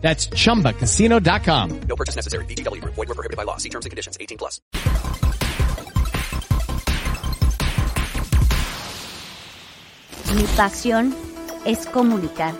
That's 0.00 0.30
chumbacasino.com. 0.30 1.80
No 1.86 1.96
purchase 1.96 2.16
necessary. 2.16 2.46
BGW. 2.46 2.82
Void 2.84 2.96
were 2.96 3.14
prohibited 3.14 3.36
by 3.36 3.44
law. 3.44 3.58
See 3.58 3.68
terms 3.68 3.84
and 3.84 3.90
conditions. 3.90 4.16
18 4.18 4.38
plus. 4.38 4.60
Mi 10.34 10.44
pasión 10.56 11.14
es 11.64 11.86
comunicar. 11.86 12.54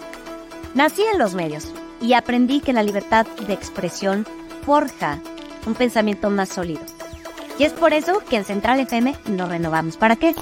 Nací 0.74 1.02
en 1.02 1.18
los 1.18 1.34
medios 1.34 1.72
y 2.00 2.14
aprendí 2.14 2.60
que 2.60 2.72
la 2.72 2.82
libertad 2.82 3.26
de 3.46 3.52
expresión 3.52 4.26
forja 4.64 5.20
un 5.66 5.74
pensamiento 5.74 6.30
más 6.30 6.48
sólido. 6.48 6.80
Y 7.58 7.64
es 7.64 7.72
por 7.72 7.92
eso 7.92 8.22
que 8.28 8.36
en 8.36 8.44
Central 8.44 8.80
FM 8.80 9.14
nos 9.26 9.48
renovamos. 9.48 9.96
¿Para 9.96 10.16
qué? 10.16 10.34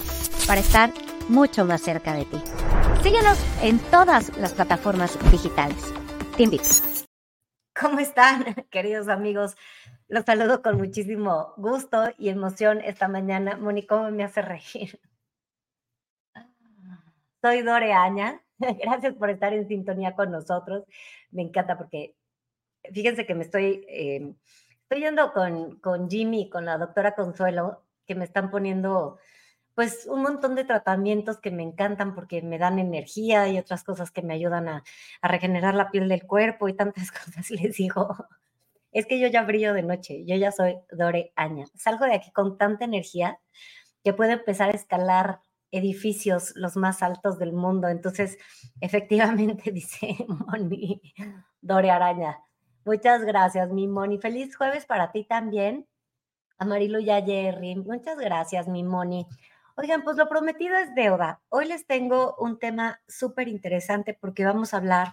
Para 0.47 0.61
estar 0.61 0.93
mucho 1.29 1.65
más 1.65 1.83
cerca 1.83 2.15
de 2.15 2.27
ti. 2.27 2.41
Síguenos 3.03 3.39
en 3.63 3.79
todas 3.79 4.37
las 4.39 4.53
plataformas 4.53 5.19
digitales. 5.31 5.93
Te 6.37 6.43
invito. 6.43 6.69
¿Cómo 7.81 7.99
están, 7.99 8.45
queridos 8.71 9.09
amigos? 9.09 9.57
Los 10.07 10.27
saludo 10.27 10.61
con 10.61 10.77
muchísimo 10.77 11.55
gusto 11.57 12.13
y 12.19 12.29
emoción 12.29 12.83
esta 12.83 13.09
mañana. 13.09 13.57
Moni, 13.57 13.87
¿cómo 13.87 14.11
me 14.11 14.23
hace 14.23 14.43
reír? 14.43 15.01
Soy 17.41 17.63
Dore 17.63 17.95
Aña. 17.95 18.43
Gracias 18.59 19.15
por 19.15 19.31
estar 19.31 19.55
en 19.55 19.67
sintonía 19.67 20.15
con 20.15 20.31
nosotros. 20.31 20.85
Me 21.31 21.41
encanta 21.41 21.79
porque 21.79 22.15
fíjense 22.93 23.25
que 23.25 23.35
me 23.35 23.45
estoy, 23.45 23.87
eh, 23.89 24.35
estoy 24.83 25.01
yendo 25.01 25.33
con, 25.33 25.81
con 25.81 26.11
Jimmy 26.11 26.51
con 26.51 26.67
la 26.67 26.77
doctora 26.77 27.15
Consuelo, 27.15 27.83
que 28.07 28.15
me 28.15 28.27
están 28.27 28.51
poniendo 28.51 29.19
pues 29.77 30.07
un 30.07 30.23
montón 30.23 30.55
de 30.55 30.65
tratamientos 30.65 31.37
que 31.37 31.51
me 31.51 31.63
encantan 31.63 32.15
porque 32.15 32.41
me 32.41 32.57
dan 32.59 32.79
energía 32.79 33.47
y 33.49 33.59
otras 33.59 33.85
cosas 33.85 34.11
que 34.11 34.23
me 34.23 34.33
ayudan 34.33 34.69
a, 34.69 34.85
regenerar 35.21 35.75
la 35.75 35.91
piel 35.91 36.09
del 36.09 36.27
cuerpo 36.27 36.67
y 36.69 36.73
tantas 36.73 37.13
cosas. 37.13 37.51
Les 37.51 37.77
digo, 37.77 38.09
es 38.91 39.05
que 39.05 39.21
yo 39.21 39.29
ya 39.29 39.45
brillo 39.45 39.75
de 39.75 39.83
noche, 39.83 40.25
yo 40.25 40.35
ya 40.35 40.51
soy 40.51 40.79
Dore 40.91 41.33
Aña. 41.37 41.67
Salgo 41.75 42.07
de 42.07 42.15
aquí 42.15 42.33
con 42.33 42.57
tanta 42.57 42.87
energía 42.87 43.39
que 44.03 44.15
puedo 44.15 44.33
empezar 44.33 44.71
a 44.71 44.77
escalar 44.77 45.41
edificios 45.71 46.55
los 46.57 46.77
más 46.77 47.03
altos 47.03 47.39
del 47.39 47.53
mundo. 47.53 47.89
Entonces, 47.89 48.39
efectivamente, 48.81 49.73
dice 49.73 50.17
Moni, 50.27 51.03
Dore 51.61 51.91
Araña. 51.91 52.39
Muchas 52.87 53.25
gracias, 53.25 53.71
mi 53.71 53.89
Moni. 53.89 54.17
Feliz 54.17 54.57
jueves 54.57 54.87
para 54.87 55.13
ti 55.13 55.25
también. 55.25 55.87
A 56.57 56.65
Marilu 56.65 57.01
y 57.01 57.11
a 57.11 57.23
Jerry. 57.23 57.75
Muchas 57.77 58.17
gracias, 58.17 58.69
mi 58.69 58.83
Moni. 58.83 59.27
Oigan, 59.79 60.05
pues 60.05 60.17
lo 60.17 60.27
prometido 60.27 60.75
es 60.79 60.95
deuda. 60.95 61.43
Hoy 61.51 61.67
les 61.67 61.87
tengo 61.87 62.35
un 62.39 62.59
tema 62.59 63.03
súper 63.09 63.47
interesante 63.47 64.15
porque 64.19 64.43
vamos 64.43 64.73
a 64.73 64.79
hablar 64.79 65.13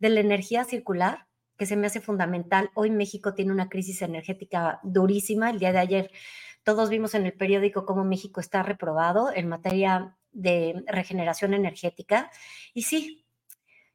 de 0.00 0.08
la 0.08 0.18
energía 0.18 0.64
circular, 0.64 1.28
que 1.56 1.66
se 1.66 1.76
me 1.76 1.86
hace 1.86 2.00
fundamental. 2.00 2.72
Hoy 2.74 2.90
México 2.90 3.32
tiene 3.32 3.52
una 3.52 3.68
crisis 3.68 4.02
energética 4.02 4.80
durísima. 4.82 5.50
El 5.50 5.60
día 5.60 5.70
de 5.70 5.78
ayer 5.78 6.10
todos 6.64 6.90
vimos 6.90 7.14
en 7.14 7.26
el 7.26 7.32
periódico 7.34 7.86
cómo 7.86 8.02
México 8.02 8.40
está 8.40 8.64
reprobado 8.64 9.32
en 9.32 9.48
materia 9.48 10.16
de 10.32 10.82
regeneración 10.88 11.54
energética. 11.54 12.28
Y 12.74 12.82
sí, 12.82 13.24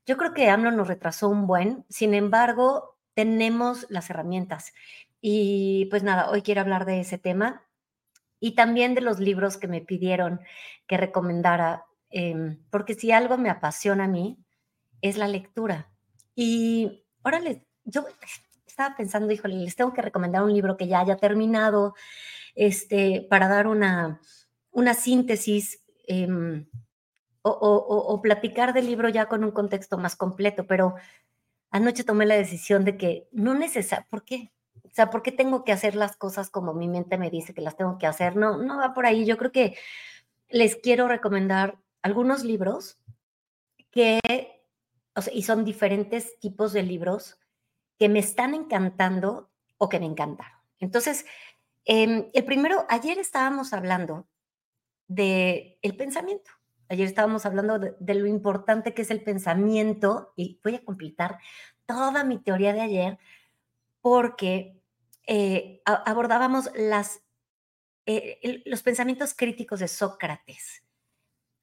yo 0.06 0.16
creo 0.16 0.34
que 0.34 0.50
AMLO 0.50 0.72
nos 0.72 0.88
retrasó 0.88 1.28
un 1.28 1.47
buen, 1.47 1.84
sin 1.90 2.13
embargo, 2.13 2.97
tenemos 3.13 3.85
las 3.90 4.09
herramientas. 4.09 4.72
Y 5.19 5.88
pues 5.90 6.01
nada, 6.01 6.29
hoy 6.29 6.44
quiero 6.44 6.62
hablar 6.62 6.85
de 6.85 7.01
ese 7.01 7.17
tema 7.17 7.66
y 8.40 8.56
también 8.56 8.96
de 8.96 9.02
los 9.02 9.20
libros 9.20 9.58
que 9.58 9.68
me 9.68 9.81
pidieron 9.81 10.40
que 10.88 10.98
recomendara, 10.98 11.86
em, 12.09 12.59
porque 12.70 12.94
si 12.94 13.12
algo 13.12 13.38
me 13.38 13.50
apasiona 13.50 14.06
a 14.06 14.08
mí 14.08 14.38
es 15.02 15.18
la 15.18 15.28
lectura. 15.28 15.92
Y 16.36 17.06
ahora 17.24 17.40
les, 17.40 17.59
yo 17.84 18.06
estaba 18.66 18.96
pensando, 18.96 19.31
híjole, 19.34 19.56
les 19.56 19.76
tengo 19.76 19.94
que 19.94 20.02
recomendar 20.02 20.44
un 20.44 20.53
libro 20.53 20.78
que 20.78 20.88
ya 20.88 21.00
haya 21.00 21.18
terminado, 21.18 21.96
este, 22.56 23.26
para 23.30 23.47
dar 23.47 23.68
una, 23.68 24.22
una 24.72 24.94
síntesis 24.94 25.84
em, 26.08 26.68
o, 27.42 27.50
o, 27.50 28.14
o 28.14 28.22
platicar 28.22 28.74
del 28.74 28.88
libro 28.88 29.09
ya 29.09 29.28
con 29.28 29.44
un 29.44 29.52
contexto 29.52 29.97
más 29.97 30.16
completo, 30.16 30.68
pero 30.68 30.96
anoche 31.72 32.03
tomé 32.03 32.26
la 32.26 32.36
decisión 32.36 32.86
de 32.86 32.97
que 32.97 33.28
no 33.31 33.53
necesariamente, 33.53 34.09
¿por 34.09 34.24
qué? 34.24 34.52
O 34.97 35.00
sea, 35.00 35.12
¿por 35.12 35.22
qué 35.22 35.31
tengo 35.31 35.63
que 35.63 35.72
hacer 35.72 35.94
las 35.94 36.18
cosas 36.18 36.50
como 36.50 36.74
mi 36.74 36.88
mente 36.88 37.19
me 37.19 37.30
dice 37.30 37.53
que 37.53 37.62
las 37.62 37.78
tengo 37.78 38.00
que 38.00 38.08
hacer? 38.08 38.35
No, 38.35 38.58
no 38.58 38.80
va 38.80 38.96
por 38.96 39.06
ahí. 39.06 39.28
Yo 39.28 39.38
creo 39.38 39.52
que 39.52 39.78
les 40.50 40.75
quiero 40.75 41.08
recomendar 41.08 41.78
algunos 42.02 42.44
libros 42.44 42.97
que, 43.91 44.19
o 45.13 45.22
sea, 45.22 45.31
y 45.31 45.44
son 45.44 45.66
diferentes 45.66 46.40
tipos 46.40 46.74
de 46.74 46.81
libros 46.81 47.38
que 48.00 48.09
me 48.09 48.18
están 48.18 48.56
encantando 48.56 49.52
o 49.78 49.88
que 49.88 50.00
me 50.00 50.08
encantaron. 50.08 50.58
Entonces, 50.80 51.28
eh, 51.85 52.31
el 52.34 52.46
primero, 52.46 52.88
ayer 52.90 53.19
estábamos 53.19 53.74
hablando 53.74 54.28
de 55.08 55.78
pensamiento. 55.96 56.50
Ayer 56.90 57.06
estábamos 57.06 57.46
hablando 57.46 57.78
de, 57.78 58.16
lo 58.16 58.25
importante 58.25 58.96
que 58.96 59.03
es 59.03 59.12
el 59.12 59.24
pensamiento 59.24 60.34
y 60.35 60.59
voy 60.64 60.74
a 60.74 60.84
completar 60.84 61.38
toda 61.85 62.24
mi 62.24 62.40
teoría 62.40 62.74
de 62.74 62.81
ayer 62.81 63.19
porque 64.02 64.77
eh, 65.28 65.82
abordábamos 65.86 66.72
eh, 68.06 68.64
los 68.66 68.82
pensamientos 68.82 69.34
críticos 69.34 69.82
de 69.82 69.90
Sócrates. 69.90 70.84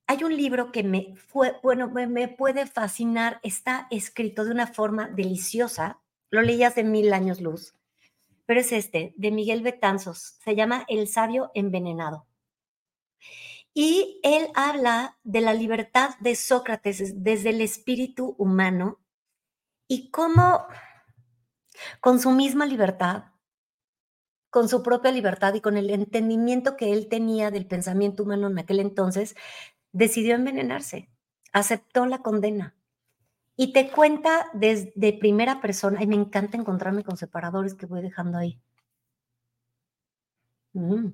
Hay 0.07 0.23
un 0.23 0.37
libro 0.37 0.71
que 0.71 0.83
me, 0.83 1.17
fue, 1.17 1.57
bueno, 1.63 1.89
me, 1.89 2.07
me, 2.07 2.29
puede 2.29 2.67
fascinar, 2.67 3.41
está 3.43 3.89
escrito 3.91 4.45
de 4.45 4.51
una 4.51 4.67
forma 4.67 5.09
deliciosa, 5.09 6.03
lo 6.31 6.43
leí 6.43 6.63
hace 6.63 6.85
mil 6.85 7.13
años 7.15 7.41
luz, 7.41 7.75
pero 8.45 8.61
es 8.61 8.71
este, 8.73 9.15
de 9.17 9.31
Miguel 9.31 9.63
Betanzos, 9.63 10.37
se 10.45 10.55
llama 10.55 10.85
El 10.89 11.09
sabio 11.09 11.51
envenenado. 11.55 12.27
Y 13.73 14.21
él 14.23 14.49
habla 14.55 15.19
de 15.25 15.41
la 15.41 15.55
libertad 15.55 16.11
de 16.21 16.37
Sócrates 16.37 17.25
desde 17.25 17.51
el 17.51 17.63
espíritu 17.63 18.37
humano 18.39 19.01
y 19.89 20.11
cómo 20.11 20.67
con 22.01 22.21
su 22.21 22.31
misma 22.31 22.67
libertad 22.67 23.34
con 24.55 24.69
su 24.69 24.85
propia 24.85 25.11
libertad 25.11 25.53
y 25.55 25.61
con 25.61 25.77
el 25.77 25.91
entendimiento 25.91 26.77
que 26.77 26.93
él 26.93 27.09
tenía 27.09 27.51
del 27.51 27.67
pensamiento 27.67 28.23
humano 28.23 28.47
en 28.47 28.57
aquel 28.57 28.79
entonces, 28.79 29.35
decidió 29.91 30.37
envenenarse, 30.37 31.11
aceptó 31.53 32.07
la 32.07 32.19
condena. 32.19 32.73
Y 33.57 33.73
te 33.73 33.91
cuenta 33.91 34.47
desde 34.53 35.13
primera 35.19 35.61
persona, 35.61 36.01
y 36.05 36.07
me 36.07 36.15
encanta 36.15 36.57
encontrarme 36.57 37.03
con 37.03 37.17
separadores 37.17 37.75
que 37.75 37.87
voy 37.87 38.01
dejando 38.01 38.39
ahí. 38.39 38.61
Mm, 40.73 41.09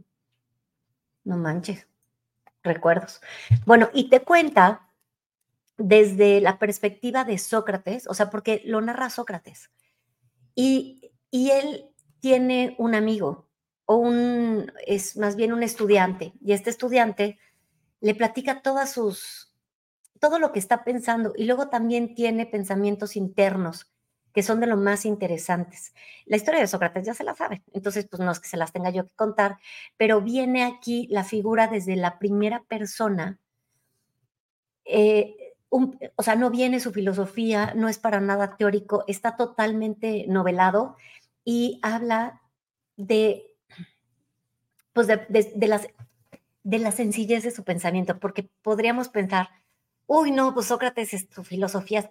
no 1.25 1.37
manches, 1.39 1.89
recuerdos. 2.63 3.23
Bueno, 3.65 3.89
y 3.95 4.11
te 4.11 4.21
cuenta 4.21 4.91
desde 5.79 6.43
la 6.43 6.59
perspectiva 6.59 7.25
de 7.25 7.39
Sócrates, 7.39 8.07
o 8.07 8.13
sea, 8.13 8.29
porque 8.29 8.61
lo 8.67 8.83
narra 8.83 9.09
Sócrates. 9.09 9.71
Y, 10.55 11.11
y 11.31 11.53
él 11.53 11.90
tiene 12.21 12.75
un 12.79 12.95
amigo 12.95 13.49
o 13.87 13.97
un, 13.97 14.73
es 14.87 15.17
más 15.17 15.35
bien 15.35 15.53
un 15.53 15.63
estudiante, 15.63 16.33
y 16.41 16.53
este 16.53 16.71
estudiante 16.71 17.39
le 18.01 18.15
platica 18.15 18.63
todas 18.63 18.93
sus, 18.93 19.53
todo 20.21 20.39
lo 20.39 20.53
que 20.53 20.59
está 20.59 20.85
pensando 20.85 21.33
y 21.37 21.45
luego 21.45 21.69
también 21.69 22.15
tiene 22.15 22.47
pensamientos 22.47 23.17
internos 23.17 23.91
que 24.33 24.45
son 24.45 24.61
de 24.61 24.69
lo 24.69 24.77
más 24.77 25.07
interesantes. 25.07 25.93
La 26.25 26.37
historia 26.37 26.61
de 26.61 26.69
Sócrates 26.69 27.05
ya 27.05 27.15
se 27.15 27.25
la 27.25 27.35
sabe, 27.35 27.65
entonces 27.73 28.07
pues 28.09 28.21
no 28.21 28.31
es 28.31 28.39
que 28.39 28.49
se 28.49 28.57
las 28.57 28.73
tenga 28.73 28.91
yo 28.91 29.05
que 29.09 29.15
contar, 29.17 29.59
pero 29.97 30.21
viene 30.21 30.63
aquí 30.63 31.09
la 31.11 31.25
figura 31.25 31.67
desde 31.67 31.97
la 31.97 32.19
primera 32.19 32.63
persona. 32.63 33.41
Eh, 34.85 35.37
o 35.71 36.23
sea, 36.23 36.35
no 36.35 36.51
viene 36.51 36.81
su 36.81 36.93
filosofía, 36.93 37.75
no 37.77 37.89
es 37.89 37.99
para 37.99 38.21
nada 38.21 38.57
teórico, 38.57 39.05
está 39.07 39.37
totalmente 39.37 40.27
novelado 40.29 40.97
y 41.45 41.79
habla 41.83 42.43
de, 42.97 43.57
pues 44.93 45.07
de, 45.07 45.67
las, 45.67 45.89
de 46.63 46.79
la 46.79 46.93
sencillez 46.93 47.45
de 47.45 47.51
su 47.51 47.65
pensamiento, 47.65 48.19
porque 48.19 48.51
podríamos 48.63 49.09
pensar, 49.09 49.49
uy, 50.07 50.31
no, 50.31 50.55
pues 50.55 50.67
Sócrates, 50.67 51.29
su 51.31 51.45
filosofía 51.45 52.01
es 52.01 52.11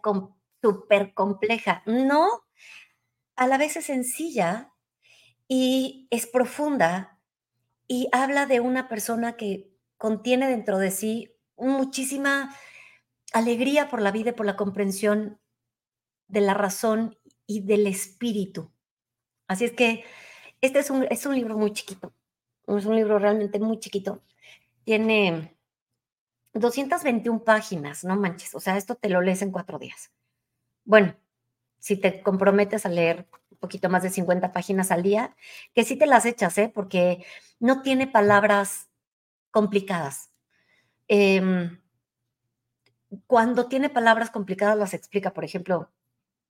súper 0.61 1.13
compleja. 1.13 1.83
No, 1.85 2.27
a 3.35 3.47
la 3.47 3.57
vez 3.57 3.77
es 3.77 3.85
sencilla 3.85 4.73
y 5.47 6.07
es 6.11 6.27
profunda 6.27 7.19
y 7.87 8.07
habla 8.11 8.45
de 8.45 8.59
una 8.59 8.87
persona 8.87 9.35
que 9.35 9.71
contiene 9.97 10.47
dentro 10.47 10.77
de 10.77 10.91
sí 10.91 11.35
muchísima 11.57 12.55
alegría 13.33 13.89
por 13.89 14.01
la 14.01 14.11
vida 14.11 14.31
y 14.31 14.33
por 14.33 14.45
la 14.45 14.55
comprensión 14.55 15.39
de 16.27 16.41
la 16.41 16.53
razón 16.53 17.17
y 17.45 17.61
del 17.61 17.87
espíritu. 17.87 18.71
Así 19.49 19.65
es 19.65 19.73
que 19.73 20.05
este 20.61 20.77
es 20.79 20.91
un, 20.91 21.07
es 21.09 21.25
un 21.25 21.35
libro 21.35 21.57
muy 21.57 21.73
chiquito, 21.73 22.13
es 22.67 22.85
un 22.85 22.95
libro 22.95 23.17
realmente 23.17 23.59
muy 23.59 23.79
chiquito. 23.79 24.21
Tiene 24.83 25.57
221 26.53 27.43
páginas, 27.43 28.03
no 28.03 28.15
manches, 28.15 28.53
o 28.53 28.59
sea, 28.59 28.77
esto 28.77 28.93
te 28.95 29.09
lo 29.09 29.21
lees 29.21 29.41
en 29.41 29.51
cuatro 29.51 29.79
días. 29.79 30.11
Bueno, 30.85 31.15
si 31.79 31.97
te 31.97 32.21
comprometes 32.21 32.85
a 32.85 32.89
leer 32.89 33.27
un 33.49 33.57
poquito 33.57 33.89
más 33.89 34.03
de 34.03 34.11
50 34.11 34.51
páginas 34.53 34.91
al 34.91 35.01
día, 35.01 35.35
que 35.73 35.83
sí 35.83 35.97
te 35.97 36.05
las 36.05 36.27
echas, 36.27 36.55
¿eh? 36.59 36.71
porque 36.73 37.25
no 37.59 37.81
tiene 37.81 38.05
palabras 38.05 38.87
complicadas. 39.49 40.29
Em, 41.07 41.81
cuando 43.25 43.67
tiene 43.67 43.89
palabras 43.89 44.29
complicadas 44.29 44.77
las 44.77 44.93
explica, 44.93 45.33
por 45.33 45.43
ejemplo, 45.43 45.91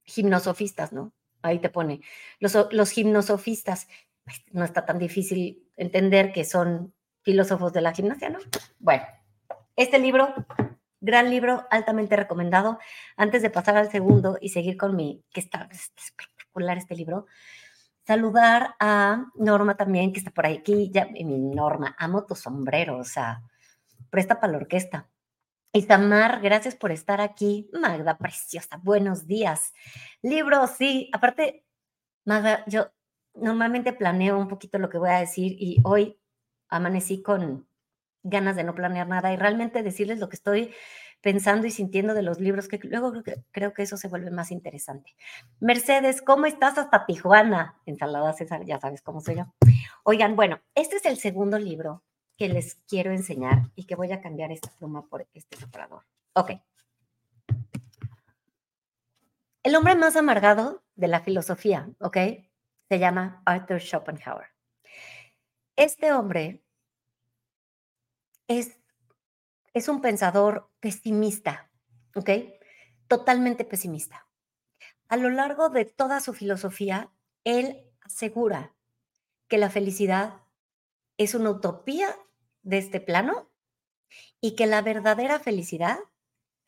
gimnosofistas, 0.03 0.91
¿no? 0.91 1.13
Ahí 1.41 1.59
te 1.59 1.69
pone. 1.69 2.01
Los, 2.39 2.57
los 2.71 2.91
gimnosofistas, 2.91 3.87
pues, 4.23 4.43
no 4.51 4.63
está 4.63 4.85
tan 4.85 4.99
difícil 4.99 5.63
entender 5.77 6.31
que 6.31 6.43
son 6.43 6.93
filósofos 7.21 7.73
de 7.73 7.81
la 7.81 7.93
gimnasia, 7.93 8.29
¿no? 8.29 8.39
Bueno, 8.79 9.03
este 9.75 9.99
libro, 9.99 10.33
gran 10.99 11.29
libro, 11.29 11.65
altamente 11.69 12.15
recomendado. 12.15 12.79
Antes 13.15 13.41
de 13.41 13.49
pasar 13.49 13.77
al 13.77 13.89
segundo 13.91 14.37
y 14.41 14.49
seguir 14.49 14.77
con 14.77 14.95
mi, 14.95 15.23
que 15.31 15.39
está, 15.39 15.69
espectacular 15.71 16.77
este 16.77 16.95
libro, 16.95 17.27
saludar 18.05 18.75
a 18.79 19.25
Norma 19.35 19.77
también, 19.77 20.11
que 20.11 20.19
está 20.19 20.31
por 20.31 20.45
aquí. 20.45 20.89
Ya, 20.93 21.05
mi 21.05 21.23
Norma, 21.23 21.95
amo 21.97 22.25
tu 22.25 22.35
sombrero, 22.35 22.97
o 22.97 23.03
sea, 23.03 23.43
presta 24.09 24.39
para 24.39 24.53
la 24.53 24.57
orquesta. 24.59 25.07
Isamar, 25.71 26.41
gracias 26.41 26.75
por 26.75 26.91
estar 26.91 27.21
aquí. 27.21 27.69
Magda, 27.73 28.17
preciosa, 28.17 28.79
buenos 28.81 29.27
días. 29.27 29.71
Libro, 30.23 30.65
sí, 30.65 31.11
aparte, 31.13 31.63
Magda, 32.25 32.63
yo 32.65 32.87
normalmente 33.35 33.93
planeo 33.93 34.39
un 34.39 34.47
poquito 34.47 34.79
lo 34.79 34.89
que 34.89 34.97
voy 34.97 35.11
a 35.11 35.19
decir 35.19 35.55
y 35.59 35.79
hoy 35.83 36.19
amanecí 36.69 37.21
con 37.21 37.67
ganas 38.23 38.55
de 38.55 38.63
no 38.63 38.73
planear 38.73 39.07
nada 39.07 39.31
y 39.31 39.37
realmente 39.37 39.83
decirles 39.83 40.19
lo 40.19 40.27
que 40.27 40.37
estoy 40.37 40.73
pensando 41.21 41.67
y 41.67 41.71
sintiendo 41.71 42.15
de 42.15 42.23
los 42.23 42.39
libros, 42.39 42.67
que 42.67 42.79
luego 42.83 43.13
creo 43.51 43.73
que, 43.73 43.83
eso 43.83 43.95
se 43.95 44.07
vuelve 44.07 44.31
más 44.31 44.49
interesante. 44.49 45.15
Mercedes, 45.59 46.23
¿cómo 46.23 46.47
estás 46.47 46.79
hasta 46.79 47.05
Tijuana? 47.05 47.79
Ensalada 47.85 48.33
César, 48.33 48.65
ya 48.65 48.79
sabes 48.79 49.03
cómo 49.03 49.21
soy 49.21 49.35
yo. 49.35 49.53
Oigan, 50.03 50.35
bueno, 50.35 50.61
este 50.73 50.95
es 50.95 51.05
el 51.05 51.17
segundo 51.17 51.59
libro 51.59 52.03
que 52.39 52.47
les 52.47 52.75
quiero 52.87 53.11
enseñar 53.11 53.69
y 53.75 53.83
que 53.83 53.95
voy 53.95 54.13
a 54.13 54.21
cambiar 54.21 54.53
esta 54.53 54.71
pluma 54.71 55.05
por 55.05 55.27
este 55.33 55.57
separador. 55.57 56.05
Ok. 56.33 56.51
El 59.61 59.75
hombre 59.75 59.95
más 59.95 60.15
amargado 60.15 60.81
de 60.95 61.09
la 61.09 61.19
filosofía, 61.19 61.89
¿ok? 61.99 62.17
Se 62.87 62.97
llama 62.97 63.43
Arthur 63.45 63.81
Schopenhauer. 63.81 64.47
Este 65.75 66.13
hombre 66.13 66.63
es, 68.47 68.79
es 69.73 69.89
un 69.89 69.99
pensador 69.99 70.71
pesimista, 70.79 71.69
¿ok? 72.15 72.29
Totalmente 73.09 73.65
pesimista. 73.65 74.29
A 75.09 75.17
lo 75.17 75.29
largo 75.29 75.67
de 75.67 75.83
toda 75.83 76.21
su 76.21 76.33
filosofía, 76.33 77.11
él 77.43 77.85
asegura 77.99 78.73
que 79.49 79.57
la 79.57 79.69
felicidad 79.69 80.41
es 81.17 81.35
una 81.35 81.49
utopía 81.49 82.15
de 82.63 82.77
este 82.77 82.99
plano 82.99 83.49
y 84.41 84.55
que 84.55 84.67
la 84.67 84.81
verdadera 84.81 85.39
felicidad 85.39 85.97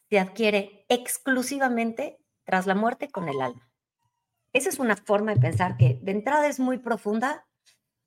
se 0.10 0.20
adquiere 0.20 0.86
exclusivamente 0.90 2.20
tras 2.44 2.68
la 2.68 2.76
muerte 2.76 3.10
con 3.10 3.30
el 3.30 3.42
alma. 3.42 3.72
Esa 4.54 4.70
es 4.70 4.80
una 4.80 4.98
forma 4.98 5.34
de 5.34 5.40
pensar 5.40 5.78
que 5.78 6.00
de 6.02 6.12
entrada 6.12 6.48
es 6.48 6.60
muy 6.60 6.78
profunda, 6.78 7.48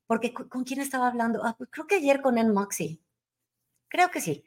porque 0.05 0.33
¿con 0.33 0.63
quién 0.63 0.81
estaba 0.81 1.07
hablando? 1.07 1.43
Ah, 1.43 1.55
pues 1.57 1.69
creo 1.71 1.87
que 1.87 1.95
ayer 1.95 2.21
con 2.21 2.37
el 2.37 2.53
Moxie. 2.53 3.01
Creo 3.87 4.11
que 4.11 4.21
sí. 4.21 4.45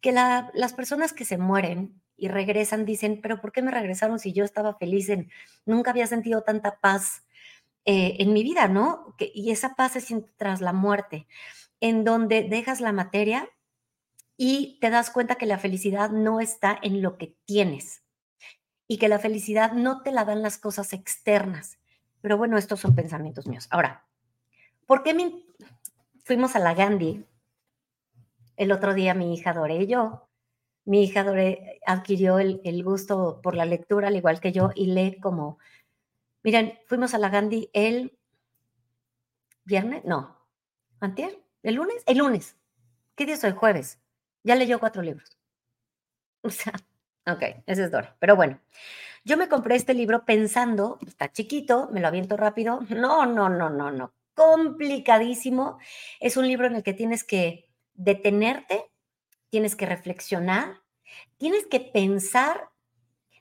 Que 0.00 0.12
las 0.12 0.72
personas 0.72 1.12
que 1.12 1.24
se 1.24 1.38
mueren 1.38 2.02
y 2.16 2.28
regresan 2.28 2.84
dicen, 2.84 3.20
pero 3.22 3.40
¿por 3.40 3.52
qué 3.52 3.62
me 3.62 3.70
regresaron 3.70 4.18
si 4.18 4.32
yo 4.32 4.44
estaba 4.44 4.74
feliz? 4.74 5.08
En, 5.08 5.30
nunca 5.66 5.92
había 5.92 6.08
sentido 6.08 6.42
tanta 6.42 6.80
paz 6.80 7.24
eh, 7.84 8.16
en 8.18 8.32
mi 8.32 8.42
vida, 8.42 8.66
¿no? 8.66 9.14
Y 9.20 9.52
esa 9.52 9.76
paz 9.76 9.94
es 9.94 10.12
tras 10.36 10.60
la 10.60 10.72
muerte 10.72 11.28
en 11.80 12.04
donde 12.04 12.42
dejas 12.42 12.80
la 12.80 12.92
materia 12.92 13.48
y 14.36 14.78
te 14.80 14.90
das 14.90 15.10
cuenta 15.10 15.34
que 15.34 15.46
la 15.46 15.58
felicidad 15.58 16.10
no 16.10 16.40
está 16.40 16.78
en 16.82 17.02
lo 17.02 17.18
que 17.18 17.36
tienes 17.44 18.04
y 18.86 18.98
que 18.98 19.08
la 19.08 19.18
felicidad 19.18 19.72
no 19.72 20.02
te 20.02 20.12
la 20.12 20.24
dan 20.24 20.42
las 20.42 20.58
cosas 20.58 20.92
externas. 20.92 21.78
Pero 22.20 22.36
bueno, 22.36 22.56
estos 22.56 22.80
son 22.80 22.94
pensamientos 22.94 23.46
míos. 23.46 23.66
Ahora, 23.70 24.06
¿por 24.86 25.02
qué 25.02 25.44
fuimos 26.24 26.56
a 26.56 26.60
la 26.60 26.74
Gandhi? 26.74 27.24
El 28.56 28.72
otro 28.72 28.94
día 28.94 29.14
mi 29.14 29.34
hija 29.34 29.52
Dore 29.52 29.76
y 29.76 29.86
yo, 29.86 30.28
mi 30.84 31.04
hija 31.04 31.22
Dore 31.22 31.80
adquirió 31.86 32.38
el, 32.38 32.60
el 32.64 32.82
gusto 32.82 33.40
por 33.42 33.54
la 33.54 33.66
lectura, 33.66 34.08
al 34.08 34.16
igual 34.16 34.40
que 34.40 34.52
yo, 34.52 34.70
y 34.74 34.86
lee 34.86 35.20
como, 35.20 35.58
miren, 36.42 36.78
fuimos 36.86 37.12
a 37.14 37.18
la 37.18 37.28
Gandhi 37.28 37.70
el 37.72 38.18
viernes, 39.64 40.04
no, 40.04 40.44
antier, 40.98 41.38
¿El 41.62 41.74
lunes? 41.74 42.02
El 42.06 42.18
lunes. 42.18 42.56
¿Qué 43.16 43.26
día 43.26 43.34
es 43.34 43.42
hoy? 43.42 43.52
Jueves. 43.52 43.98
Ya 44.44 44.54
leyó 44.54 44.78
cuatro 44.78 45.02
libros. 45.02 45.36
O 46.40 46.50
sea, 46.50 46.72
ok, 47.26 47.42
ese 47.66 47.84
es 47.84 47.90
Dora. 47.90 48.16
Pero 48.20 48.36
bueno, 48.36 48.60
yo 49.24 49.36
me 49.36 49.48
compré 49.48 49.74
este 49.74 49.92
libro 49.92 50.24
pensando, 50.24 50.98
está 51.04 51.32
chiquito, 51.32 51.88
me 51.92 52.00
lo 52.00 52.06
aviento 52.06 52.36
rápido. 52.36 52.80
No, 52.88 53.26
no, 53.26 53.48
no, 53.48 53.68
no, 53.68 53.90
no. 53.90 54.14
Complicadísimo. 54.34 55.78
Es 56.20 56.36
un 56.36 56.46
libro 56.46 56.68
en 56.68 56.76
el 56.76 56.84
que 56.84 56.94
tienes 56.94 57.24
que 57.24 57.68
detenerte, 57.94 58.84
tienes 59.50 59.74
que 59.74 59.86
reflexionar, 59.86 60.80
tienes 61.38 61.66
que 61.66 61.80
pensar 61.80 62.70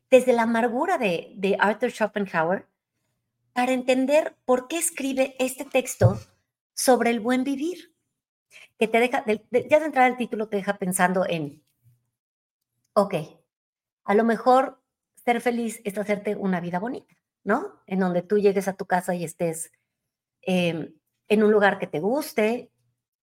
desde 0.10 0.34
la 0.34 0.44
amargura 0.44 0.98
de, 0.98 1.34
de 1.36 1.56
Arthur 1.60 1.92
Schopenhauer 1.92 2.68
para 3.54 3.74
entender 3.74 4.36
por 4.44 4.68
qué 4.68 4.80
escribe 4.80 5.36
este 5.38 5.66
texto 5.66 6.20
sobre 6.74 7.12
el 7.12 7.20
buen 7.20 7.44
vivir 7.44 7.97
que 8.78 8.88
te 8.88 9.00
deja, 9.00 9.26
ya 9.26 9.80
de 9.80 9.86
entrada 9.86 10.08
el 10.08 10.18
título 10.18 10.48
te 10.48 10.58
deja 10.58 10.78
pensando 10.78 11.26
en, 11.28 11.64
ok, 12.94 13.16
a 14.04 14.14
lo 14.14 14.24
mejor 14.24 14.82
ser 15.16 15.42
feliz 15.42 15.82
es 15.84 15.98
hacerte 15.98 16.36
una 16.36 16.60
vida 16.60 16.80
bonita, 16.80 17.16
¿no? 17.44 17.82
En 17.88 18.00
donde 18.00 18.22
tú 18.22 18.38
llegues 18.38 18.68
a 18.68 18.74
tu 18.74 18.86
casa 18.86 19.16
y 19.16 19.24
estés 19.24 19.72
em, 20.42 20.94
en 21.28 21.44
un 21.44 21.52
lugar 21.52 21.80
que 21.80 21.88
te 21.88 22.00
guste 22.00 22.72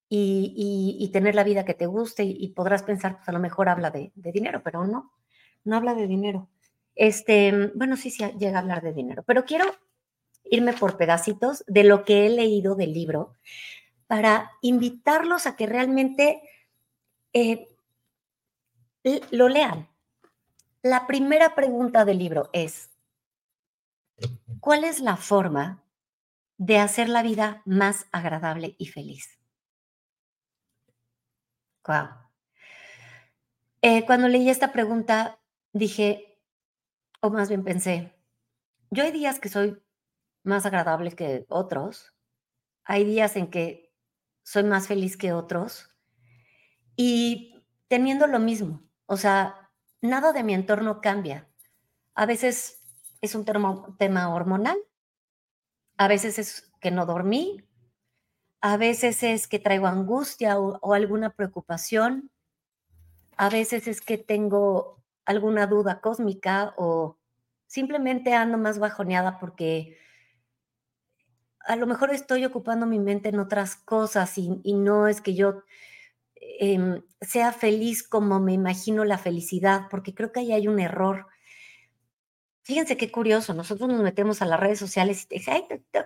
y, 0.08 1.10
tener 1.12 1.34
la 1.34 1.44
vida 1.44 1.64
que 1.64 1.74
te 1.74 1.86
guste 1.86 2.24
y, 2.24 2.48
podrás 2.50 2.82
pensar, 2.82 3.16
pues 3.16 3.28
a 3.28 3.32
lo 3.32 3.38
mejor 3.40 3.68
habla 3.68 3.90
de, 3.90 4.12
de, 4.14 4.32
dinero, 4.32 4.62
pero 4.62 4.86
no, 4.86 5.12
no 5.64 5.76
habla 5.76 5.94
de 5.94 6.06
dinero. 6.06 6.48
Este, 6.94 7.72
bueno, 7.74 7.96
sí, 7.96 8.10
sí 8.10 8.24
llega 8.38 8.58
a 8.58 8.62
hablar 8.62 8.82
de 8.82 8.92
dinero, 8.92 9.22
pero 9.26 9.44
quiero 9.44 9.64
irme 10.44 10.72
por 10.72 10.96
pedacitos 10.96 11.64
de 11.66 11.84
lo 11.84 12.04
que 12.04 12.26
he 12.26 12.30
leído 12.30 12.74
del 12.74 12.92
libro 12.92 13.34
para 14.06 14.52
invitarlos 14.60 15.46
a 15.46 15.56
que 15.56 15.66
realmente 15.66 16.42
eh, 17.32 17.68
lo 19.30 19.48
lean. 19.48 19.88
La 20.82 21.06
primera 21.06 21.54
pregunta 21.54 22.04
del 22.04 22.18
libro 22.18 22.50
es, 22.52 22.90
¿cuál 24.60 24.84
es 24.84 25.00
la 25.00 25.16
forma 25.16 25.82
de 26.58 26.78
hacer 26.78 27.08
la 27.08 27.22
vida 27.22 27.62
más 27.64 28.06
agradable 28.12 28.76
y 28.78 28.86
feliz? 28.86 29.38
Eh, 33.82 34.06
cuando 34.06 34.28
leí 34.28 34.48
esta 34.48 34.72
pregunta, 34.72 35.38
dije, 35.72 36.38
o 37.20 37.30
más 37.30 37.48
bien 37.48 37.64
pensé, 37.64 38.14
yo 38.90 39.04
hay 39.04 39.12
días 39.12 39.40
que 39.40 39.48
soy 39.48 39.82
más 40.42 40.64
agradable 40.64 41.12
que 41.12 41.44
otros, 41.48 42.14
hay 42.84 43.04
días 43.04 43.36
en 43.36 43.50
que 43.50 43.83
soy 44.44 44.62
más 44.62 44.86
feliz 44.86 45.16
que 45.16 45.32
otros 45.32 45.90
y 46.94 47.66
teniendo 47.88 48.28
lo 48.28 48.38
mismo, 48.38 48.84
o 49.06 49.16
sea, 49.16 49.70
nada 50.00 50.32
de 50.32 50.44
mi 50.44 50.54
entorno 50.54 51.00
cambia. 51.00 51.48
A 52.14 52.26
veces 52.26 52.80
es 53.20 53.34
un 53.34 53.44
tema 53.98 54.32
hormonal, 54.32 54.78
a 55.96 56.06
veces 56.06 56.38
es 56.38 56.72
que 56.80 56.92
no 56.92 57.06
dormí, 57.06 57.64
a 58.60 58.76
veces 58.76 59.22
es 59.22 59.48
que 59.48 59.58
traigo 59.58 59.86
angustia 59.86 60.60
o, 60.60 60.78
o 60.80 60.94
alguna 60.94 61.30
preocupación, 61.30 62.30
a 63.36 63.48
veces 63.48 63.88
es 63.88 64.00
que 64.00 64.18
tengo 64.18 65.02
alguna 65.24 65.66
duda 65.66 66.00
cósmica 66.00 66.74
o 66.76 67.18
simplemente 67.66 68.34
ando 68.34 68.58
más 68.58 68.78
bajoneada 68.78 69.40
porque 69.40 69.98
a 71.66 71.76
lo 71.76 71.86
mejor 71.86 72.10
estoy 72.12 72.44
ocupando 72.44 72.86
mi 72.86 72.98
mente 72.98 73.28
en 73.30 73.38
otras 73.38 73.76
cosas 73.76 74.36
y, 74.38 74.48
no 74.74 75.08
es 75.08 75.20
que 75.20 75.34
yo 75.34 75.62
em, 76.40 77.02
sea 77.20 77.52
feliz 77.52 78.06
como 78.06 78.40
me 78.40 78.52
imagino 78.52 79.04
la 79.04 79.18
felicidad, 79.18 79.86
porque 79.90 80.14
creo 80.14 80.32
que 80.32 80.40
ahí 80.40 80.52
hay 80.52 80.68
un 80.68 80.78
error. 80.78 81.26
Fíjense 82.62 82.96
qué 82.96 83.10
curioso, 83.12 83.52
nosotros 83.52 83.90
nos 83.90 84.02
metemos 84.02 84.40
a 84.40 84.46
las 84.46 84.58
redes 84.58 84.78
sociales 84.78 85.26
y 85.30 85.44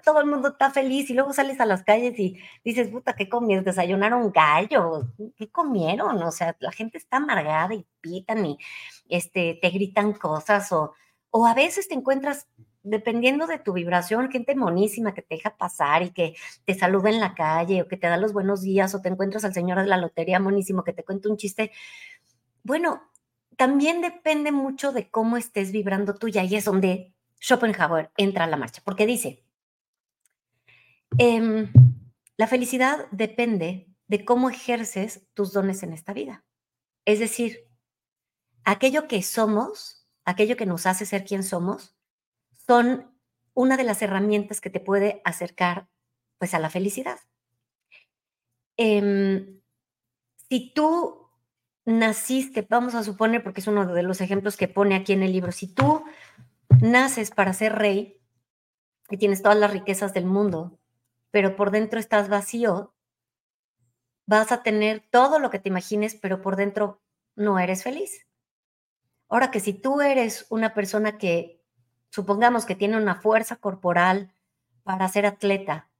todo 0.05 0.21
el 0.21 0.27
mundo 0.27 0.49
está 0.49 0.71
feliz 0.71 1.09
y 1.09 1.15
luego 1.15 1.33
sales 1.33 1.61
a 1.61 1.67
las 1.67 1.85
calles 1.85 2.19
y 2.19 2.37
dices, 2.65 2.89
puta, 2.89 3.15
¿qué 3.15 3.29
comieron? 3.29 3.65
¿Desayunaron 3.65 4.33
gallo? 4.33 5.09
¿Qué 5.37 5.49
comieron? 5.51 6.21
O 6.21 6.33
sea, 6.33 6.57
la 6.59 6.73
gente 6.73 6.99
está 6.99 7.19
amargada 7.19 7.75
y 7.75 7.87
pitan 8.01 8.45
y 8.45 8.59
este, 9.09 9.59
te 9.63 9.71
gritan 9.71 10.15
cosas 10.15 10.73
o, 10.73 10.95
o 11.31 11.47
a 11.47 11.55
veces 11.55 11.87
te 11.87 11.95
encuentras 11.95 12.49
dependiendo 12.89 13.47
de 13.47 13.59
tu 13.59 13.73
vibración, 13.73 14.31
gente 14.31 14.55
monísima 14.55 15.15
que 15.15 15.23
te 15.23 15.37
deja 15.37 15.57
pasar 15.57 16.03
y 16.03 16.11
que 16.11 16.35
te 16.65 16.75
saluda 16.75 17.11
en 17.11 17.21
la 17.21 17.35
calle 17.35 17.83
o 17.83 17.89
que 17.89 17.97
te 17.97 18.07
da 18.07 18.17
los 18.17 18.33
buenos 18.33 18.63
días 18.63 18.95
o 18.95 19.01
te 19.01 19.09
encuentras 19.09 19.45
al 19.45 19.55
señor 19.55 19.81
de 19.81 19.87
la 19.87 19.97
lotería 19.97 20.41
monísimo 20.41 20.85
que 20.85 20.93
te 20.93 21.05
cuenta 21.05 21.29
un 21.29 21.37
chiste. 21.37 21.71
Bueno, 22.63 23.03
también 23.57 24.01
depende 24.01 24.53
mucho 24.53 24.93
de 24.93 25.11
cómo 25.11 25.37
estés 25.37 25.73
vibrando 25.73 26.15
tú 26.15 26.29
y 26.29 26.39
ahí 26.39 26.55
es 26.55 26.65
donde 26.65 27.13
Schopenhauer 27.41 28.11
entra 28.17 28.45
a 28.45 28.49
la 28.49 28.57
marcha, 28.57 28.83
porque 28.85 29.07
dice, 29.07 29.45
em, 31.19 31.71
la 32.37 32.47
felicidad 32.47 33.07
depende 33.11 33.89
de 34.07 34.25
cómo 34.25 34.49
ejerces 34.49 35.27
tus 35.35 35.53
dones 35.53 35.83
en 35.83 35.93
esta 35.93 36.13
vida. 36.13 36.45
Es 37.05 37.19
decir, 37.19 37.69
aquello 38.65 39.09
que 39.09 39.23
somos, 39.23 40.07
aquello 40.25 40.57
que 40.57 40.67
nos 40.67 40.87
hace 40.87 41.07
ser 41.07 41.25
quien 41.25 41.43
somos, 41.43 41.98
son 42.69 43.11
una 43.55 43.79
de 43.79 43.83
las 43.83 44.03
herramientas 44.03 44.61
que 44.61 44.69
te 44.71 44.79
puede 44.79 45.23
acercar 45.25 45.89
pues 46.37 46.53
a 46.53 46.59
la 46.59 46.69
felicidad. 46.69 47.19
Em, 48.77 49.61
si 50.49 50.73
tú 50.75 51.29
naciste, 51.87 52.67
vamos 52.69 52.95
a 52.95 53.03
suponer, 53.03 53.43
porque 53.43 53.61
es 53.61 53.67
uno 53.67 53.87
de 53.87 54.03
los 54.03 54.21
ejemplos 54.21 54.57
que 54.59 54.69
pone 54.69 54.95
aquí 54.95 55.15
en 55.15 55.23
el 55.23 55.33
libro, 55.33 55.51
si 55.51 55.67
tú 55.67 56.05
naces 56.83 57.31
para 57.31 57.55
ser 57.55 57.75
rey 57.75 58.21
y 59.09 59.17
tienes 59.17 59.43
todas 59.43 59.59
las 59.59 59.73
riquezas 59.73 60.13
del 60.13 60.27
mundo, 60.27 60.79
pero 61.31 61.57
por 61.57 61.71
dentro 61.71 61.99
estás 61.99 62.29
vacío, 62.29 62.95
vas 64.27 64.53
a 64.53 64.63
tener 64.63 65.03
todo 65.11 65.39
lo 65.39 65.49
que 65.49 65.59
te 65.59 65.71
imagines, 65.71 66.15
pero 66.15 66.43
por 66.43 66.57
dentro 66.57 67.01
no 67.35 67.59
eres 67.59 67.83
feliz. 67.83 68.27
Ahora 69.29 69.51
que 69.51 69.61
si 69.61 69.73
tú 69.73 70.03
eres 70.03 70.47
una 70.51 70.75
persona 70.75 71.17
que 71.17 71.58
supongamos 72.11 72.65
que 72.65 72.75
tiene 72.75 72.97
una 72.97 73.17
fuerza 73.21 73.57
corporal 73.57 74.33
para 74.83 75.09
ser 75.09 75.27
atleta 75.27 75.91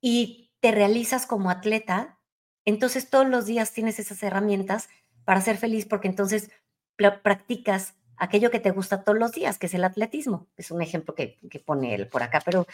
y 0.00 0.50
te 0.60 0.72
realizas 0.72 1.26
como 1.26 1.50
atleta, 1.50 2.18
entonces 2.64 3.10
todos 3.10 3.28
los 3.28 3.46
días 3.46 3.72
tienes 3.72 3.98
esas 3.98 4.22
herramientas 4.22 4.88
para 5.24 5.40
ser 5.40 5.56
feliz 5.56 5.86
porque 5.86 6.08
entonces 6.08 6.50
practicas 7.22 7.94
aquello 8.16 8.50
que 8.50 8.60
te 8.60 8.70
gusta 8.70 9.02
todos 9.02 9.18
los 9.18 9.32
días, 9.32 9.58
que 9.58 9.66
es 9.66 9.74
el 9.74 9.84
atletismo. 9.84 10.46
Es 10.56 10.70
un 10.70 10.80
ejemplo 10.82 11.14
que, 11.14 11.38
pone 11.64 11.94
él 11.94 12.08
por 12.08 12.22
acá, 12.22 12.40
pero 12.44 12.66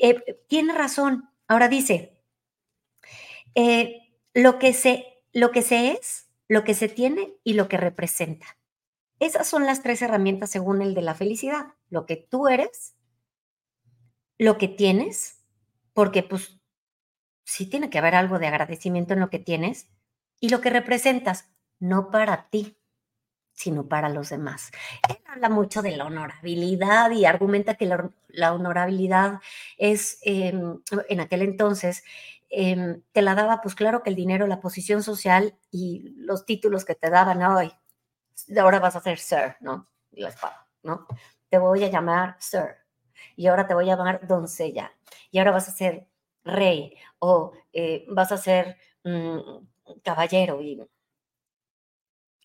eh, 0.00 0.42
tiene 0.48 0.72
razón. 0.74 1.28
Ahora 1.48 1.68
dice, 1.68 2.22
eh, 3.54 4.14
lo, 4.34 4.58
que 4.58 4.72
se, 4.72 5.06
lo 5.32 5.50
que 5.50 5.62
se 5.62 5.92
es, 5.92 6.28
lo 6.48 6.62
que 6.64 6.74
se 6.74 6.88
tiene 6.88 7.34
y 7.42 7.54
lo 7.54 7.68
que 7.68 7.78
representa. 7.78 8.46
Esas 9.20 9.46
son 9.46 9.66
las 9.66 9.82
tres 9.82 10.00
herramientas 10.02 10.50
según 10.50 10.80
el 10.82 10.94
de 10.94 11.02
la 11.02 11.14
felicidad. 11.14 11.74
Lo 11.90 12.06
que 12.06 12.16
tú 12.16 12.48
eres, 12.48 12.96
lo 14.38 14.56
que 14.56 14.66
tienes, 14.66 15.44
porque 15.92 16.22
pues 16.22 16.58
sí 17.44 17.66
tiene 17.66 17.90
que 17.90 17.98
haber 17.98 18.14
algo 18.14 18.38
de 18.38 18.46
agradecimiento 18.46 19.12
en 19.12 19.20
lo 19.20 19.28
que 19.28 19.38
tienes, 19.38 19.88
y 20.40 20.48
lo 20.48 20.62
que 20.62 20.70
representas, 20.70 21.50
no 21.78 22.10
para 22.10 22.48
ti, 22.48 22.78
sino 23.52 23.88
para 23.88 24.08
los 24.08 24.30
demás. 24.30 24.70
Él 25.06 25.18
habla 25.26 25.50
mucho 25.50 25.82
de 25.82 25.94
la 25.94 26.06
honorabilidad 26.06 27.10
y 27.10 27.26
argumenta 27.26 27.74
que 27.74 27.84
la, 27.84 28.54
honorabilidad 28.54 29.40
es, 29.76 30.18
em, 30.22 30.80
en 31.10 31.20
aquel 31.20 31.42
entonces, 31.42 32.02
em, 32.48 33.02
te 33.12 33.20
la 33.20 33.34
daba, 33.34 33.60
pues 33.60 33.74
claro 33.74 34.02
que 34.02 34.08
el 34.08 34.16
dinero, 34.16 34.46
la 34.46 34.60
posición 34.60 35.02
social 35.02 35.58
y 35.70 36.14
los 36.16 36.46
títulos 36.46 36.86
que 36.86 36.94
te 36.94 37.10
daban 37.10 37.42
hoy, 37.42 37.70
ahora 38.58 38.78
vas 38.78 38.96
a 38.96 39.00
ser 39.00 39.18
Sir, 39.18 39.56
¿no? 39.60 39.88
La 40.12 40.28
espada, 40.28 40.66
¿no? 40.82 41.06
Te 41.48 41.58
voy 41.58 41.84
a 41.84 41.88
llamar 41.88 42.36
Sir. 42.38 42.76
Y 43.36 43.46
ahora 43.46 43.66
te 43.66 43.74
voy 43.74 43.90
a 43.90 43.96
llamar 43.96 44.26
doncella. 44.26 44.92
Y 45.30 45.38
ahora 45.38 45.52
vas 45.52 45.68
a 45.68 45.72
ser 45.72 46.06
rey 46.44 46.96
o 47.18 47.52
eh, 47.72 48.06
vas 48.08 48.32
a 48.32 48.38
ser 48.38 48.76
mm, 49.04 49.38
caballero 50.02 50.60
y 50.62 50.80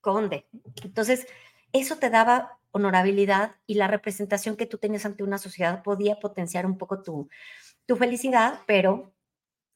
conde. 0.01 0.47
Entonces, 0.83 1.27
eso 1.73 1.97
te 1.97 2.09
daba 2.09 2.59
honorabilidad 2.71 3.55
y 3.65 3.75
la 3.75 3.87
representación 3.87 4.55
que 4.55 4.65
tú 4.65 4.77
tenías 4.77 5.05
ante 5.05 5.23
una 5.23 5.37
sociedad 5.37 5.81
podía 5.81 6.19
potenciar 6.19 6.65
un 6.65 6.77
poco 6.77 7.01
tu, 7.01 7.29
tu 7.85 7.95
felicidad, 7.95 8.59
pero 8.67 9.13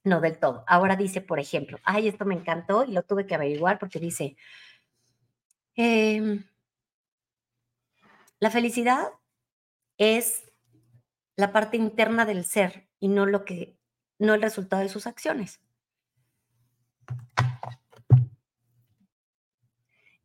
no 0.03 0.21
del 0.21 0.37
todo. 0.37 0.63
Ahora 0.67 0.95
dice, 0.95 1.21
por 1.21 1.39
ejemplo, 1.39 1.79
ay, 1.83 2.07
esto 2.07 2.25
me 2.25 2.35
encantó 2.35 2.83
y 2.83 2.91
lo 2.91 3.03
tuve 3.03 3.25
que 3.25 3.35
averiguar 3.35 3.79
porque 3.79 3.99
dice, 3.99 4.37
Em, 5.81 6.43
la 8.41 8.51
felicidad 8.51 9.13
es 9.97 10.43
la 11.37 11.53
parte 11.53 11.77
interna 11.77 12.25
del 12.25 12.43
ser 12.43 12.89
y 12.99 13.07
no 13.07 13.25
lo 13.25 13.45
que 13.45 13.79
no 14.17 14.33
el 14.33 14.41
resultado 14.41 14.81
de 14.81 14.89
sus 14.89 15.07
acciones. 15.07 15.61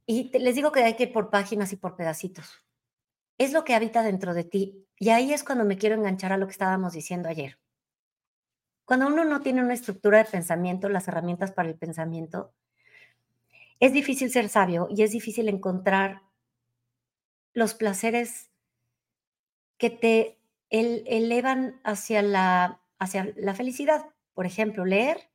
Y 0.06 0.36
les 0.36 0.56
digo 0.56 0.72
que 0.72 0.82
hay 0.82 0.96
que 0.96 1.04
ir 1.04 1.12
por 1.12 1.30
páginas 1.30 1.72
y 1.72 1.76
por 1.76 1.94
pedacitos. 1.94 2.66
Es 3.38 3.52
lo 3.52 3.62
que 3.62 3.76
habita 3.76 4.02
dentro 4.02 4.34
de 4.34 4.42
ti. 4.42 4.88
Y 4.98 5.10
ahí 5.10 5.32
es 5.32 5.44
cuando 5.44 5.64
me 5.64 5.78
quiero 5.78 5.94
enganchar 5.94 6.32
a 6.32 6.36
lo 6.36 6.46
que 6.46 6.52
estábamos 6.52 6.94
diciendo 6.94 7.28
ayer. 7.28 7.60
Cuando 8.84 9.06
uno 9.06 9.24
no 9.24 9.40
tiene 9.40 9.62
una 9.62 9.74
estructura 9.74 10.18
de 10.18 10.24
pensamiento, 10.24 10.88
las 10.88 11.06
herramientas 11.06 11.52
para 11.52 11.68
el 11.68 11.78
pensamiento, 11.78 12.52
es 13.84 13.92
difícil 13.92 14.30
ser 14.30 14.48
sabio 14.48 14.88
y 14.88 15.02
es 15.02 15.10
difícil 15.10 15.46
encontrar 15.46 16.22
los 17.52 17.74
placeres 17.74 18.50
que 19.76 19.90
te 19.90 20.38
elevan 20.70 21.82
hacia 21.84 22.22
la, 22.22 22.80
hacia 22.98 23.34
la 23.36 23.52
felicidad. 23.52 24.06
Por 24.32 24.46
ejemplo, 24.46 24.86
leer. 24.86 25.28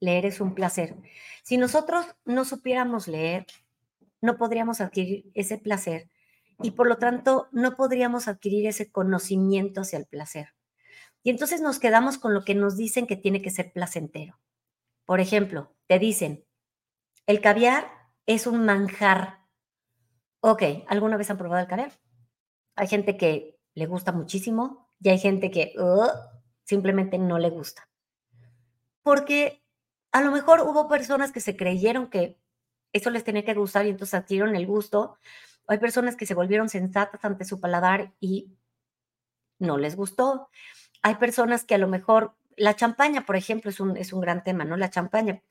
Leer 0.00 0.26
es 0.26 0.40
un 0.40 0.56
placer. 0.56 0.96
Si 1.44 1.58
nosotros 1.58 2.06
no 2.24 2.44
supiéramos 2.44 3.06
leer, 3.06 3.46
no 4.20 4.36
podríamos 4.36 4.80
adquirir 4.80 5.30
ese 5.34 5.56
placer 5.56 6.10
y 6.60 6.72
por 6.72 6.88
lo 6.88 6.98
tanto 6.98 7.48
no 7.52 7.76
podríamos 7.76 8.26
adquirir 8.26 8.66
ese 8.66 8.90
conocimiento 8.90 9.82
hacia 9.82 10.00
el 10.00 10.06
placer. 10.06 10.54
Y 11.22 11.30
entonces 11.30 11.60
nos 11.60 11.78
quedamos 11.78 12.18
con 12.18 12.34
lo 12.34 12.44
que 12.44 12.56
nos 12.56 12.76
dicen 12.76 13.06
que 13.06 13.16
tiene 13.16 13.42
que 13.42 13.50
ser 13.50 13.72
placentero. 13.72 14.40
Por 15.04 15.20
ejemplo, 15.20 15.72
te 15.86 16.00
dicen, 16.00 16.45
el 17.26 17.40
caviar 17.40 17.90
es 18.26 18.46
un 18.46 18.64
manjar. 18.64 19.40
Ok, 20.40 20.62
¿alguna 20.86 21.16
vez 21.16 21.30
han 21.30 21.38
probado 21.38 21.60
el 21.60 21.68
caviar? 21.68 21.92
Hay 22.76 22.86
gente 22.86 23.16
que 23.16 23.58
le 23.74 23.86
gusta 23.86 24.12
muchísimo 24.12 24.92
y 25.00 25.08
hay 25.08 25.18
gente 25.18 25.50
que 25.50 25.74
simplemente 26.64 27.18
no 27.18 27.38
le 27.38 27.50
gusta. 27.50 27.88
Porque 29.02 29.64
a 30.12 30.20
lo 30.22 30.30
mejor 30.30 30.60
hubo 30.60 30.88
personas 30.88 31.32
que 31.32 31.40
se 31.40 31.56
creyeron 31.56 32.08
que 32.08 32.38
eso 32.92 33.10
les 33.10 33.24
tenía 33.24 33.44
que 33.44 33.54
gustar 33.54 33.86
y 33.86 33.90
entonces 33.90 34.14
adquirieron 34.14 34.56
el 34.56 34.66
gusto. 34.66 35.18
Hay 35.66 35.78
personas 35.78 36.16
que 36.16 36.26
se 36.26 36.34
volvieron 36.34 36.68
sensatas 36.68 37.24
ante 37.24 37.44
su 37.44 37.60
paladar 37.60 38.14
y 38.20 38.56
no 39.58 39.78
les 39.78 39.96
gustó. 39.96 40.48
Hay 41.02 41.16
personas 41.16 41.64
que 41.64 41.74
a 41.74 41.78
lo 41.78 41.88
mejor, 41.88 42.34
la 42.56 42.74
champaña, 42.74 43.26
por 43.26 43.36
ejemplo, 43.36 43.70
es 43.70 43.80
un, 43.80 43.96
es 43.96 44.12
un 44.12 44.20
gran 44.20 44.42
tema, 44.42 44.64
¿no? 44.64 44.76
La 44.76 44.90
champaña 44.90 45.42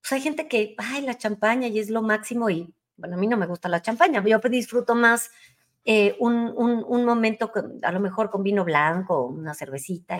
pues 0.00 0.12
hay 0.12 0.20
gente 0.20 0.48
que, 0.48 0.74
ay, 0.78 1.02
la 1.02 1.16
champaña 1.16 1.68
y 1.68 1.78
es 1.78 1.90
lo 1.90 2.02
máximo 2.02 2.50
y, 2.50 2.72
bueno, 2.96 3.16
a 3.16 3.18
mí 3.18 3.26
no 3.26 3.36
me 3.36 3.46
gusta 3.46 3.68
la 3.68 3.82
champaña, 3.82 4.24
yo 4.24 4.38
disfruto 4.38 4.94
más 4.94 5.30
eh, 5.84 6.16
un, 6.18 6.52
un, 6.56 6.84
un, 6.86 7.04
momento, 7.04 7.50
con, 7.50 7.78
a 7.82 7.92
lo 7.92 8.00
mejor 8.00 8.30
con 8.30 8.42
vino 8.42 8.64
blanco, 8.64 9.26
una 9.26 9.54
cervecita, 9.54 10.18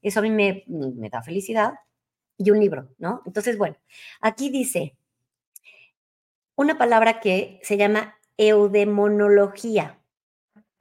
y 0.00 0.08
eso 0.08 0.20
a 0.20 0.22
mí 0.22 0.30
me, 0.30 0.64
me 0.66 1.08
da 1.10 1.22
felicidad, 1.22 1.74
y 2.38 2.50
un 2.50 2.60
libro, 2.60 2.88
¿no? 2.98 3.22
Entonces, 3.26 3.58
bueno, 3.58 3.76
aquí 4.20 4.48
dice 4.48 4.96
una 6.54 6.78
palabra 6.78 7.20
que 7.20 7.60
se 7.62 7.76
llama 7.76 8.16
eudemonología, 8.36 9.98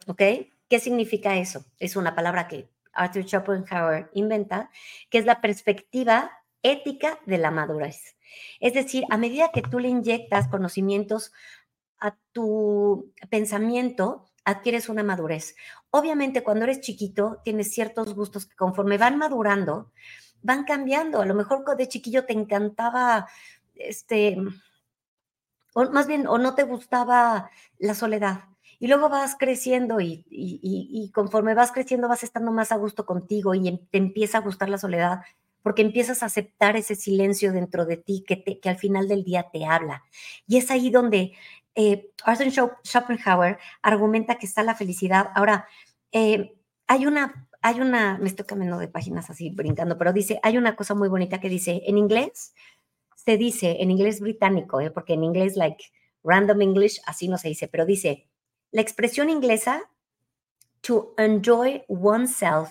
¿ok? 0.05 0.21
¿Qué 0.69 0.79
significa 0.79 1.37
eso? 1.37 1.65
Es 1.79 1.95
una 1.95 2.15
palabra 2.15 2.47
que 2.47 2.69
Arthur 2.93 3.23
Schopenhauer 3.25 4.09
inventa, 4.13 4.69
que 5.09 5.17
es 5.17 5.25
la 5.25 5.41
perspectiva 5.41 6.36
ética 6.63 7.19
de 7.25 7.37
la 7.37 7.51
madurez. 7.51 8.15
Es 8.59 8.73
decir, 8.73 9.05
a 9.09 9.17
medida 9.17 9.51
que 9.53 9.61
tú 9.61 9.79
le 9.79 9.89
inyectas 9.89 10.47
conocimientos 10.47 11.31
a 11.99 12.15
tu 12.31 13.11
pensamiento, 13.29 14.25
adquieres 14.45 14.89
una 14.89 15.03
madurez. 15.03 15.55
Obviamente, 15.89 16.43
cuando 16.43 16.65
eres 16.65 16.81
chiquito, 16.81 17.41
tienes 17.43 17.73
ciertos 17.73 18.13
gustos 18.13 18.45
que 18.45 18.55
conforme 18.55 18.97
van 18.97 19.17
madurando, 19.17 19.91
van 20.41 20.63
cambiando. 20.63 21.21
A 21.21 21.25
lo 21.25 21.35
mejor 21.35 21.63
de 21.75 21.87
chiquillo 21.87 22.25
te 22.25 22.33
encantaba, 22.33 23.27
este, 23.75 24.37
o 25.73 25.89
más 25.91 26.07
bien, 26.07 26.27
o 26.27 26.37
no 26.37 26.55
te 26.55 26.63
gustaba 26.63 27.49
la 27.77 27.93
soledad. 27.93 28.45
Y 28.79 28.87
luego 28.87 29.09
vas 29.09 29.35
creciendo 29.37 29.99
y, 29.99 30.23
y, 30.29 31.11
conforme 31.13 31.55
vas 31.55 31.71
creciendo 31.71 32.07
vas 32.07 32.23
estando 32.23 32.51
más 32.51 32.71
a 32.71 32.77
gusto 32.77 33.05
contigo 33.05 33.55
y 33.55 33.77
te 33.89 33.97
empieza 33.97 34.37
a 34.37 34.41
gustar 34.41 34.69
la 34.69 34.77
soledad 34.77 35.21
porque 35.67 35.81
empiezas 35.81 36.23
a 36.23 36.27
aceptar 36.27 36.77
ese 36.77 36.95
silencio 36.95 37.51
dentro 37.51 37.85
de 37.85 37.97
ti 37.97 38.23
que, 38.25 38.37
te, 38.37 38.57
que 38.61 38.69
al 38.69 38.77
final 38.77 39.09
del 39.09 39.25
día 39.25 39.49
te 39.51 39.65
habla. 39.65 40.05
Y 40.47 40.55
es 40.55 40.71
ahí 40.71 40.89
donde 40.89 41.33
eh, 41.75 42.09
Arthur 42.23 42.53
Schopenhauer 42.85 43.57
argumenta 43.81 44.35
que 44.35 44.45
está 44.45 44.63
la 44.63 44.75
felicidad. 44.75 45.27
Ahora, 45.35 45.67
eh, 46.13 46.55
hay 46.87 47.05
una, 47.05 47.49
hay 47.61 47.81
una, 47.81 48.17
me 48.17 48.29
estoy 48.29 48.45
cambiando 48.45 48.77
de 48.77 48.87
páginas 48.87 49.29
así 49.29 49.49
brincando, 49.49 49.97
pero 49.97 50.13
dice, 50.13 50.39
hay 50.41 50.57
una 50.57 50.77
cosa 50.77 50.95
muy 50.95 51.09
bonita 51.09 51.41
que 51.41 51.49
dice, 51.49 51.81
en 51.85 51.97
inglés, 51.97 52.53
se 53.17 53.35
dice, 53.35 53.81
en 53.81 53.91
inglés 53.91 54.21
británico, 54.21 54.79
eh, 54.79 54.89
porque 54.89 55.15
en 55.15 55.25
inglés, 55.25 55.57
like 55.57 55.83
random 56.23 56.61
English, 56.61 57.01
así 57.05 57.27
no 57.27 57.37
se 57.37 57.49
dice, 57.49 57.67
pero 57.67 57.85
dice, 57.85 58.29
la 58.71 58.79
expresión 58.79 59.29
inglesa, 59.29 59.91
to 60.79 61.13
enjoy 61.17 61.83
oneself, 61.89 62.69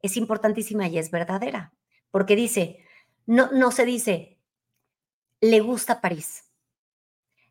es 0.00 0.16
importantísima 0.16 0.88
y 0.88 0.96
es 0.96 1.10
verdadera, 1.10 1.74
porque 2.10 2.36
dice, 2.36 2.84
no, 3.26 3.50
no 3.52 3.70
se 3.70 3.84
dice, 3.84 4.38
le 5.40 5.60
gusta 5.60 6.00
París 6.00 6.50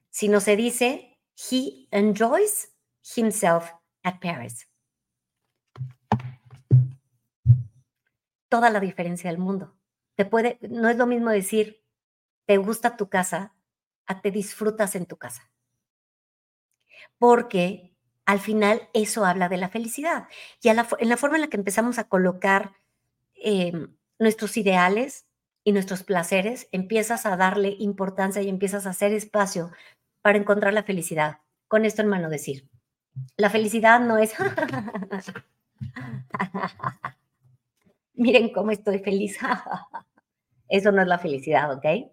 sino 0.09 0.39
se 0.39 0.55
dice, 0.55 1.17
he 1.35 1.87
enjoys 1.91 2.73
himself 3.15 3.71
at 4.03 4.19
Paris. 4.19 4.67
Toda 8.49 8.69
la 8.69 8.79
diferencia 8.79 9.29
del 9.29 9.39
mundo. 9.39 9.75
Te 10.15 10.25
puede, 10.25 10.57
no 10.61 10.89
es 10.89 10.97
lo 10.97 11.05
mismo 11.05 11.29
decir, 11.29 11.83
te 12.45 12.57
gusta 12.57 12.97
tu 12.97 13.09
casa, 13.09 13.55
a 14.07 14.21
te 14.21 14.31
disfrutas 14.31 14.95
en 14.95 15.05
tu 15.05 15.17
casa. 15.17 15.51
Porque 17.19 17.95
al 18.25 18.39
final 18.39 18.89
eso 18.93 19.23
habla 19.23 19.49
de 19.49 19.57
la 19.57 19.69
felicidad. 19.69 20.27
Y 20.61 20.69
en 20.69 20.75
la 20.75 21.17
forma 21.17 21.37
en 21.37 21.41
la 21.41 21.47
que 21.47 21.57
empezamos 21.57 21.99
a 21.99 22.09
colocar 22.09 22.73
em, 23.35 23.95
nuestros 24.19 24.57
ideales 24.57 25.25
y 25.63 25.71
nuestros 25.71 26.03
placeres, 26.03 26.67
empiezas 26.71 27.25
a 27.25 27.37
darle 27.37 27.75
importancia 27.79 28.41
y 28.41 28.49
empiezas 28.49 28.85
a 28.85 28.91
hacer 28.91 29.13
espacio 29.13 29.71
para 30.21 30.37
encontrar 30.37 30.73
la 30.73 30.83
felicidad. 30.83 31.39
Con 31.67 31.85
esto 31.85 32.01
en 32.01 32.09
mano 32.09 32.29
decir, 32.29 32.67
la 33.37 33.49
felicidad 33.49 33.99
no 33.99 34.17
es, 34.17 34.33
miren 38.13 38.51
cómo 38.51 38.71
estoy 38.71 38.99
feliz. 38.99 39.37
Eso 40.69 40.91
no 40.91 41.01
es 41.01 41.07
la 41.07 41.17
felicidad, 41.17 41.73
¿ok? 41.73 42.11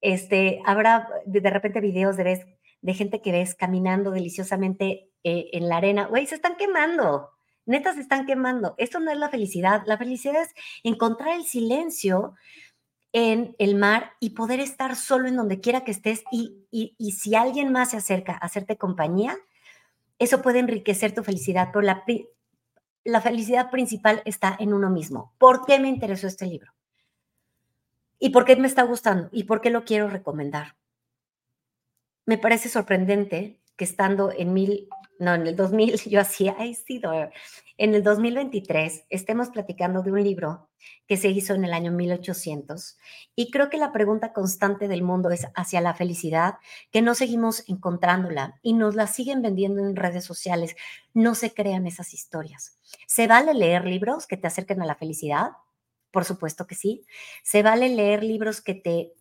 Este, 0.00 0.62
habrá 0.64 1.08
de 1.26 1.50
repente 1.50 1.80
videos 1.80 2.16
de, 2.16 2.58
de 2.80 2.94
gente 2.94 3.20
que 3.20 3.32
ves 3.32 3.54
caminando 3.54 4.10
deliciosamente 4.10 5.10
eh, 5.24 5.50
en 5.52 5.68
la 5.68 5.76
arena. 5.76 6.06
Güey, 6.06 6.26
se 6.26 6.36
están 6.36 6.56
quemando. 6.56 7.30
Neta, 7.66 7.94
se 7.94 8.00
están 8.00 8.26
quemando. 8.26 8.74
Esto 8.78 9.00
no 9.00 9.10
es 9.10 9.18
la 9.18 9.28
felicidad. 9.28 9.82
La 9.86 9.98
felicidad 9.98 10.42
es 10.42 10.54
encontrar 10.82 11.36
el 11.36 11.44
silencio 11.44 12.34
en 13.12 13.56
el 13.58 13.74
mar 13.74 14.12
y 14.20 14.30
poder 14.30 14.60
estar 14.60 14.96
solo 14.96 15.28
en 15.28 15.36
donde 15.36 15.60
quiera 15.60 15.84
que 15.84 15.90
estés 15.90 16.22
y, 16.30 16.66
y, 16.70 17.12
si 17.12 17.34
alguien 17.34 17.72
más 17.72 17.90
se 17.90 17.96
acerca 17.96 18.34
a 18.34 18.46
hacerte 18.46 18.76
compañía, 18.76 19.36
eso 20.18 20.42
puede 20.42 20.60
enriquecer 20.60 21.12
tu 21.12 21.24
felicidad, 21.24 21.70
pero 21.72 21.82
la, 21.82 22.04
la 23.04 23.20
felicidad 23.20 23.70
principal 23.70 24.22
está 24.24 24.56
en 24.58 24.72
uno 24.72 24.90
mismo. 24.90 25.32
¿Por 25.38 25.64
qué 25.64 25.80
me 25.80 25.88
interesó 25.88 26.26
este 26.26 26.46
libro? 26.46 26.72
¿Y 28.18 28.30
por 28.30 28.44
qué 28.44 28.54
me 28.56 28.68
está 28.68 28.82
gustando? 28.82 29.28
¿Y 29.32 29.44
por 29.44 29.60
qué 29.60 29.70
lo 29.70 29.84
quiero 29.84 30.08
recomendar? 30.08 30.76
Me 32.26 32.38
parece 32.38 32.68
sorprendente 32.68 33.60
que 33.76 33.84
estando 33.84 34.30
en 34.30 34.52
mil, 34.52 34.88
no, 35.20 35.34
en 35.34 35.46
el 35.46 35.54
2000, 35.54 35.96
yo 36.06 36.20
hacía, 36.20 36.56
I 36.58 36.76
en 37.76 37.94
el 37.94 38.02
2023 38.02 39.04
estemos 39.10 39.50
platicando 39.50 40.02
de 40.02 40.12
un 40.12 40.22
libro 40.24 40.68
que 41.06 41.16
se 41.16 41.28
hizo 41.28 41.54
en 41.54 41.64
el 41.64 41.72
año 41.72 41.92
1800 41.92 42.98
y 43.36 43.50
creo 43.50 43.68
que 43.68 43.76
la 43.76 43.92
pregunta 43.92 44.32
constante 44.32 44.88
del 44.88 45.02
mundo 45.02 45.30
es 45.30 45.46
hacia 45.54 45.80
la 45.80 45.94
felicidad, 45.94 46.54
que 46.90 47.02
no 47.02 47.14
seguimos 47.14 47.68
encontrándola 47.68 48.58
y 48.62 48.72
nos 48.72 48.94
la 48.94 49.06
siguen 49.06 49.42
vendiendo 49.42 49.86
en 49.86 49.96
redes 49.96 50.24
sociales. 50.24 50.74
No 51.12 51.34
se 51.34 51.52
crean 51.52 51.86
esas 51.86 52.14
historias. 52.14 52.78
¿Se 53.06 53.26
vale 53.26 53.54
leer 53.54 53.84
libros 53.84 54.26
que 54.26 54.36
te 54.36 54.46
acerquen 54.46 54.80
a 54.80 54.86
la 54.86 54.94
felicidad? 54.94 55.52
Por 56.10 56.24
supuesto 56.24 56.66
que 56.66 56.74
sí. 56.74 57.04
¿Se 57.42 57.62
vale 57.62 57.88
leer 57.90 58.24
libros 58.24 58.60
que 58.60 58.74
te, 58.74 59.12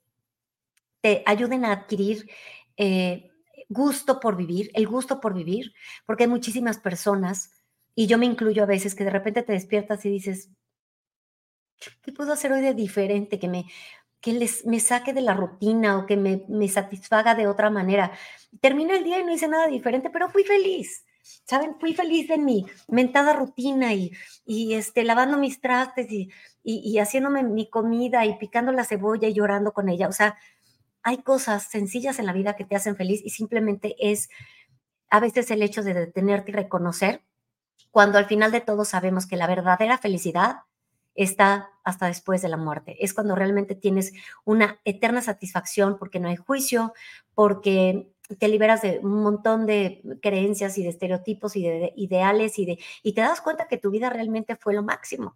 te 1.01 1.23
ayuden 1.25 1.65
a 1.65 1.73
adquirir 1.73 2.29
eh, 2.77 3.31
gusto 3.69 4.19
por 4.19 4.36
vivir, 4.36 4.71
el 4.73 4.88
gusto 4.88 5.21
por 5.21 5.34
vivir? 5.34 5.73
Porque 6.05 6.23
hay 6.25 6.29
muchísimas 6.29 6.79
personas 6.79 7.51
y 7.95 8.08
yo 8.08 8.17
me 8.17 8.25
incluyo 8.25 8.63
a 8.63 8.67
veces 8.67 8.95
que 8.95 9.03
de 9.03 9.12
repente 9.12 9.43
te 9.43 9.53
despiertas 9.53 10.05
y 10.05 10.10
dices, 10.10 10.49
¿qué 12.01 12.12
puedo 12.12 12.34
hacer 12.34 12.51
hoy 12.51 12.62
de 12.62 12.73
diferente? 12.73 13.39
Que 13.39 13.47
me, 13.47 13.65
que 14.21 14.34
les, 14.34 14.65
me 14.65 14.79
saque 14.79 15.13
de 15.13 15.21
la 15.21 15.34
rutina 15.34 15.97
o 15.97 16.05
que 16.05 16.17
me, 16.17 16.45
me 16.49 16.67
satisfaga 16.67 17.36
de 17.36 17.47
otra 17.47 17.69
manera. 17.69 18.12
Termina 18.62 18.97
el 18.97 19.03
día 19.03 19.19
y 19.19 19.23
no 19.23 19.34
hice 19.34 19.47
nada 19.47 19.67
diferente, 19.67 20.10
pero 20.10 20.29
fui 20.29 20.43
feliz. 20.43 21.05
¿Saben? 21.45 21.75
Fui 21.79 21.93
feliz 21.93 22.29
en 22.32 22.43
mi 22.43 22.65
mentada 22.88 23.34
rutina 23.34 23.93
y, 23.93 24.12
y 24.45 24.73
este, 24.73 25.03
lavando 25.03 25.38
mis 25.38 25.62
trastes 25.62 26.12
y, 26.12 26.29
y, 26.63 26.79
y 26.91 26.99
haciéndome 26.99 27.43
mi 27.43 27.69
comida 27.69 28.25
y 28.25 28.38
picando 28.38 28.71
la 28.71 28.84
cebolla 28.84 29.27
y 29.27 29.34
llorando 29.34 29.71
con 29.71 29.89
ella. 29.89 30.08
O 30.08 30.12
sea, 30.12 30.38
hay 31.03 31.17
cosas 31.23 31.63
sencillas 31.69 32.19
en 32.19 32.25
la 32.25 32.33
vida 32.33 32.55
que 32.55 32.65
te 32.65 32.75
hacen 32.75 32.95
feliz 32.95 33.21
y 33.23 33.29
simplemente 33.29 33.95
es 33.99 34.29
a 35.09 35.19
veces 35.19 35.49
el 35.51 35.62
hecho 35.62 35.83
de 35.83 35.93
detenerte 35.93 36.51
y 36.51 36.55
reconocer 36.55 37.23
cuando 37.91 38.17
al 38.17 38.25
final 38.25 38.51
de 38.51 38.62
todo 38.62 38.85
sabemos 38.85 39.25
que 39.25 39.38
la 39.38 39.47
verdadera 39.47 39.97
felicidad 39.97 40.57
está 41.15 41.69
hasta 41.83 42.07
después 42.07 42.41
de 42.41 42.49
la 42.49 42.57
muerte. 42.57 42.95
Es 43.03 43.13
cuando 43.13 43.35
realmente 43.35 43.75
tienes 43.75 44.13
una 44.45 44.79
eterna 44.85 45.21
satisfacción 45.21 45.97
porque 45.97 46.19
no 46.19 46.29
hay 46.29 46.35
juicio, 46.35 46.93
porque 47.33 48.13
te 48.38 48.47
liberas 48.47 48.83
de 48.83 48.99
un 48.99 49.23
montón 49.23 49.65
de 49.65 50.01
creencias 50.21 50.77
y 50.77 50.83
de 50.83 50.89
estereotipos 50.89 51.55
y 51.55 51.63
de 51.63 51.93
ideales 51.95 52.59
y, 52.59 52.65
de, 52.65 52.79
y 53.01 53.13
te 53.13 53.21
das 53.21 53.41
cuenta 53.41 53.67
que 53.67 53.77
tu 53.77 53.89
vida 53.89 54.09
realmente 54.09 54.55
fue 54.55 54.73
lo 54.73 54.83
máximo. 54.83 55.35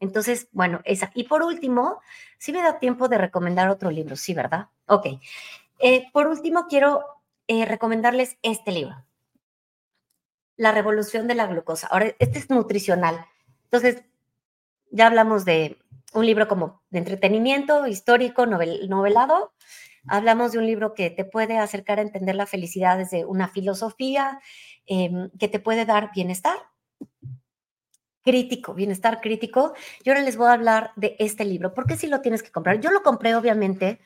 Entonces, 0.00 0.48
bueno, 0.52 0.80
esa. 0.84 1.10
Y 1.14 1.24
por 1.24 1.42
último, 1.42 2.00
sí 2.38 2.52
me 2.52 2.62
da 2.62 2.78
tiempo 2.78 3.08
de 3.08 3.18
recomendar 3.18 3.68
otro 3.68 3.90
libro, 3.90 4.16
sí, 4.16 4.34
¿verdad? 4.34 4.68
Ok. 4.86 5.06
Eh, 5.78 6.06
por 6.12 6.26
último, 6.26 6.66
quiero 6.68 7.04
eh, 7.48 7.64
recomendarles 7.66 8.38
este 8.42 8.72
libro. 8.72 9.04
La 10.56 10.72
revolución 10.72 11.26
de 11.26 11.34
la 11.34 11.46
glucosa. 11.46 11.86
Ahora, 11.88 12.14
este 12.18 12.38
es 12.38 12.50
nutricional. 12.50 13.24
Entonces, 13.64 14.04
ya 14.90 15.06
hablamos 15.06 15.44
de 15.44 15.78
un 16.14 16.26
libro 16.26 16.48
como 16.48 16.82
de 16.90 16.98
entretenimiento, 16.98 17.86
histórico, 17.86 18.46
novel- 18.46 18.88
novelado. 18.88 19.52
Hablamos 20.08 20.52
de 20.52 20.58
un 20.58 20.66
libro 20.66 20.94
que 20.94 21.10
te 21.10 21.24
puede 21.24 21.58
acercar 21.58 21.98
a 21.98 22.02
entender 22.02 22.34
la 22.34 22.46
felicidad 22.46 22.98
desde 22.98 23.24
una 23.26 23.48
filosofía, 23.48 24.40
em, 24.86 25.30
que 25.38 25.48
te 25.48 25.60
puede 25.60 25.84
dar 25.86 26.10
bienestar 26.14 26.56
crítico, 28.22 28.74
bienestar 28.74 29.20
crítico. 29.20 29.74
Y 30.02 30.10
ahora 30.10 30.22
les 30.22 30.36
voy 30.36 30.48
a 30.48 30.52
hablar 30.52 30.92
de 30.96 31.16
este 31.18 31.44
libro. 31.44 31.74
¿Por 31.74 31.86
qué 31.86 31.96
si 31.96 32.06
lo 32.06 32.20
tienes 32.20 32.42
que 32.42 32.52
comprar? 32.52 32.80
Yo 32.80 32.90
lo 32.90 33.02
compré, 33.02 33.34
obviamente, 33.34 34.00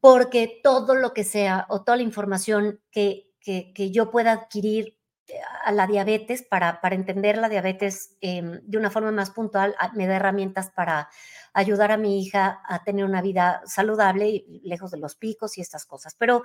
porque 0.00 0.60
todo 0.62 0.94
lo 0.94 1.12
que 1.12 1.24
sea 1.24 1.66
o 1.68 1.82
toda 1.82 1.96
la 1.96 2.02
información 2.02 2.80
que, 2.90 3.32
que, 3.40 3.72
que 3.74 3.90
yo 3.90 4.10
pueda 4.10 4.32
adquirir 4.32 4.98
eh, 5.28 5.34
a 5.64 5.72
la 5.72 5.86
diabetes 5.86 6.42
para, 6.42 6.80
para 6.80 6.94
entender 6.94 7.36
la 7.36 7.48
diabetes 7.48 8.16
em, 8.20 8.60
de 8.62 8.78
una 8.78 8.90
forma 8.90 9.12
más 9.12 9.30
puntual 9.30 9.74
me 9.94 10.06
da 10.06 10.16
herramientas 10.16 10.70
para 10.70 11.10
ayudar 11.52 11.92
a 11.92 11.98
mi 11.98 12.22
hija 12.22 12.62
a 12.64 12.82
tener 12.84 13.04
una 13.04 13.20
vida 13.20 13.60
saludable 13.66 14.28
y 14.28 14.62
lejos 14.64 14.90
de 14.90 14.98
los 14.98 15.16
picos 15.16 15.58
y 15.58 15.60
estas 15.60 15.84
cosas. 15.84 16.14
Pero 16.14 16.44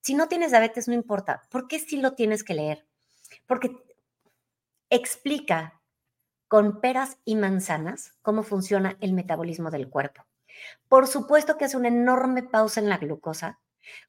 si 0.00 0.14
no 0.14 0.28
tienes 0.28 0.50
diabetes, 0.50 0.86
no 0.86 0.94
importa. 0.94 1.42
¿Por 1.50 1.66
qué 1.66 1.78
sí 1.78 1.96
lo 1.96 2.12
tienes 2.12 2.44
que 2.44 2.54
leer? 2.54 2.86
Porque 3.46 3.74
explica 4.90 5.80
con 6.54 6.80
peras 6.80 7.18
y 7.24 7.34
manzanas 7.34 8.12
cómo 8.22 8.44
funciona 8.44 8.96
el 9.00 9.12
metabolismo 9.12 9.72
del 9.72 9.88
cuerpo. 9.88 10.24
Por 10.88 11.08
supuesto 11.08 11.56
que 11.56 11.64
hace 11.64 11.76
una 11.76 11.88
enorme 11.88 12.44
pausa 12.44 12.78
en 12.78 12.88
la 12.88 12.98
glucosa, 12.98 13.58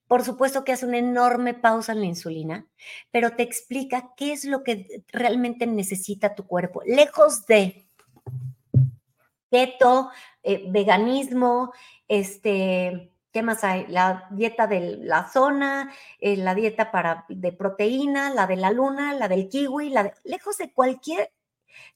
por 0.08 0.24
supuesto 0.24 0.64
que 0.64 0.72
hace 0.72 0.86
una 0.86 1.00
enorme 1.00 1.56
pausa 1.56 1.94
en 1.94 2.02
la 2.02 2.06
insulina, 2.06 2.68
pero 3.10 3.32
te 3.32 3.42
explica 3.42 4.12
qué 4.16 4.32
es 4.32 4.46
lo 4.46 4.62
que 4.62 5.04
realmente 5.08 5.66
necesita 5.66 6.36
tu 6.36 6.46
cuerpo, 6.46 6.84
lejos 6.86 7.48
de 7.48 7.88
keto, 9.50 10.12
eh, 10.44 10.66
veganismo, 10.70 11.74
este, 12.08 13.12
¿qué 13.32 13.42
más 13.42 13.64
hay? 13.64 13.88
La 13.88 14.28
dieta 14.30 14.68
de 14.68 14.98
la 14.98 15.28
zona, 15.30 15.92
eh, 16.20 16.38
la 16.38 16.54
dieta 16.54 16.92
para, 16.92 17.26
de 17.28 17.52
proteína, 17.54 18.30
la 18.30 18.46
de 18.46 18.58
la 18.58 18.70
luna, 18.70 19.16
la 19.16 19.28
del 19.28 19.50
kiwi, 19.50 19.92
lejos 20.24 20.60
de 20.60 20.72
cualquier 20.72 21.32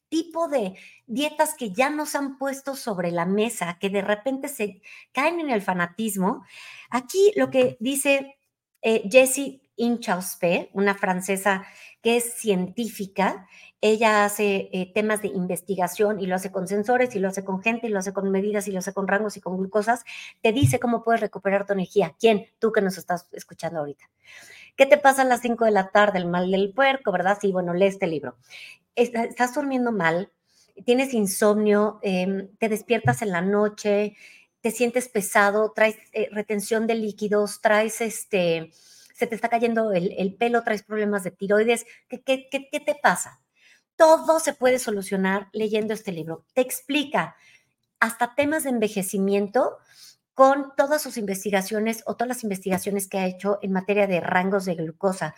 tipo 0.09 0.47
de 0.47 0.75
dietas 1.07 1.53
que 1.53 1.71
ya 1.71 1.89
nos 1.89 2.15
han 2.15 2.37
puesto 2.37 2.75
sobre 2.75 3.11
la 3.11 3.25
mesa, 3.25 3.77
que 3.79 3.89
de 3.89 4.01
repente 4.01 4.47
se 4.47 4.81
caen 5.11 5.39
en 5.39 5.49
el 5.49 5.61
fanatismo. 5.61 6.43
Aquí 6.89 7.31
lo 7.35 7.49
que 7.49 7.77
dice 7.79 8.37
eh, 8.81 9.03
Jessie 9.09 9.61
Inchauspé, 9.75 10.69
una 10.73 10.93
francesa 10.93 11.65
que 12.01 12.17
es 12.17 12.33
científica, 12.33 13.47
ella 13.81 14.25
hace 14.25 14.69
eh, 14.73 14.91
temas 14.93 15.21
de 15.21 15.29
investigación 15.29 16.19
y 16.19 16.25
lo 16.25 16.35
hace 16.35 16.51
con 16.51 16.67
sensores 16.67 17.15
y 17.15 17.19
lo 17.19 17.29
hace 17.29 17.45
con 17.45 17.61
gente 17.61 17.87
y 17.87 17.89
lo 17.89 17.99
hace 17.99 18.11
con 18.11 18.29
medidas 18.29 18.67
y 18.67 18.71
lo 18.71 18.79
hace 18.79 18.93
con 18.93 19.07
rangos 19.07 19.37
y 19.37 19.41
con 19.41 19.57
glucosas, 19.57 20.03
te 20.41 20.51
dice 20.51 20.79
cómo 20.79 21.03
puedes 21.03 21.21
recuperar 21.21 21.65
tu 21.65 21.73
energía. 21.73 22.13
¿Quién? 22.19 22.47
Tú 22.59 22.73
que 22.73 22.81
nos 22.81 22.97
estás 22.97 23.29
escuchando 23.31 23.79
ahorita. 23.79 24.09
¿Qué 24.75 24.85
te 24.85 24.97
pasa 24.97 25.21
a 25.21 25.25
las 25.25 25.41
5 25.41 25.65
de 25.65 25.71
la 25.71 25.89
tarde? 25.89 26.19
El 26.19 26.27
mal 26.27 26.51
del 26.51 26.73
puerco, 26.73 27.11
¿verdad? 27.11 27.37
Sí, 27.39 27.51
bueno, 27.51 27.73
lee 27.73 27.87
este 27.87 28.07
libro. 28.07 28.37
Está- 29.01 29.25
Estás 29.25 29.53
durmiendo 29.53 29.91
mal, 29.91 30.31
tienes 30.85 31.13
insomnio, 31.13 31.99
em, 32.03 32.49
te 32.57 32.69
despiertas 32.69 33.21
en 33.21 33.31
la 33.31 33.41
noche, 33.41 34.15
te 34.61 34.71
sientes 34.71 35.07
pesado, 35.09 35.71
traes 35.73 35.97
eh, 36.13 36.29
retención 36.31 36.87
de 36.87 36.95
líquidos, 36.95 37.61
traes 37.61 38.01
este, 38.01 38.71
se 39.15 39.27
te 39.27 39.35
está 39.35 39.49
cayendo 39.49 39.91
el, 39.93 40.13
el 40.17 40.35
pelo, 40.35 40.63
traes 40.63 40.83
problemas 40.83 41.23
de 41.23 41.31
tiroides. 41.31 41.85
¿Qué, 42.07 42.21
qué, 42.21 42.47
qué, 42.51 42.69
qué 42.71 42.79
te 42.79 42.95
pasa? 42.95 43.39
Todo 43.97 44.39
se 44.39 44.53
puede 44.53 44.79
solucionar 44.79 45.49
leyendo 45.53 45.93
este 45.93 46.11
libro. 46.13 46.45
Te 46.53 46.61
explica 46.61 47.35
hasta 47.99 48.35
temas 48.35 48.63
de 48.63 48.69
envejecimiento 48.71 49.77
con 50.33 50.73
todas 50.77 51.01
sus 51.01 51.17
investigaciones 51.17 52.03
o 52.05 52.15
todas 52.15 52.29
las 52.29 52.43
investigaciones 52.43 53.07
que 53.09 53.17
ha 53.19 53.27
hecho 53.27 53.59
en 53.61 53.73
materia 53.73 54.07
de 54.07 54.21
rangos 54.21 54.65
de 54.65 54.75
glucosa. 54.75 55.35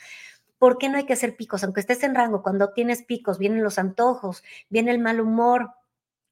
¿Por 0.61 0.77
qué 0.77 0.89
no 0.89 0.97
hay 0.99 1.07
que 1.07 1.13
hacer 1.13 1.35
picos? 1.35 1.63
Aunque 1.63 1.79
estés 1.79 2.03
en 2.03 2.13
rango, 2.13 2.43
cuando 2.43 2.71
tienes 2.71 3.01
picos, 3.01 3.39
vienen 3.39 3.63
los 3.63 3.79
antojos, 3.79 4.43
viene 4.69 4.91
el 4.91 4.99
mal 4.99 5.19
humor, 5.19 5.71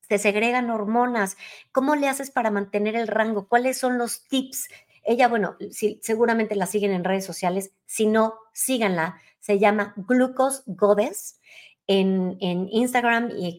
se 0.08 0.20
segregan 0.20 0.70
hormonas. 0.70 1.36
¿Cómo 1.72 1.96
le 1.96 2.08
haces 2.08 2.30
para 2.30 2.52
mantener 2.52 2.96
el 2.96 3.08
rango? 3.08 3.48
¿Cuáles 3.48 3.80
son 3.80 3.98
los 3.98 4.28
tips? 4.28 4.68
Ella, 5.04 5.28
bueno, 5.30 5.58
si, 5.72 6.00
seguramente 6.04 6.54
la 6.56 6.68
siguen 6.68 6.92
en 6.92 7.06
redes 7.06 7.26
sociales. 7.26 7.72
Si 7.88 8.06
no, 8.06 8.36
síganla. 8.54 9.20
Se 9.40 9.58
llama 9.58 9.96
Glucose 9.98 10.62
Goddess 10.68 11.40
en, 11.88 12.38
en 12.40 12.70
Instagram 12.70 13.32
y 13.32 13.58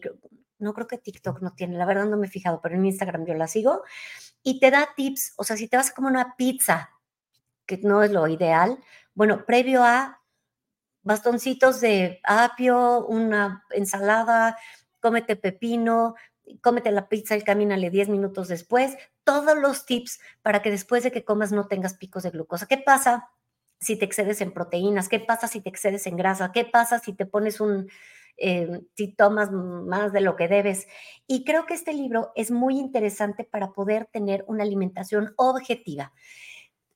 no 0.57 0.73
creo 0.73 0.87
que 0.87 0.97
TikTok 0.97 1.41
no 1.41 1.51
tiene, 1.51 1.77
la 1.77 1.85
verdad 1.85 2.05
no 2.05 2.15
me 2.15 2.27
he 2.27 2.29
fijado, 2.29 2.61
pero 2.61 2.75
en 2.75 2.85
Instagram 2.85 3.25
yo 3.25 3.33
la 3.33 3.47
sigo. 3.49 3.83
Y 4.41 4.61
te 4.61 4.71
da 4.71 4.87
tips. 4.95 5.33
O 5.35 5.43
sea, 5.43 5.57
si 5.57 5.67
te 5.67 5.75
vas 5.75 5.91
a 5.93 6.01
una 6.01 6.37
pizza, 6.37 6.91
que 7.65 7.77
no 7.79 8.03
es 8.03 8.11
lo 8.11 8.25
ideal, 8.29 8.79
bueno, 9.13 9.45
previo 9.45 9.83
a 9.83 10.20
bastoncitos 11.03 11.81
de 11.81 12.19
apio, 12.23 13.05
una 13.07 13.65
ensalada, 13.71 14.57
cómete 14.99 15.35
pepino, 15.35 16.15
cómete 16.61 16.91
la 16.91 17.07
pizza 17.09 17.35
y 17.37 17.41
camínale 17.41 17.89
10 17.89 18.09
minutos 18.09 18.47
después. 18.47 18.97
Todos 19.23 19.57
los 19.57 19.85
tips 19.85 20.19
para 20.41 20.61
que 20.61 20.71
después 20.71 21.03
de 21.03 21.11
que 21.11 21.23
comas 21.23 21.51
no 21.51 21.67
tengas 21.67 21.95
picos 21.95 22.23
de 22.23 22.31
glucosa. 22.31 22.67
¿Qué 22.67 22.77
pasa 22.77 23.29
si 23.79 23.95
te 23.95 24.05
excedes 24.05 24.41
en 24.41 24.51
proteínas? 24.51 25.09
¿Qué 25.09 25.19
pasa 25.19 25.47
si 25.47 25.61
te 25.61 25.69
excedes 25.69 26.05
en 26.07 26.17
grasa? 26.17 26.51
¿Qué 26.51 26.65
pasa 26.65 26.99
si 26.99 27.13
te 27.13 27.25
pones 27.25 27.59
un, 27.61 27.89
eh, 28.37 28.81
si 28.95 29.13
tomas 29.13 29.51
más 29.51 30.13
de 30.13 30.21
lo 30.21 30.35
que 30.35 30.47
debes? 30.47 30.87
Y 31.27 31.43
creo 31.43 31.65
que 31.65 31.73
este 31.73 31.93
libro 31.93 32.31
es 32.35 32.51
muy 32.51 32.77
interesante 32.77 33.43
para 33.43 33.71
poder 33.71 34.07
tener 34.11 34.43
una 34.47 34.63
alimentación 34.63 35.33
objetiva. 35.37 36.13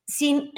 Sin, 0.08 0.52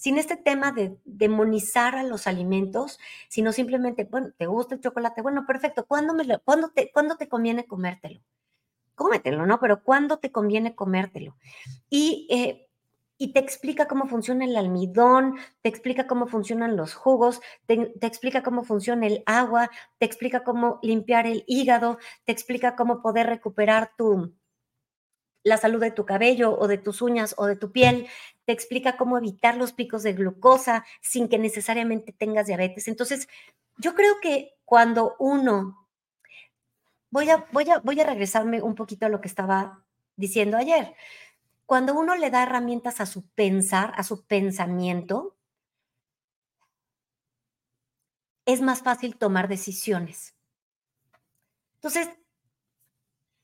sin 0.00 0.16
este 0.16 0.38
tema 0.38 0.72
de 0.72 0.96
demonizar 1.04 1.94
a 1.94 2.02
los 2.02 2.26
alimentos, 2.26 2.98
sino 3.28 3.52
simplemente, 3.52 4.04
bueno, 4.04 4.30
¿te 4.34 4.46
gusta 4.46 4.74
el 4.74 4.80
chocolate? 4.80 5.20
Bueno, 5.20 5.44
perfecto. 5.46 5.84
¿Cuándo, 5.86 6.16
te, 6.74 6.90
¿cuándo 6.90 7.16
te 7.16 7.28
conviene 7.28 7.66
comértelo? 7.66 8.22
Cómetelo, 8.94 9.44
¿no? 9.44 9.60
Pero 9.60 9.82
¿cuándo 9.82 10.16
te 10.18 10.32
conviene 10.32 10.74
comértelo? 10.74 11.36
Y, 11.90 12.26
eh, 12.30 12.66
y 13.18 13.34
te 13.34 13.40
explica 13.40 13.88
cómo 13.88 14.06
funciona 14.06 14.46
el 14.46 14.56
almidón, 14.56 15.36
te 15.60 15.68
explica 15.68 16.06
cómo 16.06 16.26
funcionan 16.26 16.78
los 16.78 16.94
jugos, 16.94 17.42
te, 17.66 17.92
te 18.00 18.06
explica 18.06 18.42
cómo 18.42 18.64
funciona 18.64 19.06
el 19.06 19.22
agua, 19.26 19.70
te 19.98 20.06
explica 20.06 20.44
cómo 20.44 20.78
limpiar 20.82 21.26
el 21.26 21.44
hígado, 21.46 21.98
te 22.24 22.32
explica 22.32 22.74
cómo 22.74 23.02
poder 23.02 23.26
recuperar 23.26 23.92
tu, 23.98 24.32
la 25.42 25.56
salud 25.56 25.80
de 25.80 25.90
tu 25.90 26.04
cabello 26.04 26.58
o 26.58 26.68
de 26.68 26.78
tus 26.78 27.02
uñas 27.02 27.34
o 27.38 27.46
de 27.46 27.56
tu 27.56 27.72
piel, 27.72 28.08
te 28.44 28.52
explica 28.52 28.96
cómo 28.96 29.18
evitar 29.18 29.56
los 29.56 29.72
picos 29.72 30.02
de 30.02 30.12
glucosa 30.12 30.84
sin 31.00 31.28
que 31.28 31.38
necesariamente 31.38 32.12
tengas 32.12 32.46
diabetes. 32.46 32.88
Entonces, 32.88 33.28
yo 33.78 33.94
creo 33.94 34.20
que 34.20 34.54
cuando 34.64 35.16
uno, 35.18 35.88
voy 37.10 37.30
a, 37.30 37.46
voy 37.52 37.70
a, 37.70 37.78
voy 37.78 38.00
a 38.00 38.06
regresarme 38.06 38.60
un 38.62 38.74
poquito 38.74 39.06
a 39.06 39.08
lo 39.08 39.20
que 39.20 39.28
estaba 39.28 39.84
diciendo 40.16 40.56
ayer, 40.56 40.94
cuando 41.64 41.94
uno 41.94 42.16
le 42.16 42.30
da 42.30 42.42
herramientas 42.42 43.00
a 43.00 43.06
su 43.06 43.28
pensar, 43.28 43.92
a 43.96 44.02
su 44.02 44.26
pensamiento, 44.26 45.36
es 48.44 48.60
más 48.60 48.82
fácil 48.82 49.16
tomar 49.16 49.48
decisiones. 49.48 50.34
Entonces, 51.76 52.10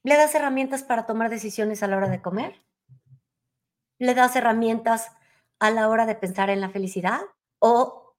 ¿Le 0.07 0.17
das 0.17 0.37
herramientas 0.37 0.85
para 0.85 1.05
tomar 1.05 1.31
decisiones 1.31 1.83
a 1.83 1.89
la 1.89 1.97
hora 1.97 2.09
de 2.09 2.23
comer? 2.23 2.63
¿Le 3.99 4.15
das 4.15 4.37
herramientas 4.37 5.11
a 5.59 5.73
la 5.73 5.89
hora 5.89 6.07
de 6.07 6.15
pensar 6.15 6.49
en 6.49 6.61
la 6.61 6.71
felicidad? 6.71 7.23
¿O 7.59 8.15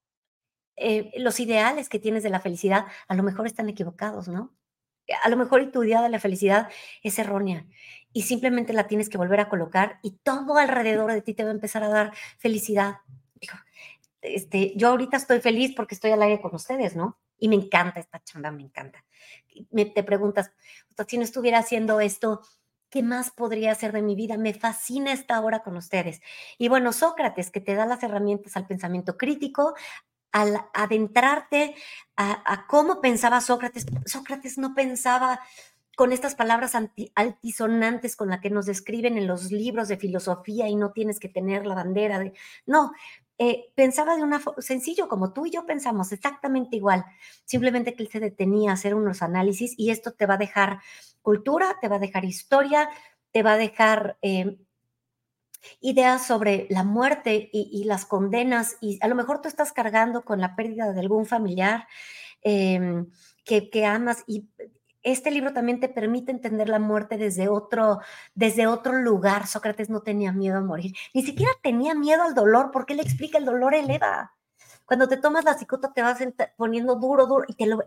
eh, 0.75 1.13
los 1.15 1.39
ideales 1.39 1.87
que 1.87 1.97
tienes 1.97 2.23
de 2.23 2.29
la 2.29 2.41
felicidad 2.41 2.87
a 3.07 3.15
lo 3.15 3.23
mejor 3.23 3.47
están 3.47 3.69
equivocados, 3.69 4.27
¿no? 4.27 4.53
A 5.23 5.29
lo 5.29 5.37
mejor 5.37 5.71
tu 5.71 5.81
idea 5.81 6.01
de 6.01 6.09
la 6.09 6.19
felicidad 6.19 6.69
es 7.03 7.17
errónea 7.19 7.65
y 8.11 8.23
simplemente 8.23 8.73
la 8.73 8.87
tienes 8.87 9.07
que 9.07 9.17
volver 9.17 9.39
a 9.39 9.47
colocar 9.47 9.99
y 10.03 10.17
todo 10.23 10.57
alrededor 10.57 11.13
de 11.13 11.21
ti 11.21 11.33
te 11.35 11.45
va 11.45 11.51
a 11.51 11.53
empezar 11.53 11.83
a 11.83 11.87
dar 11.87 12.11
felicidad. 12.37 12.97
Este, 14.21 14.73
yo 14.75 14.89
ahorita 14.89 15.15
estoy 15.15 15.39
feliz 15.39 15.73
porque 15.73 15.95
estoy 15.95 16.11
al 16.11 16.21
aire 16.21 16.41
con 16.41 16.53
ustedes, 16.53 16.97
¿no? 16.97 17.17
Y 17.37 17.47
me 17.47 17.55
encanta 17.55 17.99
esta 17.99 18.23
chamba, 18.23 18.51
me 18.51 18.63
encanta. 18.63 19.03
Me, 19.71 19.85
te 19.85 20.03
preguntas, 20.03 20.51
si 21.07 21.17
no 21.17 21.23
estuviera 21.23 21.59
haciendo 21.59 21.99
esto, 21.99 22.41
¿qué 22.89 23.03
más 23.03 23.31
podría 23.31 23.71
hacer 23.71 23.91
de 23.91 24.01
mi 24.01 24.15
vida? 24.15 24.37
Me 24.37 24.53
fascina 24.53 25.11
esta 25.13 25.39
hora 25.41 25.63
con 25.63 25.77
ustedes. 25.77 26.21
Y 26.57 26.67
bueno, 26.67 26.93
Sócrates, 26.93 27.51
que 27.51 27.61
te 27.61 27.75
da 27.75 27.85
las 27.85 28.03
herramientas 28.03 28.55
al 28.57 28.67
pensamiento 28.67 29.17
crítico, 29.17 29.75
al 30.31 30.57
adentrarte 30.73 31.75
a, 32.15 32.65
cómo 32.67 33.01
pensaba 33.01 33.41
Sócrates, 33.41 33.85
Sócrates 34.05 34.57
no 34.57 34.73
pensaba 34.73 35.39
con 35.95 36.11
estas 36.11 36.35
palabras 36.35 36.73
altisonantes 37.15 38.15
con 38.15 38.29
las 38.29 38.39
que 38.39 38.51
nos 38.51 38.67
describen 38.67 39.17
en 39.17 39.25
los 39.25 39.51
libros 39.51 39.87
de 39.87 39.97
filosofía 39.97 40.67
y 40.67 40.75
no 40.75 40.91
tienes 40.91 41.19
que 41.19 41.27
tener 41.27 41.65
la 41.65 41.73
bandera 41.73 42.19
de... 42.19 42.33
No, 42.67 42.91
eh, 43.39 43.71
pensaba 43.75 44.15
de 44.15 44.23
una 44.23 44.41
sencillo 44.59 45.07
como 45.07 45.31
tú 45.31 45.45
y 45.45 45.51
yo 45.51 45.65
pensamos, 45.65 46.11
exactamente 46.11 46.75
igual. 46.75 47.05
Simplemente 47.45 47.93
que 47.93 48.03
él 48.03 48.09
se 48.09 48.19
detenía 48.19 48.71
a 48.71 48.73
hacer 48.73 48.95
unos 48.95 49.21
análisis 49.21 49.75
y 49.77 49.91
esto 49.91 50.13
te 50.13 50.25
va 50.25 50.35
a 50.35 50.39
dejar 50.39 50.79
cultura, 51.21 51.77
te 51.79 51.87
va 51.87 51.97
a 51.97 51.99
dejar 51.99 52.25
historia, 52.25 52.89
te 53.31 53.43
va 53.43 53.53
a 53.53 53.57
dejar 53.57 54.17
eh, 54.21 54.57
ideas 55.81 56.25
sobre 56.25 56.67
la 56.69 56.83
muerte 56.83 57.49
y, 57.51 57.83
las 57.83 58.05
condenas, 58.05 58.77
y 58.81 58.99
a 59.01 59.07
lo 59.07 59.15
mejor 59.15 59.41
tú 59.41 59.47
estás 59.47 59.73
cargando 59.73 60.23
con 60.23 60.39
la 60.39 60.55
pérdida 60.55 60.91
de 60.91 60.99
algún 60.99 61.25
familiar 61.25 61.87
em, 62.41 63.09
que, 63.43 63.69
que, 63.69 63.85
amas, 63.85 64.23
y 64.27 64.47
este 65.11 65.31
libro 65.31 65.53
también 65.53 65.79
te 65.79 65.89
permite 65.89 66.31
entender 66.31 66.69
la 66.69 66.79
muerte 66.79 67.17
desde 67.17 67.47
otro, 67.47 67.99
desde 68.35 68.67
otro 68.67 68.93
lugar. 68.93 69.47
Sócrates 69.47 69.89
no 69.89 70.01
tenía 70.01 70.31
miedo 70.31 70.57
a 70.57 70.61
morir, 70.61 70.93
ni 71.13 71.23
siquiera 71.23 71.51
tenía 71.61 71.95
miedo 71.95 72.23
al 72.23 72.33
dolor, 72.33 72.71
porque 72.71 72.93
él 72.93 72.99
explica 72.99 73.37
el 73.37 73.45
dolor 73.45 73.73
eleva. 73.73 74.33
Cuando 74.85 75.07
te 75.07 75.17
tomas 75.17 75.43
la 75.43 75.57
psicota 75.57 75.91
te 75.93 76.01
vas 76.01 76.19
poniendo 76.55 76.95
duro, 76.95 77.27
duro, 77.27 77.45
y 77.47 77.53
te 77.53 77.65
lo... 77.65 77.83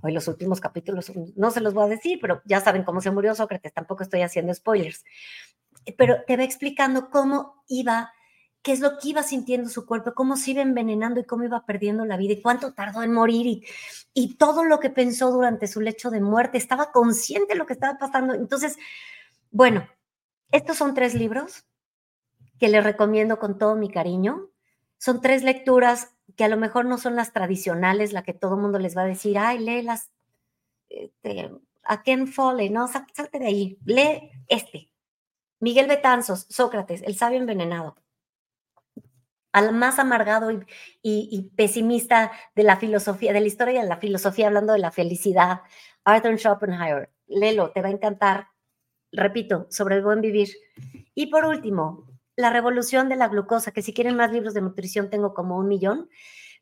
Hoy 0.00 0.12
los 0.12 0.26
últimos 0.28 0.60
capítulos 0.60 1.12
no 1.36 1.50
se 1.50 1.60
los 1.60 1.74
voy 1.74 1.84
a 1.84 1.88
decir, 1.88 2.18
pero 2.22 2.40
ya 2.46 2.60
saben 2.60 2.84
cómo 2.84 3.02
se 3.02 3.10
murió 3.10 3.34
Sócrates, 3.34 3.74
tampoco 3.74 4.02
estoy 4.02 4.22
haciendo 4.22 4.54
spoilers 4.54 5.04
pero 5.96 6.22
te 6.26 6.36
va 6.36 6.44
explicando 6.44 7.10
cómo 7.10 7.62
iba, 7.68 8.12
qué 8.62 8.72
es 8.72 8.80
lo 8.80 8.98
que 8.98 9.08
iba 9.08 9.22
sintiendo 9.22 9.68
su 9.68 9.86
cuerpo, 9.86 10.14
cómo 10.14 10.36
se 10.36 10.52
iba 10.52 10.62
envenenando 10.62 11.20
y 11.20 11.24
cómo 11.24 11.44
iba 11.44 11.64
perdiendo 11.64 12.04
la 12.04 12.16
vida 12.16 12.34
y 12.34 12.42
cuánto 12.42 12.74
tardó 12.74 13.02
en 13.02 13.12
morir 13.12 13.64
y, 14.14 14.34
todo 14.36 14.64
lo 14.64 14.80
que 14.80 14.90
pensó 14.90 15.30
durante 15.30 15.66
su 15.66 15.80
lecho 15.80 16.10
de 16.10 16.20
muerte. 16.20 16.58
Estaba 16.58 16.92
consciente 16.92 17.54
de 17.54 17.58
lo 17.58 17.66
que 17.66 17.72
estaba 17.72 17.98
pasando. 17.98 18.34
Entonces, 18.34 18.76
bueno, 19.50 19.88
estos 20.50 20.76
son 20.76 20.94
tres 20.94 21.14
libros 21.14 21.64
que 22.58 22.68
les 22.68 22.82
recomiendo 22.82 23.38
con 23.38 23.58
todo 23.58 23.76
mi 23.76 23.90
cariño. 23.90 24.50
Son 24.98 25.20
tres 25.20 25.44
lecturas 25.44 26.14
que 26.36 26.44
a 26.44 26.48
lo 26.48 26.56
mejor 26.56 26.84
no 26.84 26.98
son 26.98 27.16
las 27.16 27.32
tradicionales, 27.32 28.12
la 28.12 28.22
que 28.22 28.34
todo 28.34 28.56
el 28.56 28.60
mundo 28.60 28.78
les 28.78 28.96
va 28.96 29.02
a 29.02 29.06
decir, 29.06 29.38
ay, 29.38 29.58
léelas 29.60 30.10
este, 30.88 31.50
a 31.84 32.02
Ken 32.02 32.26
Foley, 32.26 32.70
no, 32.70 32.88
salte 32.88 33.38
de 33.38 33.46
ahí, 33.46 33.78
lee 33.84 34.30
este, 34.48 34.90
Miguel 35.60 35.86
Betanzos, 35.86 36.46
Sócrates, 36.48 37.02
el 37.02 37.16
sabio 37.16 37.38
envenenado. 37.38 37.96
Al 39.52 39.72
más 39.72 39.98
amargado 39.98 40.50
y, 41.02 41.50
pesimista 41.56 42.32
de 42.54 42.62
la 42.62 42.76
filosofía, 42.76 43.32
de 43.32 43.40
la 43.40 43.46
historia 43.46 43.82
de 43.82 43.88
la 43.88 43.96
filosofía, 43.96 44.46
hablando 44.46 44.72
de 44.72 44.78
la 44.78 44.90
felicidad, 44.90 45.62
Arthur 46.04 46.38
Schopenhauer. 46.38 47.10
Lelo, 47.26 47.70
te 47.72 47.82
va 47.82 47.88
a 47.88 47.92
encantar. 47.92 48.48
Repito, 49.10 49.66
sobre 49.70 49.96
el 49.96 50.02
buen 50.02 50.20
vivir. 50.20 50.50
Y 51.14 51.26
por 51.28 51.46
último, 51.46 52.06
la 52.36 52.50
revolución 52.50 53.08
de 53.08 53.16
la 53.16 53.28
glucosa, 53.28 53.72
que 53.72 53.82
si 53.82 53.94
quieren 53.94 54.16
más 54.16 54.30
libros 54.30 54.54
de 54.54 54.60
nutrición 54.60 55.10
tengo 55.10 55.34
como 55.34 55.56
un 55.56 55.66
millón, 55.66 56.08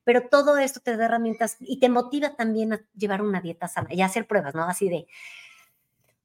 pero 0.04 0.28
todo 0.28 0.56
esto 0.56 0.80
te 0.80 0.96
da 0.96 1.06
herramientas 1.06 1.56
y 1.60 1.80
te 1.80 1.88
motiva 1.88 2.36
también 2.36 2.72
a 2.72 2.80
llevar 2.94 3.22
una 3.22 3.40
dieta 3.40 3.66
sana 3.66 3.92
y 3.92 4.00
a 4.00 4.06
hacer 4.06 4.26
pruebas, 4.26 4.54
¿no? 4.54 4.62
Así 4.62 4.88
de, 4.88 5.06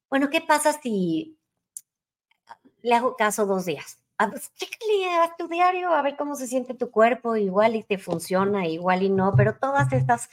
bueno, 0.08 0.30
¿qué 0.30 0.40
pasa 0.40 0.72
si 0.80 1.38
le 2.82 2.94
hago 2.94 3.16
caso 3.16 3.46
dos 3.46 3.64
días. 3.64 4.01
A, 4.22 4.30
pues, 4.30 4.52
a 5.20 5.36
tu 5.36 5.48
diario 5.48 5.90
a 5.90 6.02
ver 6.02 6.16
cómo 6.16 6.36
se 6.36 6.46
siente 6.46 6.74
tu 6.74 6.90
cuerpo, 6.90 7.36
igual 7.36 7.74
y 7.76 7.82
te 7.82 7.98
funciona, 7.98 8.66
igual 8.66 9.02
y 9.02 9.10
no, 9.10 9.34
pero 9.36 9.56
todas 9.56 9.92
estas 9.92 10.28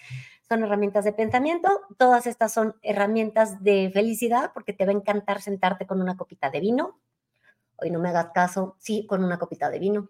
son 0.48 0.64
herramientas 0.64 1.06
de 1.06 1.14
pensamiento, 1.14 1.70
todas 1.98 2.28
estas 2.28 2.54
son 2.54 2.76
herramientas 2.82 3.64
de 3.64 3.90
felicidad, 3.94 4.52
porque 4.54 4.74
te 4.74 4.86
va 4.86 4.92
a 4.92 4.96
encantar 4.96 5.42
sentarte 5.42 5.88
con 5.88 6.02
una 6.02 6.18
copita 6.18 6.50
de 6.50 6.60
vino. 6.60 7.00
Hoy 7.78 7.90
no 7.90 8.00
me 8.00 8.10
hagas 8.10 8.32
caso, 8.34 8.76
sí, 8.80 9.06
con 9.08 9.24
una 9.24 9.40
copita 9.40 9.70
de 9.70 9.80
vino 9.80 10.10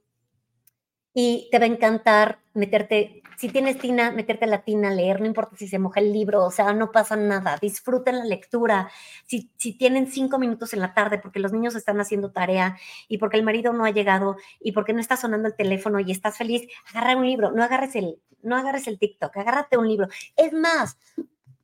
y 1.21 1.49
te 1.51 1.59
va 1.59 1.65
a 1.65 1.67
encantar 1.67 2.39
meterte, 2.53 3.21
si 3.37 3.49
tienes 3.49 3.77
tina, 3.77 4.09
meterte 4.09 4.47
la 4.47 4.63
tina 4.63 4.87
a 4.87 4.93
leer, 4.93 5.19
no 5.19 5.25
importa 5.25 5.57
si 5.57 5.67
se 5.67 5.77
moja 5.77 5.99
el 5.99 6.13
libro, 6.13 6.45
o 6.45 6.49
sea, 6.49 6.71
no 6.71 6.93
pasa 6.93 7.17
nada, 7.17 7.57
disfruten 7.61 8.19
la 8.19 8.23
lectura. 8.23 8.89
Si, 9.25 9.51
si 9.57 9.77
tienen 9.77 10.07
cinco 10.07 10.39
minutos 10.39 10.73
en 10.73 10.79
la 10.79 10.93
tarde 10.93 11.19
porque 11.19 11.41
los 11.41 11.51
niños 11.51 11.75
están 11.75 11.99
haciendo 11.99 12.31
tarea 12.31 12.77
y 13.09 13.17
porque 13.17 13.35
el 13.35 13.43
marido 13.43 13.73
no 13.73 13.83
ha 13.83 13.89
llegado 13.89 14.37
y 14.61 14.71
porque 14.71 14.93
no 14.93 15.01
está 15.01 15.17
sonando 15.17 15.49
el 15.49 15.57
teléfono 15.57 15.99
y 15.99 16.09
estás 16.09 16.37
feliz, 16.37 16.69
agarra 16.93 17.17
un 17.17 17.25
libro, 17.25 17.51
no 17.51 17.65
agarres 17.65 17.97
el, 17.97 18.21
no 18.41 18.55
agarres 18.55 18.87
el 18.87 18.97
TikTok, 18.97 19.35
agárrate 19.35 19.77
un 19.77 19.89
libro. 19.89 20.07
Es 20.37 20.53
más, 20.53 20.97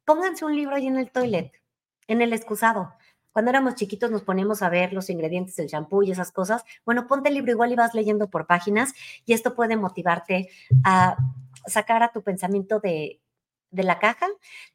pónganse 0.03 0.43
un 0.43 0.53
libro 0.53 0.75
ahí 0.75 0.87
en 0.87 0.97
el 0.97 1.11
toilet, 1.11 1.53
en 2.09 2.21
el 2.21 2.33
excusado 2.33 2.93
cuando 3.35 3.51
éramos 3.51 3.75
chiquitos 3.75 4.11
nos 4.11 4.21
poníamos 4.21 4.61
a 4.61 4.69
ver 4.69 4.93
los 4.93 5.09
ingredientes 5.09 5.57
del 5.57 5.67
champú 5.67 6.03
y 6.03 6.11
esas 6.11 6.31
cosas. 6.31 6.63
Bueno, 6.85 7.05
ponte 7.05 7.27
el 7.27 7.35
libro 7.35 7.51
igual 7.51 7.69
y 7.69 7.75
vas 7.75 7.93
leyendo 7.93 8.29
por 8.29 8.47
páginas 8.47 8.93
y 9.25 9.33
esto 9.33 9.55
puede 9.55 9.75
motivarte 9.75 10.47
a 10.85 11.17
sacar 11.67 12.01
a 12.01 12.13
tu 12.13 12.23
pensamiento 12.23 12.79
de, 12.79 13.19
de 13.71 13.83
la 13.83 13.99
caja, 13.99 14.27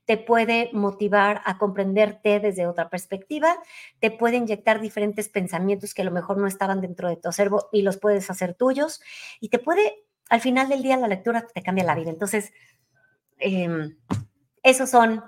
te 0.04 0.18
puede 0.18 0.68
motivar 0.74 1.40
a 1.46 1.56
comprenderte 1.56 2.38
desde 2.38 2.66
otra 2.66 2.90
perspectiva, 2.90 3.56
te 3.98 4.10
puede 4.10 4.36
inyectar 4.36 4.78
diferentes 4.78 5.30
pensamientos 5.30 5.94
que 5.94 6.02
a 6.02 6.04
lo 6.04 6.10
mejor 6.10 6.36
no 6.36 6.46
estaban 6.46 6.82
dentro 6.82 7.08
de 7.08 7.16
tu 7.16 7.30
acervo 7.30 7.70
y 7.72 7.80
los 7.80 7.96
puedes 7.96 8.28
hacer 8.28 8.52
tuyos 8.52 9.00
y 9.40 9.48
te 9.48 9.58
puede, 9.58 10.04
al 10.28 10.42
final 10.42 10.68
del 10.68 10.82
día, 10.82 10.98
la 10.98 11.08
lectura 11.08 11.46
te 11.46 11.62
cambia 11.62 11.84
la 11.84 11.94
vida. 11.94 12.10
Entonces, 12.10 12.52
em, 13.38 13.96
esos 14.62 14.90
son 14.90 15.24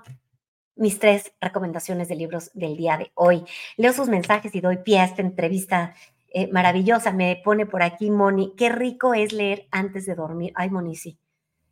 mis 0.75 0.99
tres 0.99 1.33
recomendaciones 1.39 2.07
de 2.07 2.15
libros 2.15 2.51
del 2.53 2.75
día 2.75 2.97
de 2.97 3.11
hoy. 3.15 3.45
Leo 3.77 3.93
sus 3.93 4.07
mensajes 4.07 4.53
y 4.55 4.61
doy 4.61 4.77
pie 4.77 4.99
a 4.99 5.05
esta 5.05 5.21
entrevista 5.21 5.95
eh, 6.29 6.47
maravillosa. 6.51 7.11
Me 7.11 7.41
pone 7.43 7.65
por 7.65 7.83
aquí 7.83 8.09
Moni, 8.09 8.53
qué 8.57 8.69
rico 8.69 9.13
es 9.13 9.33
leer 9.33 9.67
antes 9.71 10.05
de 10.05 10.15
dormir. 10.15 10.51
Ay, 10.55 10.69
Moni, 10.69 10.95
sí. 10.95 11.19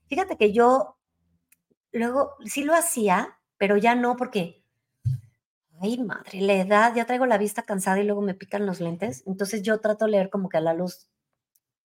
Fíjate 0.07 0.37
que 0.37 0.53
yo 0.53 0.97
luego 1.91 2.35
sí 2.45 2.63
lo 2.63 2.75
hacía, 2.75 3.39
pero 3.57 3.77
ya 3.77 3.95
no 3.95 4.15
porque, 4.15 4.63
ay, 5.81 5.97
madre, 6.03 6.41
la 6.41 6.53
edad, 6.53 6.95
ya 6.95 7.05
traigo 7.05 7.25
la 7.25 7.37
vista 7.37 7.63
cansada 7.63 7.99
y 7.99 8.03
luego 8.05 8.21
me 8.21 8.33
pican 8.33 8.65
los 8.65 8.79
lentes. 8.79 9.23
Entonces 9.25 9.63
yo 9.63 9.79
trato 9.79 10.05
de 10.05 10.11
leer 10.11 10.29
como 10.29 10.49
que 10.49 10.57
a 10.57 10.61
la 10.61 10.73
luz, 10.73 11.09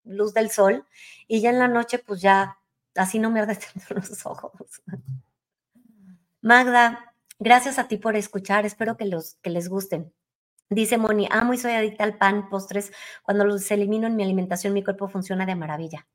luz 0.03 0.33
del 0.33 0.49
sol 0.49 0.85
y 1.27 1.41
ya 1.41 1.49
en 1.49 1.59
la 1.59 1.67
noche 1.67 1.99
pues 1.99 2.21
ya 2.21 2.57
así 2.95 3.19
no 3.19 3.31
me 3.31 3.39
arde 3.39 3.55
tanto 3.73 3.93
los 3.93 4.25
ojos. 4.25 4.51
Magda, 6.45 7.15
gracias 7.39 7.79
a 7.79 7.87
ti 7.87 7.97
por 7.97 8.15
escuchar. 8.15 8.67
Espero 8.67 8.97
que, 8.97 9.05
los, 9.05 9.33
que 9.41 9.49
les 9.49 9.67
gusten. 9.67 10.13
Dice 10.69 10.99
Moni, 10.99 11.27
amo 11.31 11.55
y 11.55 11.57
soy 11.57 11.71
adicta 11.71 12.03
al 12.03 12.19
pan, 12.19 12.49
postres. 12.49 12.91
Cuando 13.23 13.45
los 13.45 13.71
elimino 13.71 14.05
en 14.05 14.15
mi 14.15 14.21
alimentación, 14.21 14.71
mi 14.71 14.83
cuerpo 14.83 15.07
funciona 15.07 15.47
de 15.47 15.55
maravilla. 15.55 16.05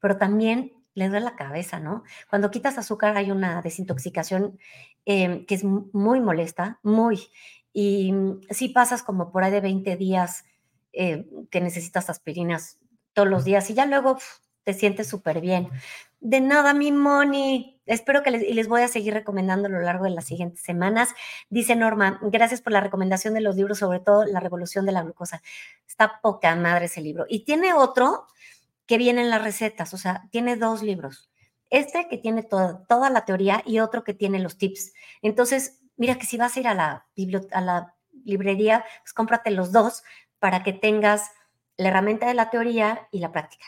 Pero 0.00 0.16
también 0.16 0.72
le 0.94 1.10
duele 1.10 1.26
la 1.26 1.36
cabeza, 1.36 1.78
¿no? 1.78 2.04
Cuando 2.30 2.50
quitas 2.50 2.78
azúcar 2.78 3.18
hay 3.18 3.30
una 3.32 3.60
desintoxicación 3.60 4.58
em, 5.04 5.44
que 5.44 5.56
es 5.56 5.62
muy 5.62 6.20
molesta, 6.20 6.80
muy. 6.82 7.28
Y 7.70 8.14
si 8.48 8.70
pasas 8.70 9.02
como 9.02 9.30
por 9.30 9.44
ahí 9.44 9.50
de 9.50 9.60
20 9.60 9.94
días 9.96 10.46
eh, 10.94 11.28
que 11.50 11.60
necesitas 11.60 12.08
aspirinas 12.08 12.78
todos 13.12 13.28
los 13.28 13.44
días 13.44 13.68
y 13.68 13.74
ya 13.74 13.84
luego 13.84 14.16
te 14.62 14.72
sientes 14.72 15.06
súper 15.06 15.42
bien. 15.42 15.68
De 16.20 16.40
nada, 16.40 16.72
mi 16.72 16.92
Moni. 16.92 17.73
Espero 17.86 18.22
que 18.22 18.30
les, 18.30 18.42
y 18.42 18.54
les 18.54 18.68
voy 18.68 18.82
a 18.82 18.88
seguir 18.88 19.14
recomendando 19.14 19.68
a 19.68 19.70
lo 19.70 19.80
largo 19.80 20.04
de 20.04 20.10
las 20.10 20.24
siguientes 20.24 20.60
semanas. 20.60 21.10
Dice 21.50 21.76
Norma, 21.76 22.18
gracias 22.22 22.62
por 22.62 22.72
la 22.72 22.80
recomendación 22.80 23.34
de 23.34 23.40
los 23.40 23.56
libros, 23.56 23.78
sobre 23.78 24.00
todo 24.00 24.24
La 24.24 24.40
Revolución 24.40 24.86
de 24.86 24.92
la 24.92 25.02
Glucosa. 25.02 25.42
Está 25.86 26.20
poca 26.22 26.54
madre 26.56 26.86
ese 26.86 27.00
libro. 27.00 27.26
Y 27.28 27.44
tiene 27.44 27.74
otro 27.74 28.26
que 28.86 28.98
viene 28.98 29.22
en 29.22 29.30
las 29.30 29.42
recetas, 29.42 29.94
o 29.94 29.98
sea, 29.98 30.28
tiene 30.30 30.56
dos 30.56 30.82
libros. 30.82 31.30
Este 31.70 32.06
que 32.08 32.18
tiene 32.18 32.42
toda, 32.42 32.84
toda 32.86 33.10
la 33.10 33.24
teoría 33.24 33.62
y 33.64 33.80
otro 33.80 34.04
que 34.04 34.14
tiene 34.14 34.38
los 34.38 34.58
tips. 34.58 34.92
Entonces, 35.22 35.80
mira 35.96 36.16
que 36.16 36.26
si 36.26 36.36
vas 36.36 36.56
a 36.56 36.60
ir 36.60 36.68
a 36.68 36.74
la, 36.74 37.06
a 37.52 37.60
la 37.60 37.94
librería, 38.24 38.84
pues 39.02 39.12
cómprate 39.12 39.50
los 39.50 39.72
dos 39.72 40.04
para 40.38 40.62
que 40.62 40.72
tengas 40.72 41.30
la 41.76 41.88
herramienta 41.88 42.26
de 42.26 42.34
la 42.34 42.50
teoría 42.50 43.08
y 43.10 43.18
la 43.18 43.32
práctica 43.32 43.66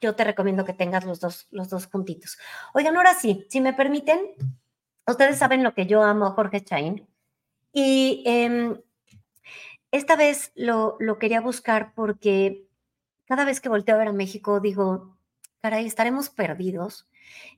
yo 0.00 0.14
te 0.14 0.24
recomiendo 0.24 0.64
que 0.64 0.72
tengas 0.72 1.04
los 1.04 1.20
dos, 1.20 1.48
los 1.50 1.68
dos 1.68 1.86
puntitos. 1.86 2.38
Oigan, 2.74 2.96
ahora 2.96 3.14
sí, 3.14 3.46
si 3.48 3.60
me 3.60 3.72
permiten, 3.72 4.18
ustedes 5.06 5.38
saben 5.38 5.62
lo 5.62 5.74
que 5.74 5.86
yo 5.86 6.02
amo 6.02 6.26
a 6.26 6.32
Jorge 6.32 6.62
Chain. 6.64 7.06
Y 7.72 8.22
em, 8.26 8.80
esta 9.90 10.16
vez 10.16 10.52
lo, 10.54 10.96
lo 11.00 11.18
quería 11.18 11.40
buscar 11.40 11.92
porque 11.94 12.66
cada 13.26 13.44
vez 13.44 13.60
que 13.60 13.68
volteo 13.68 13.94
a 13.94 13.98
ver 13.98 14.08
a 14.08 14.12
México 14.12 14.60
digo, 14.60 15.16
caray, 15.60 15.86
estaremos 15.86 16.30
perdidos 16.30 17.08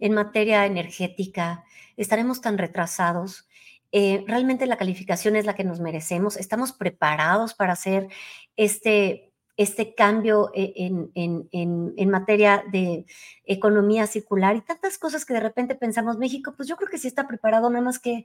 en 0.01 0.13
materia 0.13 0.67
energética, 0.67 1.65
estaremos 1.97 2.41
tan 2.41 2.59
retrasados. 2.59 3.49
Eh, 3.91 4.25
realmente 4.27 4.67
la 4.67 4.77
calificación 4.77 5.37
es 5.37 5.47
la 5.47 5.55
que 5.55 5.65
nos 5.65 5.81
merecemos, 5.81 6.37
estamos 6.37 6.73
preparados 6.73 7.55
para 7.55 7.75
hacer 7.75 8.09
este 8.57 9.32
este 9.63 9.95
cambio 9.95 10.51
e, 10.55 10.73
en, 10.77 11.11
en, 11.15 11.95
en, 11.97 12.11
materia 12.11 12.65
de 12.71 13.07
economía 13.45 14.07
circular 14.07 14.57
y 14.57 14.61
tantas 14.61 14.99
cosas 14.99 15.25
que 15.25 15.35
de 15.35 15.41
repente 15.41 15.75
pensamos, 15.75 16.19
México, 16.19 16.55
pues 16.57 16.69
yo 16.69 16.77
creo 16.77 16.89
que 16.89 16.99
sí 16.99 17.09
está 17.09 17.27
preparado, 17.27 17.71
nada 17.71 17.85
más 17.85 17.99
que 17.99 18.25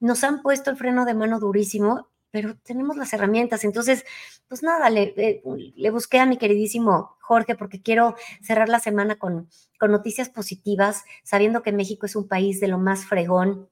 nos 0.00 0.24
han 0.24 0.42
puesto 0.42 0.70
el 0.70 0.76
freno 0.76 1.04
de 1.04 1.14
mano 1.14 1.40
durísimo, 1.40 2.08
pero 2.30 2.56
tenemos 2.64 2.96
las 2.96 3.12
herramientas. 3.12 3.64
Entonces, 3.64 4.04
pues 4.48 4.62
nada, 4.62 4.90
le, 4.90 5.14
le, 5.16 5.42
le 5.76 5.90
busqué 5.90 6.18
a 6.18 6.26
mi 6.26 6.38
queridísimo 6.38 7.16
Jorge 7.20 7.54
porque 7.54 7.82
quiero 7.82 8.16
cerrar 8.40 8.68
la 8.68 8.80
semana 8.80 9.16
con, 9.16 9.48
con 9.78 9.92
noticias 9.92 10.28
positivas, 10.28 11.04
sabiendo 11.24 11.62
que 11.62 11.72
México 11.72 12.06
es 12.06 12.16
un 12.16 12.28
país 12.28 12.60
de 12.60 12.68
lo 12.68 12.78
más 12.78 13.04
fregón 13.04 13.68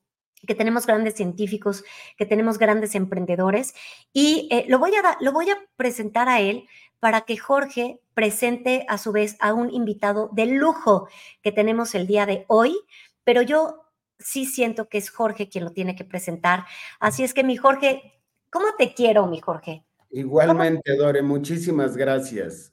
que 0.46 0.54
tenemos 0.54 0.86
grandes 0.86 1.14
científicos, 1.14 1.84
que 2.16 2.26
tenemos 2.26 2.58
grandes 2.58 2.94
emprendedores 2.94 3.74
y 4.12 4.48
eh, 4.50 4.64
lo, 4.68 4.78
voy 4.78 4.92
a 4.94 5.16
lo 5.20 5.32
voy 5.32 5.50
a 5.50 5.58
presentar 5.76 6.28
a 6.28 6.40
él 6.40 6.66
para 6.98 7.22
que 7.22 7.36
Jorge 7.36 8.00
presente 8.14 8.84
a 8.88 8.98
su 8.98 9.12
vez 9.12 9.36
a 9.40 9.54
un 9.54 9.70
invitado 9.70 10.28
de 10.32 10.46
lujo 10.46 11.08
que 11.42 11.52
tenemos 11.52 11.94
el 11.94 12.06
día 12.06 12.26
de 12.26 12.44
hoy, 12.48 12.76
pero 13.24 13.42
yo 13.42 13.86
sí 14.18 14.44
siento 14.44 14.88
que 14.88 14.98
es 14.98 15.10
Jorge 15.10 15.48
quien 15.48 15.64
lo 15.64 15.72
tiene 15.72 15.96
que 15.96 16.04
presentar. 16.04 16.66
Así 17.00 17.24
es 17.24 17.32
que 17.32 17.42
mi 17.42 17.56
Jorge, 17.56 18.20
¿cómo 18.50 18.66
te 18.78 18.92
quiero, 18.92 19.26
mi 19.26 19.40
Jorge? 19.40 19.84
Igualmente, 20.10 20.92
¿Cómo? 20.92 21.04
Dore, 21.04 21.22
muchísimas 21.22 21.96
gracias. 21.96 22.72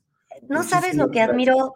No 0.50 0.58
muchísimas 0.58 0.70
sabes 0.70 0.96
lo 0.96 1.08
que 1.08 1.20
gracias. 1.20 1.30
admiro 1.30 1.74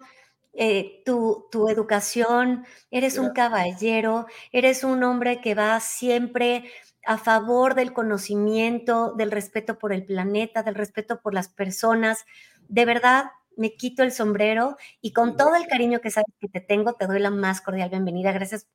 eh, 0.53 1.01
tu, 1.05 1.47
tu, 1.51 1.69
educación, 1.69 2.65
eres 2.89 3.17
un 3.17 3.31
caballero, 3.31 4.25
eres 4.51 4.83
un 4.83 5.03
hombre 5.03 5.39
que 5.39 5.55
va 5.55 5.79
siempre 5.79 6.65
a 7.05 7.17
favor 7.17 7.73
del 7.73 7.93
conocimiento, 7.93 9.13
del 9.13 9.31
respeto 9.31 9.79
por 9.79 9.93
el 9.93 10.05
planeta, 10.05 10.63
del 10.63 10.75
respeto 10.75 11.21
por 11.21 11.33
las 11.33 11.47
personas. 11.47 12.25
De 12.67 12.85
verdad, 12.85 13.25
me 13.55 13.75
quito 13.75 14.03
el 14.03 14.11
sombrero 14.11 14.77
y 15.01 15.13
con 15.13 15.37
todo 15.37 15.55
el 15.55 15.67
cariño 15.67 16.01
que 16.01 16.11
sabes 16.11 16.33
que 16.39 16.49
te 16.49 16.59
tengo, 16.59 16.93
te 16.93 17.07
doy 17.07 17.19
la 17.19 17.31
más 17.31 17.61
cordial 17.61 17.89
bienvenida. 17.89 18.31
Gracias 18.31 18.67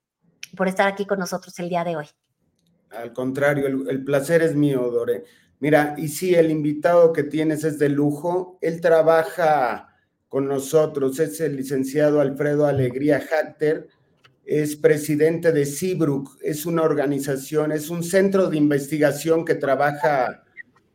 por 0.57 0.69
estar 0.69 0.89
aquí 0.89 1.07
con 1.07 1.19
nosotros 1.19 1.59
el 1.59 1.69
día 1.69 1.85
de 1.85 1.97
hoy. 1.97 2.07
Al 2.91 3.13
contrario, 3.13 3.67
el, 3.67 3.89
el 3.89 4.05
placer 4.05 4.43
es 4.43 4.55
mío, 4.55 4.91
Dore. 4.91 5.25
Mira, 5.59 5.95
y 5.97 6.09
sí, 6.09 6.35
el 6.35 6.51
invitado 6.51 7.13
que 7.13 7.23
tienes 7.23 7.65
es 7.65 7.79
de 7.79 7.89
lujo. 7.89 8.59
Él 8.61 8.81
trabaja 8.81 9.96
con 10.29 10.49
nosotros 10.49 11.19
es 11.21 11.41
el 11.41 11.57
licenciado 11.57 12.21
Alfredo 12.21 12.67
Alegría 12.67 13.23
Hatter, 13.31 13.89
es 14.45 14.77
presidente 14.77 15.53
de 15.53 15.67
CIBRUC, 15.67 16.39
es 16.41 16.67
una 16.67 16.83
organización, 16.83 17.73
es 17.73 17.91
un 17.91 18.05
centro 18.05 18.49
de 18.49 18.57
investigación 18.57 19.45
que 19.45 19.57
trabaja 19.57 20.45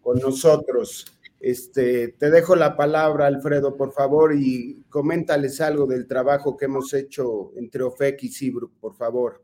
con 0.01 0.19
nosotros. 0.19 1.05
Este, 1.39 2.09
te 2.09 2.29
dejo 2.29 2.55
la 2.55 2.77
palabra, 2.77 3.27
Alfredo, 3.27 3.75
por 3.75 3.91
favor, 3.91 4.33
y 4.33 4.83
coméntales 4.89 5.59
algo 5.59 5.85
del 5.85 6.07
trabajo 6.07 6.55
que 6.55 6.65
hemos 6.65 6.93
hecho 6.93 7.51
entre 7.57 7.83
OFEC 7.83 8.23
y 8.23 8.29
CIBRUC, 8.29 8.71
por 8.79 8.95
favor. 8.95 9.43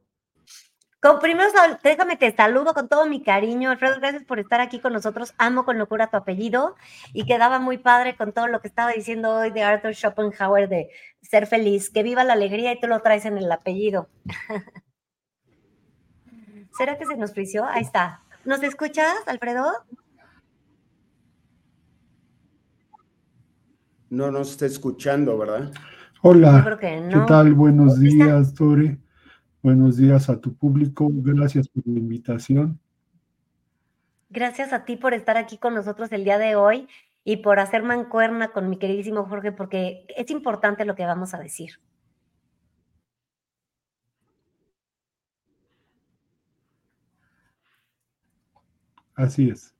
Con, 1.07 1.19
primero, 1.19 1.47
déjame 1.83 2.17
te 2.17 2.35
saludo 2.35 2.73
con 2.73 2.89
todo 2.89 3.05
mi 3.05 3.23
cariño. 3.23 3.71
Alfredo, 3.71 3.95
gracias 3.97 4.25
por 4.25 4.39
estar 4.39 4.59
aquí 4.59 4.81
con 4.81 4.91
nosotros. 4.91 5.33
Amo 5.37 5.63
con 5.63 5.77
locura 5.77 6.09
tu 6.09 6.17
apellido 6.17 6.75
y 7.13 7.25
quedaba 7.25 7.59
muy 7.59 7.77
padre 7.77 8.17
con 8.17 8.33
todo 8.33 8.47
lo 8.47 8.59
que 8.59 8.67
estaba 8.67 8.91
diciendo 8.91 9.33
hoy 9.33 9.51
de 9.51 9.63
Arthur 9.63 9.95
Schopenhauer 9.95 10.67
de 10.67 10.89
ser 11.21 11.47
feliz. 11.47 11.89
Que 11.89 12.03
viva 12.03 12.25
la 12.25 12.33
alegría 12.33 12.73
y 12.73 12.79
tú 12.81 12.87
lo 12.87 12.99
traes 12.99 13.23
en 13.23 13.37
el 13.37 13.49
apellido. 13.49 14.09
¿Será 16.77 16.97
que 16.97 17.05
se 17.05 17.15
nos 17.15 17.31
frició? 17.31 17.63
Ahí 17.63 17.83
está. 17.83 18.21
¿Nos 18.43 18.61
escuchas, 18.63 19.15
Alfredo? 19.27 19.71
No 24.09 24.29
nos 24.29 24.51
está 24.51 24.65
escuchando, 24.65 25.37
¿verdad? 25.37 25.71
Hola. 26.21 26.65
Yo 26.69 26.77
creo 26.77 27.01
no. 27.01 27.09
¿Qué 27.09 27.27
tal? 27.27 27.53
Buenos 27.53 27.97
días, 27.97 28.53
Dore. 28.55 28.97
Buenos 29.67 29.97
días 29.97 30.29
a 30.29 30.39
tu 30.39 30.55
público. 30.55 31.09
Gracias 31.11 31.67
por 31.67 31.85
la 31.85 31.99
invitación. 31.99 32.79
Gracias 34.29 34.71
a 34.71 34.85
ti 34.85 34.95
por 34.95 35.13
estar 35.13 35.35
aquí 35.35 35.57
con 35.57 35.73
nosotros 35.73 36.09
el 36.13 36.23
día 36.23 36.37
de 36.37 36.55
hoy 36.55 36.87
y 37.25 37.35
por 37.35 37.59
hacer 37.59 37.83
mancuerna 37.83 38.53
con 38.53 38.69
mi 38.69 38.79
queridísimo 38.79 39.25
Jorge, 39.25 39.51
porque 39.51 40.05
es 40.15 40.31
importante 40.31 40.85
lo 40.85 40.95
que 40.95 41.05
vamos 41.05 41.33
a 41.33 41.39
decir. 41.39 41.81
Así 49.15 49.49
es. 49.49 49.76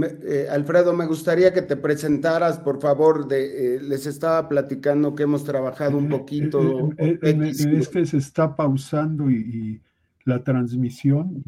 Me, 0.00 0.06
eh, 0.24 0.48
Alfredo, 0.48 0.94
me 0.94 1.04
gustaría 1.04 1.52
que 1.52 1.60
te 1.60 1.76
presentaras, 1.76 2.58
por 2.58 2.80
favor. 2.80 3.28
De, 3.28 3.76
eh, 3.76 3.82
les 3.82 4.06
estaba 4.06 4.48
platicando 4.48 5.14
que 5.14 5.24
hemos 5.24 5.44
trabajado 5.44 5.98
un 5.98 6.08
poquito. 6.08 6.90
Eh, 6.96 7.18
es 7.22 7.88
que 7.88 8.06
se 8.06 8.16
está 8.16 8.56
pausando 8.56 9.30
y, 9.30 9.34
y 9.36 9.80
la 10.24 10.42
transmisión. 10.42 11.44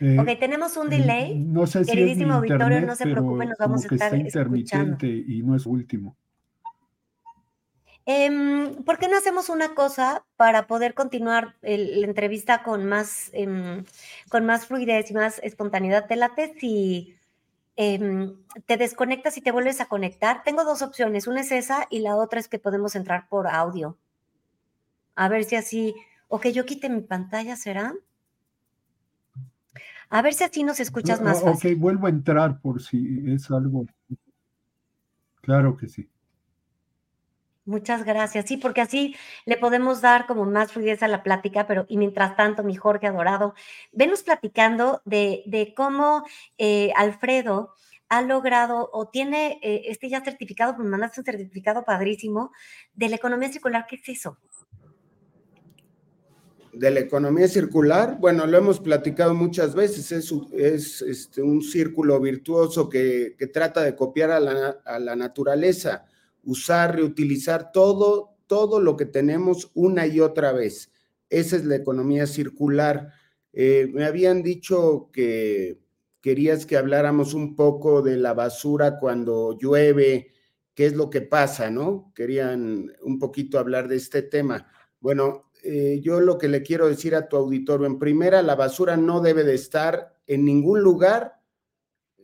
ok, 0.00 0.28
tenemos 0.40 0.76
un 0.76 0.88
delay. 0.90 1.38
No 1.38 1.68
sé 1.68 1.84
si 1.84 1.92
Queridísimo 1.92 2.30
es 2.30 2.36
auditorio, 2.38 2.64
internet, 2.64 2.88
no 2.88 2.96
se 2.96 3.04
pero 3.04 3.14
preocupe, 3.14 3.46
nos 3.46 3.58
vamos 3.58 3.84
a 3.84 3.94
estar 3.94 4.14
está 4.14 4.16
intermitente 4.16 5.06
escuchando. 5.06 5.32
y 5.32 5.42
no 5.44 5.54
es 5.54 5.64
último. 5.64 6.16
Eh, 8.10 8.74
¿Por 8.86 8.96
qué 8.96 9.06
no 9.06 9.18
hacemos 9.18 9.50
una 9.50 9.74
cosa 9.74 10.24
para 10.38 10.66
poder 10.66 10.94
continuar 10.94 11.56
el, 11.60 12.00
la 12.00 12.06
entrevista 12.06 12.62
con 12.62 12.86
más, 12.86 13.28
eh, 13.34 13.84
con 14.30 14.46
más 14.46 14.64
fluidez 14.64 15.10
y 15.10 15.14
más 15.14 15.38
espontaneidad? 15.44 16.06
¿Te 16.06 16.16
late 16.16 16.54
si 16.58 17.18
eh, 17.76 18.32
te 18.64 18.78
desconectas 18.78 19.36
y 19.36 19.42
te 19.42 19.52
vuelves 19.52 19.82
a 19.82 19.88
conectar? 19.88 20.42
Tengo 20.42 20.64
dos 20.64 20.80
opciones, 20.80 21.26
una 21.26 21.42
es 21.42 21.52
esa 21.52 21.86
y 21.90 21.98
la 21.98 22.16
otra 22.16 22.40
es 22.40 22.48
que 22.48 22.58
podemos 22.58 22.96
entrar 22.96 23.28
por 23.28 23.46
audio. 23.46 23.98
A 25.14 25.28
ver 25.28 25.44
si 25.44 25.56
así, 25.56 25.94
o 26.28 26.40
que 26.40 26.54
yo 26.54 26.64
quite 26.64 26.88
mi 26.88 27.02
pantalla, 27.02 27.56
¿será? 27.56 27.94
A 30.08 30.22
ver 30.22 30.32
si 30.32 30.44
así 30.44 30.64
nos 30.64 30.80
escuchas 30.80 31.20
más 31.20 31.42
Ah, 31.42 31.52
fácil. 31.52 31.74
Ok, 31.74 31.78
vuelvo 31.78 32.06
a 32.06 32.10
entrar 32.10 32.58
por 32.62 32.80
si 32.80 33.30
es 33.30 33.50
algo. 33.50 33.84
Claro 35.42 35.76
que 35.76 35.88
sí. 35.88 36.08
Muchas 37.68 38.02
gracias. 38.02 38.46
Sí, 38.46 38.56
porque 38.56 38.80
así 38.80 39.14
le 39.44 39.58
podemos 39.58 40.00
dar 40.00 40.26
como 40.26 40.46
más 40.46 40.72
fluidez 40.72 41.02
a 41.02 41.08
la 41.08 41.22
plática, 41.22 41.66
pero 41.66 41.84
y 41.86 41.98
mientras 41.98 42.34
tanto, 42.34 42.64
mi 42.64 42.74
Jorge 42.74 43.06
adorado, 43.06 43.54
venos 43.92 44.22
platicando 44.22 45.02
de, 45.04 45.42
de 45.44 45.74
cómo 45.76 46.24
eh, 46.56 46.92
Alfredo 46.96 47.74
ha 48.08 48.22
logrado 48.22 48.88
o 48.90 49.10
tiene 49.10 49.60
eh, 49.62 49.82
este 49.88 50.08
ya 50.08 50.24
certificado, 50.24 50.76
pues 50.76 50.88
mandaste 50.88 51.20
un 51.20 51.26
certificado 51.26 51.84
padrísimo 51.84 52.52
de 52.94 53.10
la 53.10 53.16
economía 53.16 53.52
circular. 53.52 53.84
¿Qué 53.86 53.96
es 53.96 54.08
eso? 54.08 54.38
De 56.72 56.90
la 56.90 57.00
economía 57.00 57.48
circular, 57.48 58.16
bueno, 58.18 58.46
lo 58.46 58.56
hemos 58.56 58.80
platicado 58.80 59.34
muchas 59.34 59.74
veces, 59.74 60.10
es, 60.10 60.32
es 60.54 61.02
este, 61.02 61.42
un 61.42 61.60
círculo 61.60 62.18
virtuoso 62.18 62.88
que, 62.88 63.36
que 63.38 63.48
trata 63.48 63.82
de 63.82 63.94
copiar 63.94 64.30
a 64.30 64.40
la, 64.40 64.80
a 64.86 64.98
la 64.98 65.14
naturaleza 65.14 66.06
usar, 66.44 66.96
reutilizar 66.96 67.72
todo, 67.72 68.36
todo 68.46 68.80
lo 68.80 68.96
que 68.96 69.06
tenemos 69.06 69.70
una 69.74 70.06
y 70.06 70.20
otra 70.20 70.52
vez. 70.52 70.90
Esa 71.30 71.56
es 71.56 71.64
la 71.64 71.76
economía 71.76 72.26
circular. 72.26 73.12
Eh, 73.52 73.88
me 73.92 74.04
habían 74.04 74.42
dicho 74.42 75.10
que 75.12 75.80
querías 76.20 76.66
que 76.66 76.76
habláramos 76.76 77.34
un 77.34 77.54
poco 77.54 78.02
de 78.02 78.16
la 78.16 78.34
basura 78.34 78.98
cuando 78.98 79.56
llueve, 79.58 80.32
qué 80.74 80.86
es 80.86 80.94
lo 80.94 81.10
que 81.10 81.22
pasa, 81.22 81.70
¿no? 81.70 82.12
Querían 82.14 82.92
un 83.02 83.18
poquito 83.18 83.58
hablar 83.58 83.88
de 83.88 83.96
este 83.96 84.22
tema. 84.22 84.66
Bueno, 85.00 85.50
eh, 85.62 86.00
yo 86.02 86.20
lo 86.20 86.38
que 86.38 86.48
le 86.48 86.62
quiero 86.62 86.88
decir 86.88 87.14
a 87.14 87.28
tu 87.28 87.36
auditorio, 87.36 87.86
en 87.86 87.98
primera, 87.98 88.42
la 88.42 88.54
basura 88.54 88.96
no 88.96 89.20
debe 89.20 89.44
de 89.44 89.54
estar 89.54 90.14
en 90.26 90.44
ningún 90.44 90.82
lugar 90.82 91.37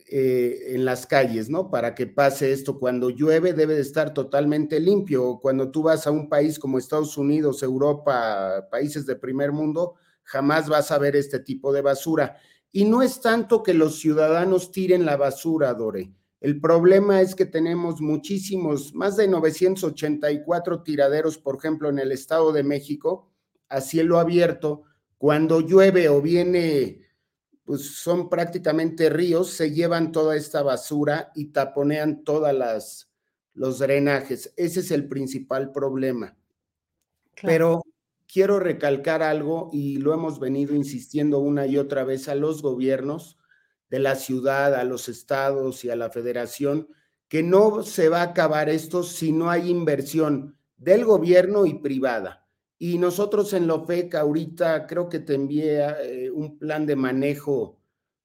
eh, 0.07 0.75
en 0.75 0.85
las 0.85 1.07
calles, 1.07 1.49
¿no? 1.49 1.71
Para 1.71 1.95
que 1.95 2.05
pase 2.05 2.51
esto. 2.51 2.79
Cuando 2.79 3.09
llueve 3.09 3.53
debe 3.53 3.73
de 3.73 3.81
estar 3.81 4.13
totalmente 4.13 4.79
limpio. 4.79 5.39
Cuando 5.41 5.71
tú 5.71 5.81
vas 5.81 6.05
a 6.05 6.11
un 6.11 6.29
país 6.29 6.59
como 6.59 6.77
Estados 6.77 7.17
Unidos, 7.17 7.63
Europa, 7.63 8.67
países 8.69 9.07
de 9.07 9.15
primer 9.15 9.51
mundo, 9.51 9.95
jamás 10.23 10.69
vas 10.69 10.91
a 10.91 10.99
ver 10.99 11.15
este 11.15 11.39
tipo 11.39 11.73
de 11.73 11.81
basura. 11.81 12.37
Y 12.71 12.85
no 12.85 13.01
es 13.01 13.19
tanto 13.19 13.63
que 13.63 13.73
los 13.73 13.99
ciudadanos 13.99 14.71
tiren 14.71 15.05
la 15.05 15.17
basura, 15.17 15.73
Dore. 15.73 16.11
El 16.39 16.61
problema 16.61 17.21
es 17.21 17.33
que 17.33 17.47
tenemos 17.47 17.99
muchísimos, 17.99 18.93
más 18.93 19.17
de 19.17 19.27
984 19.27 20.83
tiraderos, 20.83 21.39
por 21.39 21.55
ejemplo, 21.55 21.89
en 21.89 21.97
el 21.97 22.11
Estado 22.11 22.51
de 22.51 22.61
México, 22.61 23.31
a 23.69 23.81
cielo 23.81 24.19
abierto. 24.19 24.83
Cuando 25.17 25.61
llueve 25.61 26.09
o 26.09 26.21
viene 26.21 27.04
pues 27.65 27.95
son 27.95 28.29
prácticamente 28.29 29.09
ríos, 29.09 29.49
se 29.49 29.71
llevan 29.71 30.11
toda 30.11 30.37
esta 30.37 30.63
basura 30.63 31.31
y 31.35 31.47
taponean 31.47 32.23
todas 32.23 32.55
las 32.55 33.09
los 33.55 33.79
drenajes. 33.79 34.53
Ese 34.57 34.81
es 34.81 34.91
el 34.91 35.07
principal 35.07 35.71
problema. 35.71 36.37
Claro. 37.33 37.53
Pero 37.53 37.81
quiero 38.31 38.59
recalcar 38.59 39.23
algo 39.23 39.69
y 39.73 39.97
lo 39.97 40.13
hemos 40.13 40.39
venido 40.39 40.75
insistiendo 40.75 41.39
una 41.39 41.65
y 41.65 41.77
otra 41.77 42.03
vez 42.03 42.27
a 42.27 42.35
los 42.35 42.61
gobiernos 42.61 43.37
de 43.89 43.99
la 43.99 44.15
ciudad, 44.15 44.75
a 44.75 44.83
los 44.83 45.09
estados 45.09 45.83
y 45.85 45.89
a 45.89 45.95
la 45.95 46.09
federación, 46.09 46.89
que 47.27 47.43
no 47.43 47.83
se 47.83 48.09
va 48.09 48.21
a 48.21 48.31
acabar 48.31 48.69
esto 48.69 49.03
si 49.03 49.31
no 49.31 49.49
hay 49.49 49.69
inversión 49.69 50.57
del 50.77 51.05
gobierno 51.05 51.65
y 51.65 51.75
privada. 51.75 52.44
Y 52.77 52.97
nosotros 52.97 53.53
en 53.53 53.67
la 53.67 53.75
OFEC 53.75 54.15
ahorita 54.15 54.85
creo 54.87 55.07
que 55.07 55.19
te 55.19 55.35
envié 55.35 55.85
eh, 56.03 56.29
un 56.29 56.57
plan 56.57 56.85
de 56.85 56.95
manejo 56.95 57.79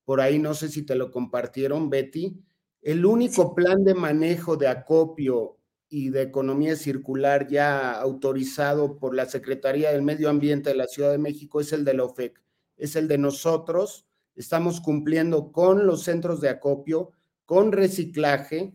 por 0.04 0.20
ahí, 0.20 0.40
no 0.40 0.54
sé 0.54 0.68
si 0.68 0.82
te 0.82 0.96
lo 0.96 1.12
compartieron, 1.12 1.88
Betty. 1.88 2.36
El 2.82 3.06
único 3.06 3.54
plan 3.54 3.84
de 3.84 3.94
manejo 3.94 4.56
de 4.56 4.66
acopio 4.66 5.58
y 5.88 6.10
de 6.10 6.22
economía 6.22 6.74
circular 6.74 7.46
ya 7.46 7.92
autorizado 7.92 8.98
por 8.98 9.14
la 9.14 9.26
Secretaría 9.26 9.92
del 9.92 10.02
Medio 10.02 10.30
Ambiente 10.30 10.70
de 10.70 10.76
la 10.76 10.86
Ciudad 10.86 11.12
de 11.12 11.18
México 11.18 11.60
es 11.60 11.72
el 11.72 11.84
de 11.84 11.94
la 11.94 12.04
OFEC, 12.04 12.42
es 12.76 12.96
el 12.96 13.06
de 13.06 13.18
nosotros. 13.18 14.06
Estamos 14.34 14.80
cumpliendo 14.80 15.52
con 15.52 15.86
los 15.86 16.02
centros 16.02 16.40
de 16.40 16.48
acopio, 16.48 17.12
con 17.44 17.70
reciclaje 17.70 18.74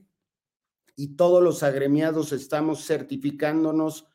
y 0.96 1.16
todos 1.16 1.44
los 1.44 1.64
agremiados 1.64 2.32
estamos 2.32 2.86
certificándonos 2.86 4.08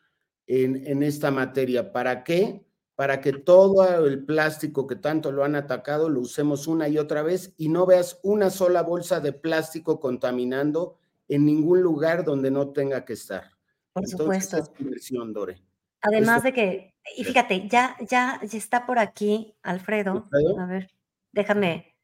en, 0.50 0.84
en 0.86 1.02
esta 1.04 1.30
materia. 1.30 1.92
¿Para 1.92 2.24
qué? 2.24 2.64
Para 2.96 3.20
que 3.20 3.32
todo 3.32 4.04
el 4.04 4.24
plástico 4.24 4.86
que 4.88 4.96
tanto 4.96 5.30
lo 5.30 5.44
han 5.44 5.54
atacado 5.54 6.08
lo 6.08 6.20
usemos 6.20 6.66
una 6.66 6.88
y 6.88 6.98
otra 6.98 7.22
vez 7.22 7.54
y 7.56 7.68
no 7.68 7.86
veas 7.86 8.18
una 8.24 8.50
sola 8.50 8.82
bolsa 8.82 9.20
de 9.20 9.32
plástico 9.32 10.00
contaminando 10.00 10.96
en 11.28 11.46
ningún 11.46 11.80
lugar 11.82 12.24
donde 12.24 12.50
no 12.50 12.70
tenga 12.70 13.04
que 13.04 13.12
estar. 13.12 13.52
Por 13.92 14.04
Entonces, 14.04 14.44
supuesto. 14.48 14.56
es 14.58 14.80
inversión, 14.80 15.32
Dore. 15.32 15.62
Además 16.02 16.38
Esto- 16.38 16.46
de 16.48 16.52
que, 16.52 16.94
y 17.16 17.24
fíjate, 17.24 17.68
ya, 17.68 17.96
ya, 18.08 18.40
ya 18.42 18.58
está 18.58 18.86
por 18.86 18.98
aquí 18.98 19.54
Alfredo. 19.62 20.24
¿Alfredo? 20.32 20.58
A 20.60 20.66
ver, 20.66 20.90
déjame 21.32 21.94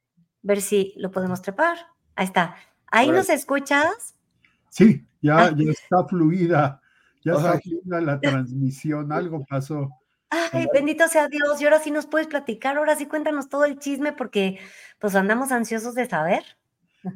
ver 0.42 0.61
si 0.62 0.94
lo 0.97 1.11
podemos 1.11 1.42
trepar. 1.42 1.78
Ahí 2.14 2.26
está. 2.26 2.57
¿Ahí 2.92 3.11
nos 3.11 3.28
escuchas? 3.28 4.14
Sí, 4.70 5.05
ya, 5.20 5.47
Ah. 5.47 5.55
ya 5.57 5.70
está 5.72 6.05
fluida, 6.07 6.80
ya 7.26 7.32
está 7.32 7.60
fluida 7.60 8.00
la 8.00 8.20
transmisión, 8.20 9.10
algo 9.10 9.44
pasó. 9.48 9.90
Ay, 10.30 10.66
bendito 10.72 11.08
sea 11.08 11.28
Dios. 11.28 11.60
Y 11.60 11.64
ahora 11.64 11.80
sí 11.80 11.90
nos 11.90 12.06
puedes 12.06 12.28
platicar, 12.28 12.76
ahora 12.76 12.94
sí 12.94 13.06
cuéntanos 13.06 13.48
todo 13.48 13.64
el 13.64 13.78
chisme 13.78 14.12
porque 14.12 14.58
pues 15.00 15.16
andamos 15.16 15.50
ansiosos 15.50 15.94
de 15.94 16.06
saber. 16.06 16.44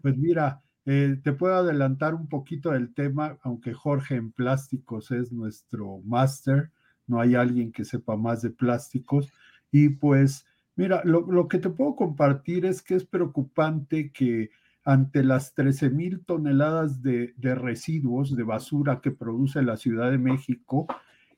Pues 0.02 0.16
mira, 0.16 0.62
eh, 0.84 1.16
te 1.22 1.32
puedo 1.32 1.54
adelantar 1.54 2.14
un 2.14 2.28
poquito 2.28 2.70
del 2.70 2.92
tema, 2.92 3.38
aunque 3.42 3.72
Jorge 3.72 4.16
en 4.16 4.32
plásticos 4.32 5.12
es 5.12 5.30
nuestro 5.30 6.00
máster, 6.04 6.70
no 7.06 7.20
hay 7.20 7.36
alguien 7.36 7.70
que 7.70 7.84
sepa 7.84 8.16
más 8.16 8.42
de 8.42 8.50
plásticos. 8.50 9.32
Y 9.70 9.90
pues, 9.90 10.44
mira, 10.74 11.02
lo, 11.04 11.20
lo 11.20 11.46
que 11.46 11.58
te 11.58 11.70
puedo 11.70 11.94
compartir 11.94 12.66
es 12.66 12.82
que 12.82 12.96
es 12.96 13.04
preocupante 13.04 14.11
que 14.11 14.50
ante 14.85 15.22
las 15.22 15.55
13 15.55 15.91
mil 15.91 16.24
toneladas 16.24 17.03
de, 17.03 17.35
residuos, 17.41 18.35
de 18.35 18.43
basura 18.43 19.01
que 19.01 19.11
produce 19.11 19.62
la 19.62 19.76
Ciudad 19.76 20.11
de 20.11 20.18
México, 20.18 20.87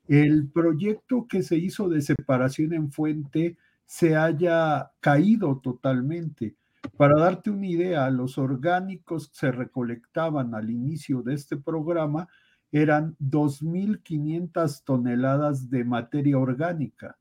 el 0.09 0.49
proyecto 0.49 1.26
que 1.28 1.43
se 1.43 1.57
hizo 1.57 1.88
de 1.88 2.03
separación 2.03 2.72
en 2.72 2.93
fuente 2.93 3.57
se 3.84 4.16
haya 4.16 4.93
caído 5.01 5.59
totalmente. 5.59 6.57
Para 6.97 7.18
darte 7.18 7.51
una 7.51 7.66
idea, 7.66 8.11
los 8.11 8.38
orgánicos 8.38 9.28
que 9.28 9.36
se 9.36 9.53
recolectaban 9.53 10.55
al 10.55 10.70
inicio 10.70 11.22
de 11.22 11.34
este 11.34 11.57
programa 11.57 12.28
eran 12.70 13.16
2.500 13.18 14.82
toneladas 14.84 15.68
de 15.68 15.84
materia 15.84 16.38
orgánica. 16.38 17.18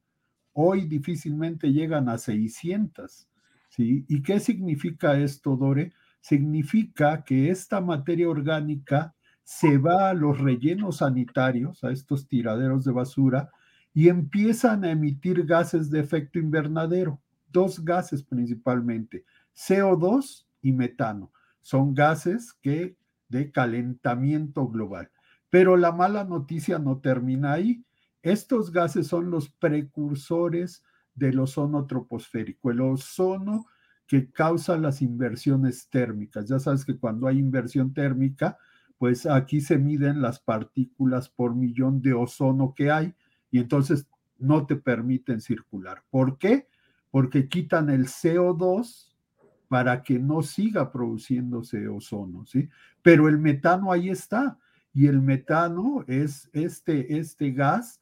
Hoy 0.53 0.87
difícilmente 0.87 1.71
llegan 1.71 2.09
a 2.09 2.17
600. 2.17 3.27
¿sí? 3.69 4.05
¿Y 4.07 4.21
qué 4.21 4.39
significa 4.39 5.17
esto, 5.17 5.55
Dore? 5.55 5.91
Significa 6.21 7.23
que 7.23 7.49
esta 7.49 7.81
materia 7.81 8.29
orgánica 8.29 9.13
se 9.43 9.77
va 9.77 10.09
a 10.09 10.13
los 10.13 10.39
rellenos 10.39 10.97
sanitarios, 10.97 11.83
a 11.83 11.91
estos 11.91 12.27
tiraderos 12.27 12.85
de 12.85 12.91
basura, 12.93 13.49
y 13.93 14.07
empiezan 14.07 14.85
a 14.85 14.91
emitir 14.91 15.45
gases 15.45 15.89
de 15.89 15.99
efecto 15.99 16.39
invernadero, 16.39 17.19
dos 17.51 17.83
gases 17.83 18.23
principalmente, 18.23 19.25
CO2 19.53 20.45
y 20.61 20.71
metano. 20.71 21.31
Son 21.61 21.93
gases 21.93 22.53
que 22.53 22.95
de 23.27 23.51
calentamiento 23.51 24.67
global. 24.67 25.09
Pero 25.49 25.75
la 25.75 25.91
mala 25.91 26.23
noticia 26.23 26.79
no 26.79 26.99
termina 26.99 27.53
ahí. 27.53 27.83
Estos 28.21 28.71
gases 28.71 29.07
son 29.07 29.31
los 29.31 29.49
precursores 29.49 30.83
del 31.13 31.39
ozono 31.39 31.85
troposférico, 31.87 32.71
el 32.71 32.81
ozono 32.81 33.65
que 34.11 34.29
causa 34.29 34.75
las 34.75 35.01
inversiones 35.01 35.87
térmicas. 35.87 36.49
Ya 36.49 36.59
sabes 36.59 36.83
que 36.83 36.97
cuando 36.97 37.29
hay 37.29 37.39
inversión 37.39 37.93
térmica, 37.93 38.57
pues 38.97 39.25
aquí 39.25 39.61
se 39.61 39.77
miden 39.77 40.21
las 40.21 40.37
partículas 40.37 41.29
por 41.29 41.55
millón 41.55 42.01
de 42.01 42.11
ozono 42.11 42.73
que 42.75 42.91
hay 42.91 43.15
y 43.51 43.59
entonces 43.59 44.09
no 44.37 44.65
te 44.65 44.75
permiten 44.75 45.39
circular. 45.39 46.03
¿Por 46.09 46.37
qué? 46.37 46.67
Porque 47.09 47.47
quitan 47.47 47.89
el 47.89 48.07
CO2 48.07 49.13
para 49.69 50.03
que 50.03 50.19
no 50.19 50.41
siga 50.41 50.91
produciéndose 50.91 51.87
ozono, 51.87 52.45
¿sí? 52.45 52.67
Pero 53.01 53.29
el 53.29 53.37
metano 53.37 53.93
ahí 53.93 54.09
está 54.09 54.59
y 54.93 55.07
el 55.07 55.21
metano 55.21 56.03
es 56.05 56.49
este, 56.51 57.17
este 57.17 57.53
gas 57.53 58.01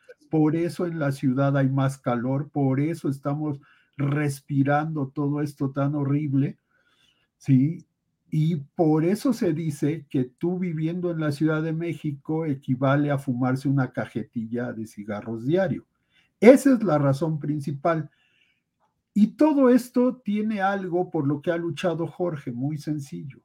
por 0.31 0.55
eso 0.55 0.87
en 0.87 0.97
la 0.97 1.11
ciudad 1.11 1.55
hay 1.55 1.69
más 1.69 1.99
calor, 1.99 2.49
por 2.49 2.79
eso 2.79 3.07
estamos 3.07 3.59
respirando 3.97 5.09
todo 5.09 5.41
esto 5.41 5.69
tan 5.69 5.93
horrible, 5.93 6.57
¿sí? 7.37 7.85
Y 8.31 8.55
por 8.55 9.05
eso 9.05 9.33
se 9.33 9.53
dice 9.53 10.07
que 10.09 10.23
tú 10.23 10.57
viviendo 10.57 11.11
en 11.11 11.19
la 11.19 11.31
Ciudad 11.31 11.61
de 11.61 11.73
México 11.73 12.45
equivale 12.45 13.11
a 13.11 13.19
fumarse 13.19 13.69
una 13.69 13.91
cajetilla 13.91 14.71
de 14.71 14.87
cigarros 14.87 15.45
diario. 15.45 15.85
Esa 16.39 16.73
es 16.73 16.83
la 16.83 16.97
razón 16.97 17.39
principal. 17.39 18.09
Y 19.13 19.35
todo 19.35 19.69
esto 19.69 20.15
tiene 20.23 20.61
algo 20.61 21.11
por 21.11 21.27
lo 21.27 21.41
que 21.41 21.51
ha 21.51 21.57
luchado 21.57 22.07
Jorge, 22.07 22.51
muy 22.51 22.77
sencillo 22.79 23.41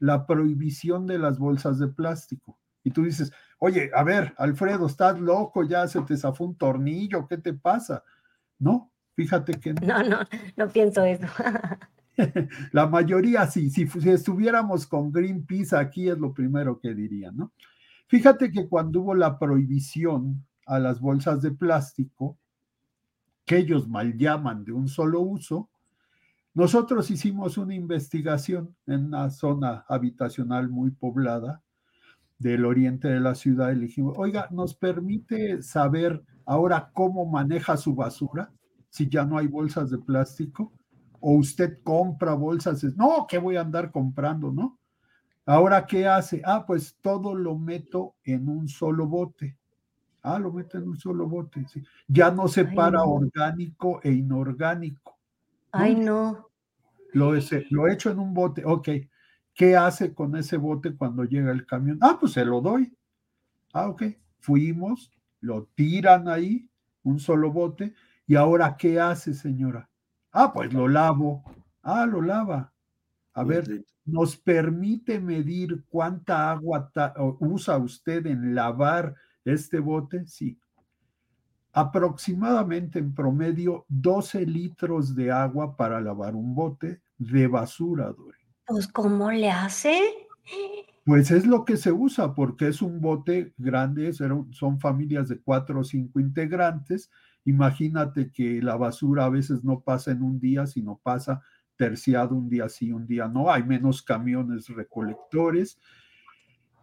la 0.00 0.26
prohibición 0.26 1.06
de 1.06 1.18
las 1.18 1.38
bolsas 1.38 1.78
de 1.78 1.86
plástico. 1.86 2.58
Y 2.82 2.90
tú 2.90 3.04
dices, 3.04 3.32
oye, 3.60 3.90
a 3.94 4.02
ver, 4.02 4.34
Alfredo, 4.38 4.86
estás 4.86 5.20
loco, 5.20 5.62
ya 5.62 5.86
se 5.86 6.00
te 6.02 6.16
zafó 6.16 6.44
un 6.44 6.56
tornillo, 6.56 7.28
¿qué 7.28 7.38
te 7.38 7.54
pasa? 7.54 8.02
No, 8.58 8.90
fíjate 9.14 9.60
que 9.60 9.74
no. 9.74 9.86
No, 9.86 10.02
no, 10.02 10.18
no 10.56 10.68
pienso 10.68 11.04
eso. 11.04 11.26
La 12.72 12.86
mayoría 12.86 13.46
sí, 13.46 13.70
si, 13.70 13.86
si 13.86 14.10
estuviéramos 14.10 14.86
con 14.86 15.12
Greenpeace 15.12 15.76
aquí 15.76 16.08
es 16.08 16.18
lo 16.18 16.34
primero 16.34 16.80
que 16.80 16.94
dirían, 16.94 17.36
¿no? 17.36 17.52
Fíjate 18.08 18.50
que 18.50 18.68
cuando 18.68 19.00
hubo 19.02 19.14
la 19.14 19.38
prohibición 19.38 20.44
a 20.66 20.78
las 20.78 21.00
bolsas 21.00 21.40
de 21.42 21.52
plástico, 21.52 22.36
que 23.44 23.58
ellos 23.58 23.88
mal 23.88 24.16
llaman 24.16 24.64
de 24.64 24.72
un 24.72 24.88
solo 24.88 25.20
uso, 25.20 25.70
nosotros 26.54 27.10
hicimos 27.10 27.56
una 27.56 27.74
investigación 27.74 28.74
en 28.86 29.06
una 29.06 29.30
zona 29.30 29.84
habitacional 29.88 30.68
muy 30.68 30.90
poblada 30.90 31.62
del 32.40 32.64
oriente 32.64 33.06
de 33.06 33.20
la 33.20 33.34
ciudad 33.34 33.70
y 33.70 33.76
le 33.76 33.82
dijimos, 33.82 34.14
oiga, 34.16 34.48
¿nos 34.50 34.74
permite 34.74 35.62
saber 35.62 36.24
ahora 36.46 36.90
cómo 36.94 37.26
maneja 37.26 37.76
su 37.76 37.94
basura 37.94 38.50
si 38.88 39.08
ya 39.08 39.24
no 39.24 39.36
hay 39.38 39.46
bolsas 39.46 39.90
de 39.90 39.98
plástico? 39.98 40.72
¿O 41.20 41.34
usted 41.34 41.80
compra 41.84 42.32
bolsas? 42.32 42.82
No, 42.96 43.26
¿qué 43.28 43.36
voy 43.36 43.56
a 43.56 43.60
andar 43.60 43.92
comprando, 43.92 44.50
no? 44.50 44.78
Ahora, 45.44 45.84
¿qué 45.84 46.06
hace? 46.06 46.40
Ah, 46.44 46.64
pues 46.66 46.96
todo 47.02 47.34
lo 47.34 47.58
meto 47.58 48.14
en 48.24 48.48
un 48.48 48.68
solo 48.68 49.06
bote. 49.06 49.58
Ah, 50.22 50.38
lo 50.38 50.50
meto 50.50 50.78
en 50.78 50.88
un 50.88 50.96
solo 50.96 51.28
bote. 51.28 51.66
Sí. 51.68 51.82
Ya 52.08 52.30
no 52.30 52.48
separa 52.48 53.00
no. 53.00 53.04
orgánico 53.04 54.00
e 54.02 54.12
inorgánico. 54.12 55.18
Ay, 55.72 55.94
no. 55.94 56.48
Lo, 57.12 57.32
lo 57.70 57.86
he 57.86 57.92
hecho 57.92 58.10
en 58.10 58.18
un 58.18 58.32
bote. 58.32 58.62
Ok. 58.64 58.88
¿Qué 59.60 59.76
hace 59.76 60.14
con 60.14 60.34
ese 60.36 60.56
bote 60.56 60.96
cuando 60.96 61.22
llega 61.24 61.52
el 61.52 61.66
camión? 61.66 61.98
Ah, 62.00 62.16
pues 62.18 62.32
se 62.32 62.46
lo 62.46 62.62
doy. 62.62 62.96
Ah, 63.74 63.90
ok. 63.90 64.04
Fuimos, 64.38 65.12
lo 65.42 65.68
tiran 65.74 66.28
ahí, 66.28 66.66
un 67.02 67.20
solo 67.20 67.52
bote. 67.52 67.92
¿Y 68.26 68.36
ahora 68.36 68.74
qué 68.78 68.98
hace, 68.98 69.34
señora? 69.34 69.90
Ah, 70.32 70.50
pues 70.50 70.72
lo 70.72 70.88
lavo. 70.88 71.44
Ah, 71.82 72.06
lo 72.06 72.22
lava. 72.22 72.72
A 73.34 73.44
ver, 73.44 73.84
¿nos 74.06 74.34
permite 74.34 75.20
medir 75.20 75.84
cuánta 75.90 76.50
agua 76.50 76.90
usa 77.40 77.76
usted 77.76 78.28
en 78.28 78.54
lavar 78.54 79.14
este 79.44 79.78
bote? 79.78 80.26
Sí. 80.26 80.58
Aproximadamente 81.74 82.98
en 82.98 83.14
promedio 83.14 83.84
12 83.88 84.46
litros 84.46 85.14
de 85.14 85.30
agua 85.30 85.76
para 85.76 86.00
lavar 86.00 86.34
un 86.34 86.54
bote 86.54 87.02
de 87.18 87.46
basura, 87.46 88.10
Dori. 88.10 88.39
Pues, 88.70 88.86
¿cómo 88.86 89.32
le 89.32 89.50
hace? 89.50 90.00
Pues 91.04 91.32
es 91.32 91.44
lo 91.44 91.64
que 91.64 91.76
se 91.76 91.90
usa, 91.90 92.36
porque 92.36 92.68
es 92.68 92.82
un 92.82 93.00
bote 93.00 93.52
grande, 93.58 94.12
son 94.12 94.78
familias 94.78 95.28
de 95.28 95.40
cuatro 95.40 95.80
o 95.80 95.84
cinco 95.84 96.20
integrantes. 96.20 97.10
Imagínate 97.44 98.30
que 98.30 98.62
la 98.62 98.76
basura 98.76 99.24
a 99.24 99.28
veces 99.28 99.64
no 99.64 99.80
pasa 99.80 100.12
en 100.12 100.22
un 100.22 100.38
día, 100.38 100.68
sino 100.68 101.00
pasa 101.02 101.42
terciado 101.74 102.36
un 102.36 102.48
día 102.48 102.68
sí, 102.68 102.92
un 102.92 103.08
día 103.08 103.26
no. 103.26 103.50
Hay 103.50 103.64
menos 103.64 104.02
camiones 104.02 104.68
recolectores. 104.68 105.80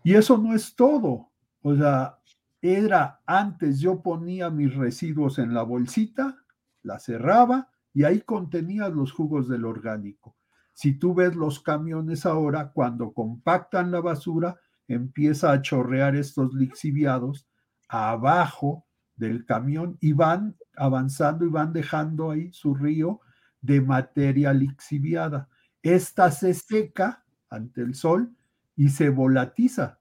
Y 0.04 0.16
eso 0.16 0.38
no 0.38 0.54
es 0.54 0.76
todo. 0.76 1.32
O 1.62 1.74
sea, 1.74 2.20
era 2.62 3.22
antes 3.26 3.80
yo 3.80 4.02
ponía 4.02 4.50
mis 4.50 4.76
residuos 4.76 5.40
en 5.40 5.54
la 5.54 5.64
bolsita, 5.64 6.36
la 6.84 7.00
cerraba 7.00 7.70
y 7.94 8.04
ahí 8.04 8.22
contenía 8.22 8.90
los 8.90 9.14
jugos 9.14 9.48
del 9.48 9.64
orgánico. 9.64 10.37
Si 10.78 10.94
tú 10.94 11.16
ves 11.16 11.36
los 11.36 11.60
camiones 11.60 12.24
ahora, 12.28 12.72
cuando 12.72 13.12
compactan 13.12 13.90
la 13.90 14.00
basura, 14.00 14.60
empieza 14.88 15.52
a 15.52 15.60
chorrear 15.60 16.16
estos 16.16 16.54
lixiviados 16.54 17.48
abajo 17.90 18.86
del 19.16 19.44
camión 19.44 19.98
y 20.02 20.14
van 20.14 20.56
avanzando 20.76 21.46
y 21.46 21.50
van 21.50 21.74
dejando 21.74 22.30
ahí 22.30 22.54
su 22.54 22.76
río 22.76 23.22
de 23.60 23.82
materia 23.82 24.54
lixiviada. 24.54 25.50
Esta 25.82 26.30
se 26.30 26.54
seca 26.54 27.26
ante 27.50 27.82
el 27.82 27.96
sol 27.96 28.36
y 28.76 28.90
se 28.90 29.10
volatiza 29.10 30.00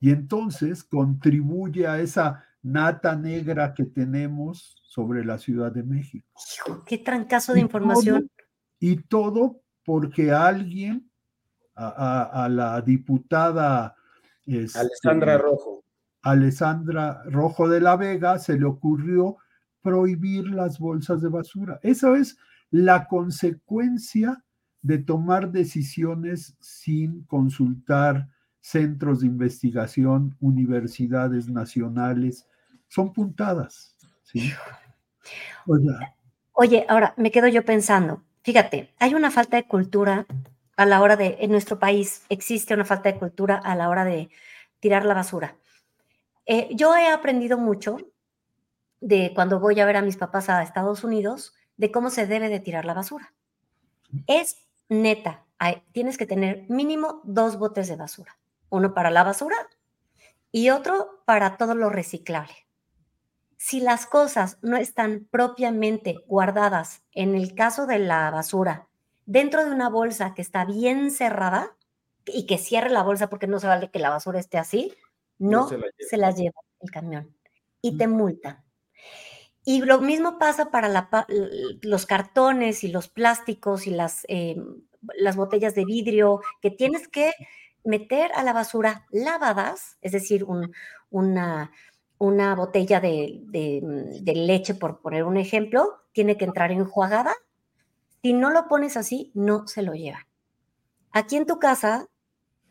y 0.00 0.10
entonces 0.10 0.82
contribuye 0.82 1.86
a 1.86 2.00
esa 2.00 2.44
nata 2.62 3.14
negra 3.14 3.74
que 3.74 3.84
tenemos 3.84 4.74
sobre 4.82 5.24
la 5.24 5.38
Ciudad 5.38 5.70
de 5.70 5.84
México. 5.84 6.26
qué 6.84 6.98
trancazo 6.98 7.52
de 7.52 7.60
información. 7.60 8.28
y 8.80 8.96
todo 8.96 9.62
porque 9.88 10.30
alguien, 10.30 11.10
a, 11.74 12.46
la 12.50 12.78
diputada 12.82 13.96
este, 14.44 14.80
Alessandra 14.80 15.38
Rojo. 15.38 15.82
Alessandra 16.20 17.22
Rojo 17.24 17.70
de 17.70 17.80
la 17.80 17.96
Vega 17.96 18.38
se 18.38 18.58
le 18.58 18.66
ocurrió 18.66 19.38
prohibir 19.80 20.50
las 20.50 20.78
bolsas 20.78 21.22
de 21.22 21.30
basura. 21.30 21.80
Eso 21.82 22.16
es 22.16 22.36
la 22.70 23.06
consecuencia 23.06 24.44
de 24.82 24.98
tomar 24.98 25.52
decisiones 25.52 26.54
sin 26.60 27.22
consultar 27.22 28.28
centros 28.60 29.20
de 29.20 29.28
investigación, 29.28 30.36
universidades 30.38 31.48
nacionales, 31.48 32.46
son 32.88 33.14
puntadas. 33.14 33.96
¿sí? 34.22 34.52
Oye, 36.52 36.84
ahora 36.90 37.14
me 37.16 37.30
quedo 37.30 37.48
yo 37.48 37.64
pensando, 37.64 38.22
fíjate, 38.48 38.94
hay 38.98 39.14
una 39.14 39.30
falta 39.30 39.58
de 39.58 39.64
cultura 39.64 40.24
a 40.78 40.86
la 40.86 41.02
hora 41.02 41.16
de, 41.16 41.36
en 41.40 41.50
nuestro 41.50 41.78
país 41.78 42.22
existe 42.30 42.72
una 42.72 42.86
falta 42.86 43.12
de 43.12 43.18
cultura 43.18 43.56
a 43.56 43.74
la 43.74 43.90
hora 43.90 44.06
de 44.06 44.30
tirar 44.80 45.04
la 45.04 45.12
basura. 45.12 45.54
Eh, 46.46 46.66
yo 46.70 46.96
he 46.96 47.08
aprendido 47.08 47.58
mucho 47.58 47.98
de 49.02 49.32
cuando 49.34 49.60
voy 49.60 49.78
a 49.80 49.84
ver 49.84 49.98
a 49.98 50.00
mis 50.00 50.16
papás 50.16 50.48
a 50.48 50.62
Estados 50.62 51.04
Unidos, 51.04 51.52
de 51.76 51.90
cómo 51.90 52.08
se 52.08 52.26
debe 52.26 52.48
de 52.48 52.58
tirar 52.58 52.86
la 52.86 52.94
basura. 52.94 53.34
Es 54.26 54.56
neta, 54.88 55.44
tienes 55.92 56.16
que 56.16 56.24
tener 56.24 56.64
mínimo 56.70 57.20
dos 57.24 57.58
botes 57.58 57.86
de 57.86 57.96
basura 57.96 58.38
uno 58.70 58.94
para 58.94 59.10
la 59.10 59.24
basura 59.24 59.56
y 60.52 60.70
otro 60.70 61.20
para 61.26 61.58
todo 61.58 61.74
lo 61.74 61.90
reciclable. 61.90 62.54
Si 63.58 63.80
las 63.80 64.06
cosas 64.06 64.56
no 64.62 64.76
están 64.76 65.26
propiamente 65.30 66.14
guardadas, 66.26 67.02
en 67.12 67.34
el 67.34 67.56
caso 67.56 67.86
de 67.86 67.98
la 67.98 68.30
basura, 68.30 68.88
dentro 69.26 69.64
de 69.64 69.72
una 69.72 69.90
bolsa 69.90 70.32
que 70.32 70.42
está 70.42 70.64
bien 70.64 71.10
cerrada 71.10 71.76
y 72.24 72.46
que 72.46 72.56
cierre 72.56 72.88
la 72.88 73.02
bolsa 73.02 73.28
porque 73.28 73.48
no 73.48 73.58
se 73.58 73.66
vale 73.66 73.90
que 73.90 73.98
la 73.98 74.10
basura 74.10 74.38
esté 74.38 74.58
así, 74.58 74.94
no, 75.38 75.68
se, 75.68 76.16
la 76.16 76.30
lleva 76.30 76.60
el 76.80 76.90
camión 76.92 77.36
y 77.82 77.98
te 77.98 78.06
multa. 78.06 78.64
Y 79.64 79.82
lo 79.82 80.00
mismo 80.00 80.38
pasa 80.38 80.70
para 80.70 81.08
los 81.82 82.06
cartones 82.06 82.84
y 82.84 82.88
los 82.88 83.08
plásticos 83.08 83.88
y 83.88 83.90
las, 83.90 84.24
em, 84.28 84.82
las 85.16 85.34
botellas 85.34 85.74
de 85.74 85.84
vidrio, 85.84 86.40
que 86.62 86.70
tienes 86.70 87.08
que 87.08 87.32
meter 87.84 88.30
a 88.34 88.44
la 88.44 88.52
basura 88.52 89.06
lavadas, 89.10 89.98
es 90.00 90.12
decir, 90.12 90.46
una, 91.10 91.72
una, 92.18 92.54
botella 92.54 93.00
de, 93.00 93.40
mm, 93.82 94.24
de, 94.24 94.34
leche, 94.34 94.74
por 94.74 95.00
poner 95.00 95.24
un 95.24 95.36
ejemplo, 95.36 96.02
tiene 96.12 96.36
que 96.36 96.44
entrar 96.44 96.72
enjuagada. 96.72 97.34
Si 98.22 98.32
no 98.32 98.50
lo 98.50 98.68
pones 98.68 98.96
así, 98.96 99.30
no 99.34 99.66
se 99.66 99.82
lo 99.82 99.94
lleva. 99.94 100.26
Aquí 101.12 101.36
en 101.36 101.46
tu 101.46 101.58
casa, 101.58 102.08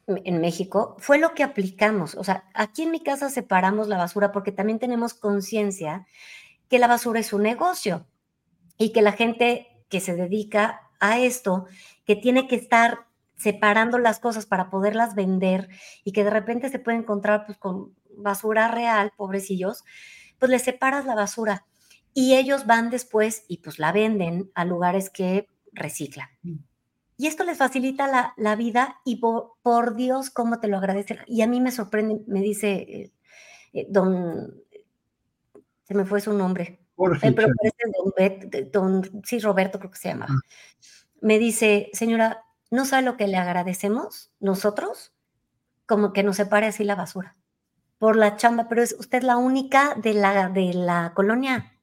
en 0.07 0.41
México, 0.41 0.95
fue 0.99 1.17
lo 1.17 1.33
que 1.33 1.43
aplicamos. 1.43 2.15
O 2.15 2.23
sea, 2.23 2.45
aquí 2.53 2.83
en 2.83 2.91
mi 2.91 3.01
casa 3.01 3.29
separamos 3.29 3.87
la 3.87 3.97
basura 3.97 4.31
porque 4.31 4.51
también 4.51 4.79
tenemos 4.79 5.13
conciencia 5.13 6.05
que 6.69 6.79
la 6.79 6.87
basura 6.87 7.19
es 7.19 7.33
un 7.33 7.43
negocio 7.43 8.05
y 8.77 8.91
que 8.91 9.01
la 9.01 9.13
gente 9.13 9.67
que 9.89 9.99
se 9.99 10.15
dedica 10.15 10.81
a 10.99 11.19
esto, 11.19 11.65
que 12.05 12.15
tiene 12.15 12.47
que 12.47 12.55
estar 12.55 13.07
separando 13.35 13.99
las 13.99 14.19
cosas 14.19 14.45
para 14.45 14.69
poderlas 14.69 15.15
vender 15.15 15.69
y 16.03 16.11
que 16.11 16.23
de 16.23 16.31
repente 16.31 16.69
se 16.69 16.79
puede 16.79 16.97
encontrar 16.97 17.45
pues, 17.45 17.57
con 17.57 17.95
basura 18.17 18.67
real, 18.67 19.11
pobrecillos, 19.15 19.83
pues 20.39 20.51
les 20.51 20.63
separas 20.63 21.05
la 21.05 21.15
basura 21.15 21.65
y 22.13 22.35
ellos 22.35 22.65
van 22.65 22.89
después 22.89 23.45
y 23.47 23.57
pues 23.57 23.77
la 23.77 23.91
venden 23.91 24.51
a 24.55 24.65
lugares 24.65 25.09
que 25.09 25.47
reciclan. 25.71 26.27
Mm. 26.41 26.55
Y 27.19 27.27
esto 27.27 27.43
les 27.43 27.57
facilita 27.57 28.33
la, 28.35 28.55
vida 28.55 29.01
y 29.03 29.17
por, 29.17 29.95
Dios, 29.95 30.29
cómo 30.29 30.59
te 30.59 30.67
lo 30.67 30.77
agradecen. 30.77 31.17
Y 31.25 31.41
a 31.41 31.47
mí 31.47 31.61
me 31.61 31.71
sorprende, 31.71 32.21
me 32.27 32.41
dice 32.41 32.73
eh, 32.73 33.11
eh, 33.73 33.87
don, 33.89 34.63
se 35.83 35.93
me 35.95 36.05
fue 36.05 36.21
su 36.21 36.33
nombre. 36.33 36.79
Jorge. 36.95 37.31
pero 37.31 37.49
don, 38.71 39.01
don, 39.01 39.21
sí, 39.23 39.39
Roberto 39.39 39.79
creo 39.79 39.91
que 39.91 39.97
se 39.97 40.09
llama. 40.09 40.27
Me 41.21 41.39
dice, 41.39 41.89
señora, 41.93 42.45
no 42.69 42.85
sabe 42.85 43.03
lo 43.03 43.17
que 43.17 43.27
le 43.27 43.37
agradecemos 43.37 44.31
nosotros, 44.39 45.13
como 45.87 46.13
que 46.13 46.23
nos 46.23 46.37
separe 46.37 46.67
así 46.67 46.83
la 46.83 46.95
basura 46.95 47.35
por 47.97 48.15
la 48.15 48.35
chamba, 48.35 48.67
pero 48.67 48.81
es 48.83 48.95
usted 48.99 49.23
la 49.23 49.37
única 49.37 49.95
de 49.95 50.13
la, 50.13 50.49
de 50.49 50.73
la 50.73 51.13
colonia. 51.13 51.73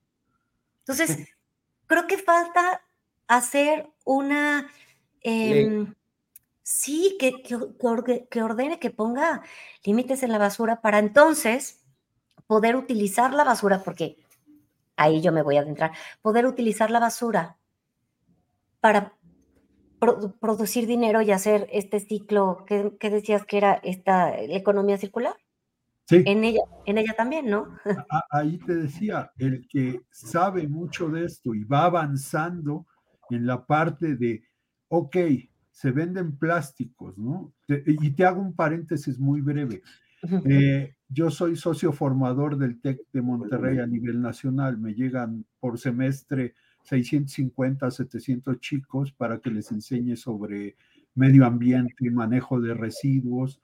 Entonces, 0.80 1.18
creo 1.86 2.06
que 2.06 2.18
falta 2.18 2.82
hacer 3.26 3.90
una... 4.04 4.70
Em, 5.22 5.94
sí, 6.62 7.16
que, 7.18 7.42
que, 7.42 8.28
que 8.30 8.42
ordene, 8.42 8.78
que 8.78 8.90
ponga 8.90 9.42
límites 9.84 10.22
en 10.22 10.32
la 10.32 10.38
basura 10.38 10.80
para 10.80 10.98
entonces 10.98 11.80
poder 12.46 12.76
utilizar 12.76 13.32
la 13.32 13.44
basura, 13.44 13.82
porque 13.82 14.18
ahí 14.96 15.20
yo 15.20 15.32
me 15.32 15.42
voy 15.42 15.56
a 15.56 15.60
adentrar, 15.60 15.92
poder 16.22 16.46
utilizar 16.46 16.90
la 16.90 17.00
basura 17.00 17.56
para 18.80 19.14
producir 20.40 20.86
dinero 20.86 21.22
y 21.22 21.30
hacer 21.30 21.68
este 21.72 22.00
ciclo 22.00 22.64
que, 22.66 23.10
decías 23.10 23.46
que 23.46 23.56
era 23.56 23.80
esta 23.82 24.38
economía 24.38 24.98
circular. 24.98 25.36
Sí. 26.06 26.22
En 26.26 26.44
ella, 26.44 26.60
en 26.84 26.98
ella 26.98 27.14
también, 27.16 27.48
¿no? 27.48 27.68
Ahí 28.30 28.58
te 28.58 28.74
decía, 28.74 29.30
el 29.38 29.66
que 29.68 30.02
sabe 30.10 30.68
mucho 30.68 31.08
de 31.08 31.24
esto 31.24 31.54
y 31.54 31.64
va 31.64 31.84
avanzando 31.84 32.86
en 33.30 33.46
la 33.46 33.64
parte 33.64 34.16
de, 34.16 34.42
ok, 34.88 35.16
se 35.70 35.90
venden 35.90 36.36
plásticos, 36.36 37.18
¿no? 37.18 37.52
y 37.66 38.10
te 38.12 38.24
hago 38.24 38.40
un 38.40 38.54
paréntesis 38.54 39.18
muy 39.18 39.40
breve. 39.40 39.82
Eh, 40.46 40.94
yo 41.08 41.30
soy 41.30 41.56
socio 41.56 41.92
formador 41.92 42.56
del 42.56 42.80
TEC 42.80 43.00
de 43.12 43.22
Monterrey 43.22 43.78
a 43.78 43.86
nivel 43.86 44.20
nacional. 44.22 44.78
Me 44.78 44.94
llegan 44.94 45.44
por 45.60 45.78
semestre 45.78 46.54
650, 46.84 47.90
700 47.90 48.60
chicos 48.60 49.12
para 49.12 49.38
que 49.38 49.50
les 49.50 49.70
enseñe 49.70 50.16
sobre 50.16 50.76
medio 51.14 51.44
ambiente, 51.44 52.10
manejo 52.10 52.60
de 52.60 52.74
residuos. 52.74 53.60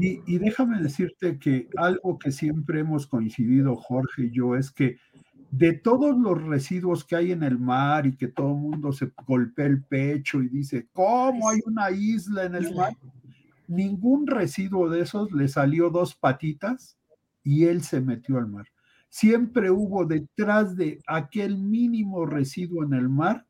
Y, 0.00 0.38
déjame 0.38 0.80
decirte 0.82 1.38
que 1.38 1.68
algo 1.76 2.18
que 2.18 2.32
siempre 2.32 2.80
hemos 2.80 3.06
coincidido, 3.06 3.76
Jorge 3.76 4.24
y 4.24 4.30
yo, 4.30 4.56
es 4.56 4.70
que 4.70 4.96
de 5.50 5.72
todos 5.72 6.18
los 6.18 6.42
residuos 6.42 7.04
que 7.04 7.16
hay 7.16 7.32
en 7.32 7.44
el 7.44 7.58
mar 7.58 8.06
y 8.06 8.16
que 8.16 8.26
todo 8.26 8.48
el 8.48 8.60
mundo 8.60 8.92
se 8.92 9.12
golpea 9.26 9.66
el 9.66 9.84
pecho 9.84 10.42
y 10.42 10.48
dice, 10.48 10.88
¿cómo 10.92 11.48
hay 11.48 11.60
una 11.64 11.90
isla 11.92 12.44
en 12.44 12.56
el 12.56 12.74
mar? 12.74 12.96
Ningún 13.68 14.26
residuo 14.26 14.88
de 14.88 15.02
esos 15.02 15.30
le 15.32 15.46
salió 15.46 15.90
dos 15.90 16.16
patitas 16.16 16.98
y 17.44 17.64
él 17.64 17.82
se 17.82 18.00
metió 18.00 18.38
al 18.38 18.48
mar. 18.48 18.66
Siempre 19.08 19.70
hubo 19.70 20.04
detrás 20.06 20.76
de 20.76 20.98
aquel 21.06 21.58
mínimo 21.58 22.26
residuo 22.26 22.82
en 22.82 22.94
el 22.94 23.08
mar 23.08 23.46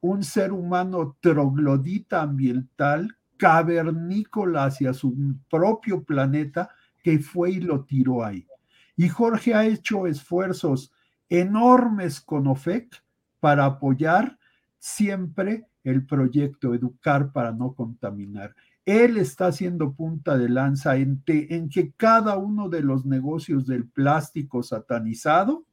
un 0.00 0.22
ser 0.22 0.52
humano 0.52 1.16
troglodita 1.20 2.22
ambiental, 2.22 3.17
cavernícola 3.38 4.64
hacia 4.64 4.92
su 4.92 5.14
propio 5.48 6.02
planeta, 6.02 6.68
que 7.02 7.18
fue 7.20 7.52
y 7.52 7.60
lo 7.60 7.84
tiró 7.84 8.24
ahí. 8.24 8.46
Y 8.96 9.08
Jorge 9.08 9.54
ha 9.54 9.64
hecho 9.64 10.06
esfuerzos 10.06 10.92
enormes 11.28 12.20
con 12.20 12.46
OFEC 12.46 13.02
para 13.40 13.64
apoyar 13.64 14.38
siempre 14.78 15.66
el 15.84 16.04
proyecto 16.04 16.74
Educar 16.74 17.32
para 17.32 17.52
no 17.52 17.72
contaminar. 17.74 18.54
Él 18.84 19.18
está 19.18 19.46
haciendo 19.46 19.92
punta 19.92 20.36
de 20.36 20.48
lanza 20.48 20.96
en, 20.96 21.22
en 21.26 21.68
que 21.68 21.92
cada 21.92 22.36
uno 22.38 22.68
de 22.68 22.82
los 22.82 23.04
negocios 23.04 23.66
del 23.66 23.86
plástico 23.86 24.62
satanizado 24.62 25.64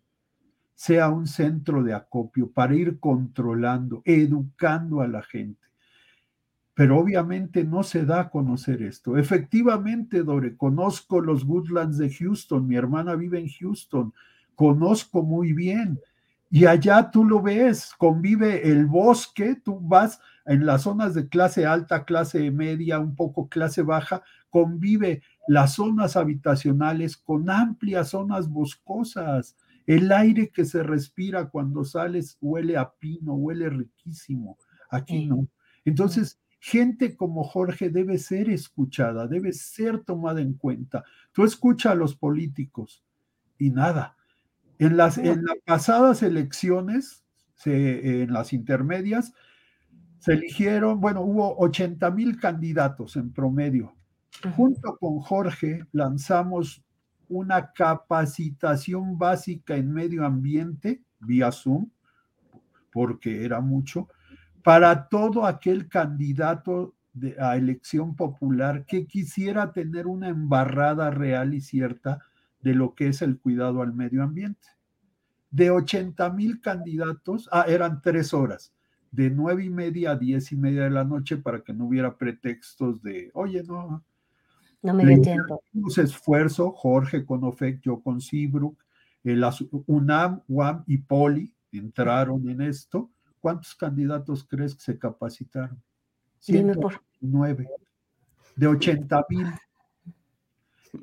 sea 0.76 1.09
un 1.09 1.26
centro 1.26 1.82
de 1.82 1.93
acopio 1.93 2.51
para 2.51 2.76
ir 2.76 2.99
controlando, 2.99 4.01
educando 4.05 5.01
a 5.01 5.07
la 5.07 5.24
gente. 5.24 5.66
Pero 6.76 6.99
obviamente 6.99 7.63
no 7.63 7.84
se 7.84 8.05
da 8.05 8.19
a 8.19 8.30
conocer 8.30 8.84
esto. 8.84 9.17
Efectivamente, 9.17 10.23
Dore, 10.23 10.55
conozco 10.57 11.21
los 11.21 11.45
Woodlands 11.45 11.97
de 11.97 12.13
Houston, 12.13 12.67
mi 12.67 12.76
hermana 12.76 13.15
vive 13.15 13.39
en 13.39 13.49
Houston, 13.49 14.13
conozco 14.55 15.23
muy 15.23 15.53
bien. 15.53 15.99
Y 16.51 16.65
allá 16.65 17.09
tú 17.11 17.26
lo 17.26 17.41
ves, 17.41 17.93
convive 17.97 18.69
el 18.69 18.86
bosque, 18.86 19.55
tú 19.55 19.80
vas 19.82 20.19
en 20.45 20.65
las 20.65 20.84
zonas 20.84 21.13
de 21.13 21.28
clase 21.28 21.65
alta, 21.65 22.05
clase 22.05 22.51
media, 22.51 22.99
un 22.99 23.15
poco 23.15 23.49
clase 23.49 23.82
baja, 23.82 24.21
convive 24.49 25.21
las 25.47 25.76
zonas 25.76 26.15
habitacionales 26.15 27.17
con 27.17 27.49
amplias 27.49 28.09
zonas 28.09 28.49
boscosas. 28.49 29.57
El 29.88 30.11
aire 30.11 30.49
que 30.49 30.65
se 30.65 30.84
respira 30.84 31.49
cuando 31.49 31.84
sales 31.84 32.38
huele 32.41 32.78
a 32.78 32.91
pino, 32.91 33.34
huele 33.34 33.69
riquísimo. 33.69 34.57
Aquí 34.89 35.26
no. 35.26 35.47
Entonces, 35.84 36.39
gente 36.66 37.16
como 37.16 37.43
Jorge 37.43 37.91
debe 37.91 38.18
ser 38.18 38.49
escuchada, 38.49 39.28
debe 39.28 39.53
ser 39.53 39.99
tomada 39.99 40.41
en 40.41 40.55
cuenta. 40.55 41.03
Tú 41.32 41.43
escucha 41.43 41.91
a 41.91 41.95
los 41.95 42.16
políticos 42.16 43.03
y 43.59 43.70
nada. 43.70 44.18
En 44.80 44.97
las, 44.97 45.20
en 45.20 45.45
las 45.45 45.57
pasadas 45.63 46.24
elecciones, 46.24 47.24
en 47.66 48.34
las 48.34 48.51
intermedias, 48.51 49.32
se 50.18 50.34
eligieron, 50.34 50.99
bueno, 50.99 51.22
hubo 51.22 51.55
80 51.59 52.09
mil 52.09 52.39
candidatos 52.39 53.16
en 53.16 53.32
promedio. 53.32 53.93
Junto 54.55 54.97
con 54.97 55.20
Jorge 55.20 55.86
lanzamos 55.91 56.84
una 57.30 57.74
capacitación 57.74 59.20
básica 59.20 59.76
en 59.76 59.93
medio 59.93 60.26
ambiente 60.26 61.03
vía 61.20 61.51
Zoom, 61.51 61.91
porque 62.91 63.45
era 63.45 63.61
mucho, 63.61 64.09
para 64.66 65.09
todo 65.09 65.45
aquel 65.45 65.88
candidato 65.88 66.95
de, 67.13 67.36
a 67.39 67.55
elección 67.55 68.16
popular 68.16 68.84
que 68.88 69.05
quisiera 69.05 69.72
tener 69.72 70.07
una 70.07 70.28
embarrada 70.28 71.11
real 71.11 71.53
y 71.53 71.61
cierta 71.61 72.20
de 72.61 72.74
lo 72.74 72.95
que 72.95 73.09
es 73.09 73.22
el 73.22 73.38
cuidado 73.38 73.84
al 73.84 73.93
medio 73.93 74.24
ambiente. 74.24 74.68
De 75.51 75.70
80 75.70 76.32
mil 76.32 76.61
candidatos, 76.61 77.47
ah, 77.51 77.66
eran 77.68 78.01
tres 78.01 78.34
horas 78.34 78.74
de 79.11 79.30
nueve 79.30 79.66
y 79.66 79.70
media 79.70 80.11
a 80.11 80.16
diez 80.16 80.51
y 80.51 80.55
media 80.55 80.86
de 80.86 80.89
la 80.89 81.03
noche 81.03 81.38
para 81.38 81.61
que 81.61 81.72
no 81.72 81.86
hubiera 81.86 82.18
pretextos 82.18 83.03
de, 83.03 83.30
oye, 83.36 83.61
no. 83.61 84.03
No 84.82 84.93
me 84.95 85.05
dio 85.05 85.22
tiempo. 85.22 85.61
esfuerzo, 85.95 86.72
Jorge 86.72 87.24
con 87.24 87.43
OFEC, 87.43 87.82
yo 87.82 88.01
con 88.01 88.20
Seabrook, 88.20 88.84
el 89.24 89.45
UNAM, 89.86 90.41
UAM 90.47 90.84
y 90.88 90.97
POLI 90.97 91.53
entraron 91.72 92.49
en 92.49 92.61
esto. 92.61 93.11
¿Cuántos 93.46 93.76
candidatos 93.76 94.43
crees 94.43 94.74
que 94.74 94.82
se 94.82 94.98
capacitaron? 94.98 95.80
Dime 96.48 96.74
por. 96.74 97.00
Nueve. 97.22 97.70
De 98.56 98.66
80 98.66 99.24
mil. 99.30 99.46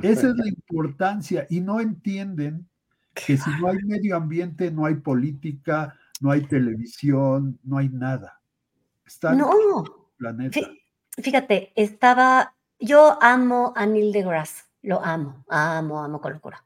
Esa 0.01 0.26
es 0.30 0.34
la 0.34 0.49
importancia 0.49 1.47
y 1.49 1.61
no 1.61 1.78
entienden 1.78 2.68
que 3.14 3.36
si 3.36 3.49
no 3.61 3.68
hay 3.68 3.76
medio 3.84 4.16
ambiente, 4.16 4.72
no 4.72 4.86
hay 4.86 4.97
política, 4.97 5.97
no 6.20 6.32
hay 6.32 6.45
televisión, 6.49 7.61
no 7.62 7.78
hay 7.78 7.90
nada. 7.90 8.40
Está 9.07 9.34
no, 9.34 10.11
planeta. 10.16 10.59
Fíjate, 11.18 11.72
estaba, 11.76 12.57
yo 12.80 13.22
amo 13.22 13.72
a 13.76 13.86
Neil 13.86 14.11
deGrasse, 14.11 14.64
lo 14.82 15.01
amo, 15.01 15.45
amo, 15.49 16.03
amo 16.03 16.20
con 16.20 16.32
locura. 16.32 16.64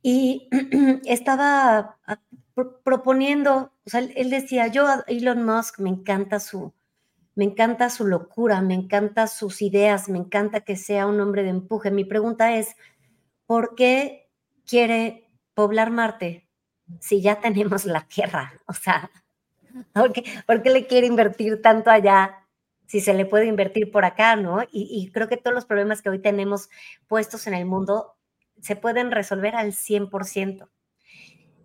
Y 0.00 0.48
estaba 1.04 1.98
proponiendo, 2.84 3.72
o 3.84 3.90
sea, 3.90 4.00
él 4.00 4.30
decía, 4.30 4.68
yo 4.68 4.86
a 4.86 5.04
Elon 5.06 5.44
Musk 5.44 5.80
me 5.80 5.90
encanta 5.90 6.40
su, 6.40 6.72
me 7.34 7.44
encanta 7.44 7.90
su 7.90 8.06
locura, 8.06 8.60
me 8.62 8.74
encanta 8.74 9.26
sus 9.26 9.60
ideas, 9.62 10.08
me 10.08 10.18
encanta 10.18 10.60
que 10.60 10.76
sea 10.76 11.06
un 11.06 11.20
hombre 11.20 11.42
de 11.42 11.50
empuje. 11.50 11.90
Mi 11.90 12.04
pregunta 12.04 12.56
es, 12.56 12.76
¿por 13.46 13.74
qué 13.74 14.30
quiere 14.64 15.30
poblar 15.54 15.90
Marte? 15.90 16.44
si 17.00 17.20
ya 17.20 17.40
tenemos 17.40 17.84
la 17.84 18.06
tierra? 18.06 18.52
O 18.66 18.72
sea, 18.72 19.10
¿por 19.92 20.12
qué, 20.62 20.70
le 20.70 20.86
quiere 20.86 21.06
invertir 21.06 21.62
tanto 21.62 21.90
allá 21.90 22.46
si 22.86 23.00
se 23.00 23.14
le 23.14 23.24
puede 23.24 23.46
invertir 23.46 23.90
por 23.90 24.04
acá, 24.04 24.36
¿no? 24.36 24.62
Y, 24.70 25.10
creo 25.12 25.28
que 25.28 25.36
todos 25.36 25.54
los 25.54 25.64
problemas 25.64 26.02
que 26.02 26.10
hoy 26.10 26.18
tenemos 26.20 26.68
puestos 27.08 27.46
en 27.46 27.54
el 27.54 27.64
mundo 27.64 28.16
se 28.60 28.76
pueden 28.76 29.10
resolver 29.10 29.56
al 29.56 29.72
100%. 29.72 30.68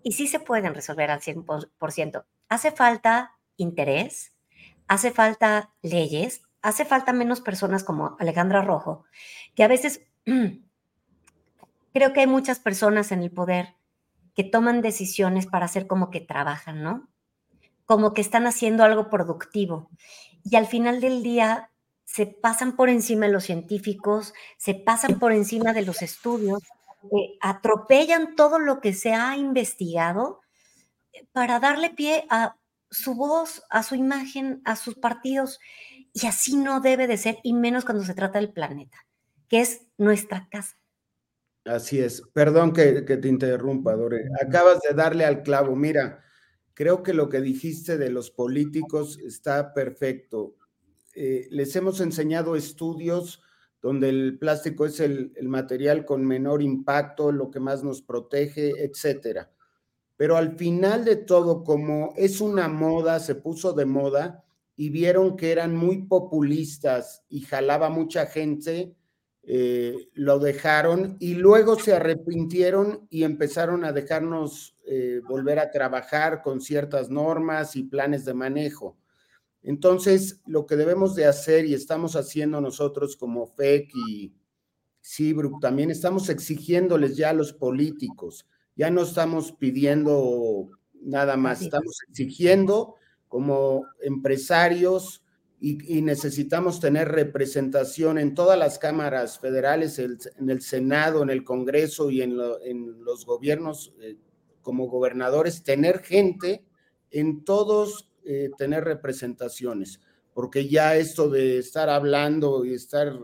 Y 0.04 0.14
sí 0.14 0.28
se 0.28 0.39
pueden 0.39 0.74
resolver 0.74 1.12
al 1.12 1.22
100%. 1.22 2.26
Hace 2.47 2.72
falta 2.72 3.38
interés, 3.58 4.34
hace 4.88 5.12
falta 5.12 5.74
leyes, 5.82 6.41
hace 6.62 6.86
falta 6.86 7.14
menos 7.14 7.41
personas 7.41 7.84
como 7.84 8.16
Alejandra 8.20 8.62
Rojo, 8.62 9.06
que 9.56 9.64
a 9.64 9.68
veces 9.68 10.02
creo 11.93 12.14
que 12.14 12.22
hay 12.22 12.28
muchas 12.28 12.60
personas 12.60 13.12
en 13.12 13.22
el 13.22 13.32
poder 13.32 13.76
que 14.36 14.43
toman 14.43 14.82
decisiones 14.82 15.47
para 15.47 15.66
hacer 15.66 15.88
como 15.88 16.10
que 16.10 16.22
trabajan, 16.22 16.82
¿no? 16.82 17.10
Como 17.86 18.14
que 18.14 18.22
están 18.22 18.47
haciendo 18.47 18.84
algo 18.84 19.10
productivo. 19.10 19.89
Y 20.43 20.56
al 20.56 20.68
final 20.68 21.02
del 21.02 21.24
día 21.24 21.72
se 22.06 22.26
pasan 22.26 22.76
por 22.76 22.89
encima 22.89 23.28
de 23.28 23.34
los 23.34 23.43
científicos, 23.43 24.34
se 24.58 24.76
pasan 24.76 25.20
por 25.20 25.32
encima 25.32 25.74
de 25.74 25.84
los 25.84 26.02
estudios, 26.02 26.62
eh, 27.04 27.38
atropellan 27.41 28.36
todo 28.36 28.60
lo 28.60 28.82
que 28.82 28.93
se 28.93 29.14
ha 29.14 29.38
investigado 29.38 30.41
eh, 31.14 31.26
para 31.32 31.60
darle 31.60 31.89
pie 31.91 32.26
a 32.30 32.58
su 32.91 33.16
voz, 33.16 33.64
a 33.70 33.84
su 33.84 33.95
imagen, 33.95 34.62
a 34.66 34.76
sus 34.76 34.95
partidos. 34.95 35.60
Y 36.14 36.28
así 36.28 36.56
no 36.56 36.82
debe 36.82 37.08
de 37.08 37.18
ser, 37.18 37.38
y 37.43 37.54
menos 37.54 37.86
cuando 37.86 38.04
se 38.04 38.14
trata 38.14 38.39
del 38.39 38.52
planeta, 38.52 38.97
que 39.47 39.62
es 39.62 39.88
nuestra 39.97 40.47
casa. 40.50 40.78
Así 41.66 42.00
es. 42.00 42.24
Perdón 42.34 42.74
que, 42.74 43.02
te 43.02 43.28
interrumpa, 43.28 43.95
Dore. 43.95 44.30
Acabas 44.41 44.82
de 44.82 44.95
darle 44.95 45.26
al 45.26 45.43
clavo. 45.43 45.76
Mira, 45.76 46.24
creo 46.74 47.04
que 47.04 47.14
lo 47.14 47.30
que 47.30 47.41
dijiste 47.41 47.97
de 47.97 48.10
los 48.10 48.32
políticos 48.32 49.20
está 49.20 49.74
perfecto. 49.74 50.56
Eh, 51.14 51.47
les 51.52 51.76
hemos 51.76 52.02
enseñado 52.02 52.56
estudios 52.56 53.41
donde 53.82 54.10
el 54.10 54.38
plástico 54.38 54.86
es 54.86 55.00
el, 55.00 55.32
material 55.44 56.06
con 56.06 56.26
menor 56.26 56.62
impacto, 56.62 57.32
lo 57.32 57.50
que 57.50 57.60
más 57.60 57.84
nos 57.84 58.02
protege, 58.02 58.84
etcétera. 58.84 59.52
Pero 60.18 60.36
al 60.36 60.58
final 60.58 61.06
de 61.06 61.16
todo, 61.16 61.64
como 61.64 62.14
es 62.18 62.42
una 62.42 62.68
moda, 62.68 63.20
se 63.20 63.36
puso 63.36 63.74
de 63.74 63.86
moda 63.86 64.44
y 64.76 64.90
vieron 64.90 65.38
que 65.38 65.52
eran 65.52 65.76
muy 65.76 66.04
populistas 66.08 67.24
y 67.30 67.42
jalaba 67.42 67.90
mucha 67.90 68.26
gente, 68.26 68.96
eh, 69.44 70.10
lo 70.14 70.40
dejaron 70.40 71.16
y 71.20 71.36
luego 71.36 71.80
se 71.80 71.94
arrepintieron 71.94 73.08
y 73.10 73.24
empezaron 73.24 73.86
a 73.86 73.94
dejarnos 73.94 74.76
eh, 74.86 75.22
volver 75.28 75.60
a 75.60 75.72
trabajar 75.72 76.42
con 76.42 76.60
ciertas 76.60 77.10
normas 77.10 77.76
y 77.76 77.84
planes 77.84 78.26
de 78.26 78.34
manejo. 78.34 78.98
Entonces, 79.64 80.41
lo 80.45 80.66
que 80.66 80.76
debemos 80.76 81.16
de 81.16 81.26
hacer 81.26 81.66
y 81.66 81.74
estamos 81.74 82.16
haciendo 82.16 82.62
nosotros 82.62 83.16
como 83.18 83.47
FEC 83.47 83.89
y 84.07 84.34
CIBRUC 85.03 85.60
también, 85.60 85.91
estamos 85.91 86.30
exigiéndoles 86.30 87.18
ya 87.18 87.32
a 87.32 87.34
los 87.34 87.53
políticos, 87.53 88.47
ya 88.76 88.89
no 88.89 89.01
estamos 89.01 89.51
pidiendo 89.51 90.70
nada 91.01 91.38
más, 91.38 91.62
estamos 91.62 91.97
exigiendo 92.10 92.95
como 93.28 93.86
empresarios, 94.01 95.24
y, 95.62 96.01
necesitamos 96.01 96.80
tener 96.80 97.10
representación 97.10 98.18
en 98.18 98.34
todas 98.34 98.57
las 98.57 98.80
cámaras 98.80 99.39
federales, 99.39 99.99
en 99.99 100.49
el 100.49 100.62
Senado, 100.62 101.22
en 101.22 101.30
el 101.30 101.43
Congreso 101.43 102.10
y 102.10 102.22
en, 102.22 102.38
los 102.38 103.26
gobiernos 103.26 103.93
eh, 103.99 104.16
como 104.62 104.88
gobernadores, 104.88 105.64
tener 105.64 105.99
gente 105.99 106.64
en 107.12 107.43
todos, 107.43 108.09
eh, 108.26 108.49
tener 108.57 108.84
representaciones, 108.84 109.99
porque 110.34 110.67
ya 110.67 110.95
esto 110.95 111.30
de 111.30 111.57
estar 111.59 111.89
hablando 111.89 112.63
y 112.65 112.74
estar 112.74 113.17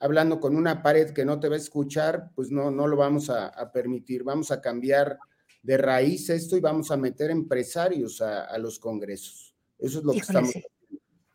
hablando 0.00 0.38
con 0.40 0.56
una 0.56 0.82
pared 0.82 1.10
que 1.10 1.24
no 1.24 1.40
te 1.40 1.48
va 1.48 1.54
a 1.56 1.58
escuchar, 1.58 2.30
pues 2.34 2.50
no, 2.50 2.70
no 2.70 2.86
lo 2.86 2.96
vamos 2.96 3.30
a, 3.30 3.48
a 3.48 3.72
permitir. 3.72 4.22
Vamos 4.24 4.50
a 4.50 4.60
cambiar 4.60 5.18
de 5.62 5.76
raíz 5.76 6.30
esto 6.30 6.56
y 6.56 6.60
vamos 6.60 6.90
a 6.90 6.96
meter 6.96 7.30
empresarios 7.30 8.20
a, 8.20 8.44
a 8.44 8.58
los 8.58 8.78
congresos. 8.78 9.54
Eso 9.78 9.98
es 9.98 10.04
lo 10.04 10.12
que 10.12 10.18
estamos 10.18 10.50
sí. 10.52 10.62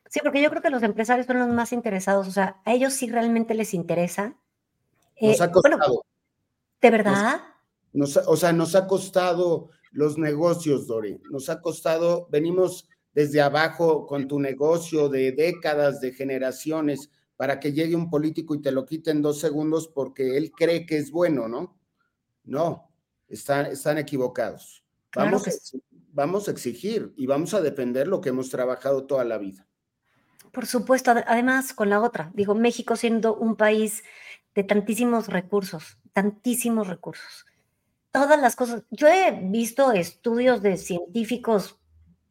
Sí, 0.09 0.19
porque 0.23 0.41
yo 0.41 0.49
creo 0.49 0.61
que 0.61 0.69
los 0.69 0.83
empresarios 0.83 1.25
son 1.25 1.39
los 1.39 1.49
más 1.49 1.73
interesados, 1.73 2.27
o 2.27 2.31
sea, 2.31 2.61
a 2.65 2.73
ellos 2.73 2.93
sí 2.93 3.09
realmente 3.09 3.53
les 3.55 3.73
interesa. 3.73 4.37
Nos 5.19 5.39
Eh, 5.39 5.43
ha 5.43 5.47
bueno, 5.47 5.77
costado. 5.79 6.05
¿de 6.81 6.91
verdad? 6.91 7.41
Nos, 7.93 8.17
ha- 8.17 8.29
o 8.29 8.37
sea, 8.37 8.53
nos 8.53 8.75
ha 8.75 8.85
costado 8.87 9.69
los 9.91 10.17
negocios, 10.17 10.85
Dori. 10.87 11.19
Nos 11.31 11.49
ha 11.49 11.61
costado, 11.61 12.27
venimos 12.31 12.87
desde 13.13 13.41
abajo 13.41 14.05
con 14.05 14.27
tu 14.27 14.39
negocio 14.39 15.09
de 15.09 15.31
décadas, 15.31 16.01
de 16.01 16.11
generaciones, 16.13 17.09
para 17.35 17.59
que 17.59 17.73
llegue 17.73 17.95
un 17.95 18.09
político 18.09 18.55
y 18.55 18.61
te 18.61 18.71
lo 18.71 18.85
quite 18.85 19.11
en 19.11 19.21
dos 19.21 19.39
segundos 19.39 19.87
porque 19.87 20.37
él 20.37 20.51
cree 20.51 20.85
que 20.85 20.97
es 20.97 21.11
bueno, 21.11 21.47
¿no? 21.47 21.77
No, 22.43 22.89
están, 23.27 23.67
están 23.67 23.97
equivocados. 23.97 24.83
Claro 25.09 25.31
Vamos, 25.31 25.43
que 25.43 25.51
vamos 26.11 26.47
a 26.47 26.51
exigir 26.51 27.13
y 27.17 27.25
vamos 27.25 27.53
a 27.53 27.61
defender 27.61 28.07
lo 28.07 28.21
que 28.21 28.29
hemos 28.29 28.49
trabajado 28.49 29.05
toda 29.05 29.23
la 29.23 29.37
vida. 29.37 29.67
Por 30.51 30.65
supuesto, 30.67 31.11
ade- 31.11 31.23
además 31.27 31.73
con 31.73 31.89
la 31.89 32.01
otra, 32.01 32.31
digo, 32.35 32.53
México 32.55 32.95
siendo 32.95 33.35
un 33.35 33.55
país 33.55 34.03
de 34.53 34.63
tantísimos 34.63 35.27
recursos, 35.27 35.97
tantísimos 36.13 36.87
recursos. 36.87 37.45
Todas 38.11 38.39
las 38.39 38.55
cosas, 38.55 38.83
yo 38.91 39.07
he 39.07 39.31
visto 39.49 39.91
estudios 39.91 40.61
de 40.61 40.77
científicos 40.77 41.79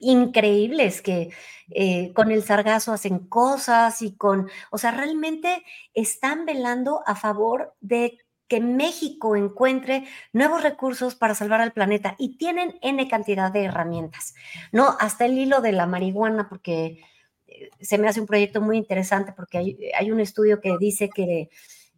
increíbles 0.03 1.01
que 1.01 1.31
eh, 1.71 2.13
con 2.13 2.31
el 2.31 2.43
sargazo 2.43 2.93
hacen 2.93 3.21
cosas 3.21 4.03
y 4.03 4.15
con, 4.17 4.51
o 4.71 4.79
sea, 4.79 4.91
realmente 4.91 5.65
están 5.95 6.45
velando 6.45 7.03
a 7.07 7.15
favor 7.15 7.75
de 7.81 8.19
que 8.49 8.61
México 8.61 9.35
encuentre 9.35 10.05
nuevos 10.35 10.63
recursos 10.63 11.15
para 11.15 11.35
salvar 11.35 11.63
al 11.63 11.73
planeta 11.73 12.17
y 12.19 12.37
tienen 12.37 12.79
N 12.83 13.09
cantidad 13.09 13.51
de 13.51 13.65
herramientas, 13.65 14.35
¿no? 14.73 14.97
Hasta 15.01 15.25
el 15.25 15.39
hilo 15.39 15.63
de 15.63 15.73
la 15.73 15.87
marihuana, 15.87 16.51
porque 16.51 17.01
eh, 17.47 17.71
se 17.81 17.97
me 17.97 18.09
hace 18.09 18.21
un 18.21 18.27
proyecto 18.27 18.61
muy 18.61 18.77
interesante 18.77 19.33
porque 19.33 19.57
hay, 19.57 19.79
hay 19.99 20.11
un 20.11 20.21
estudio 20.21 20.61
que 20.61 20.77
dice 20.79 21.09
que 21.09 21.49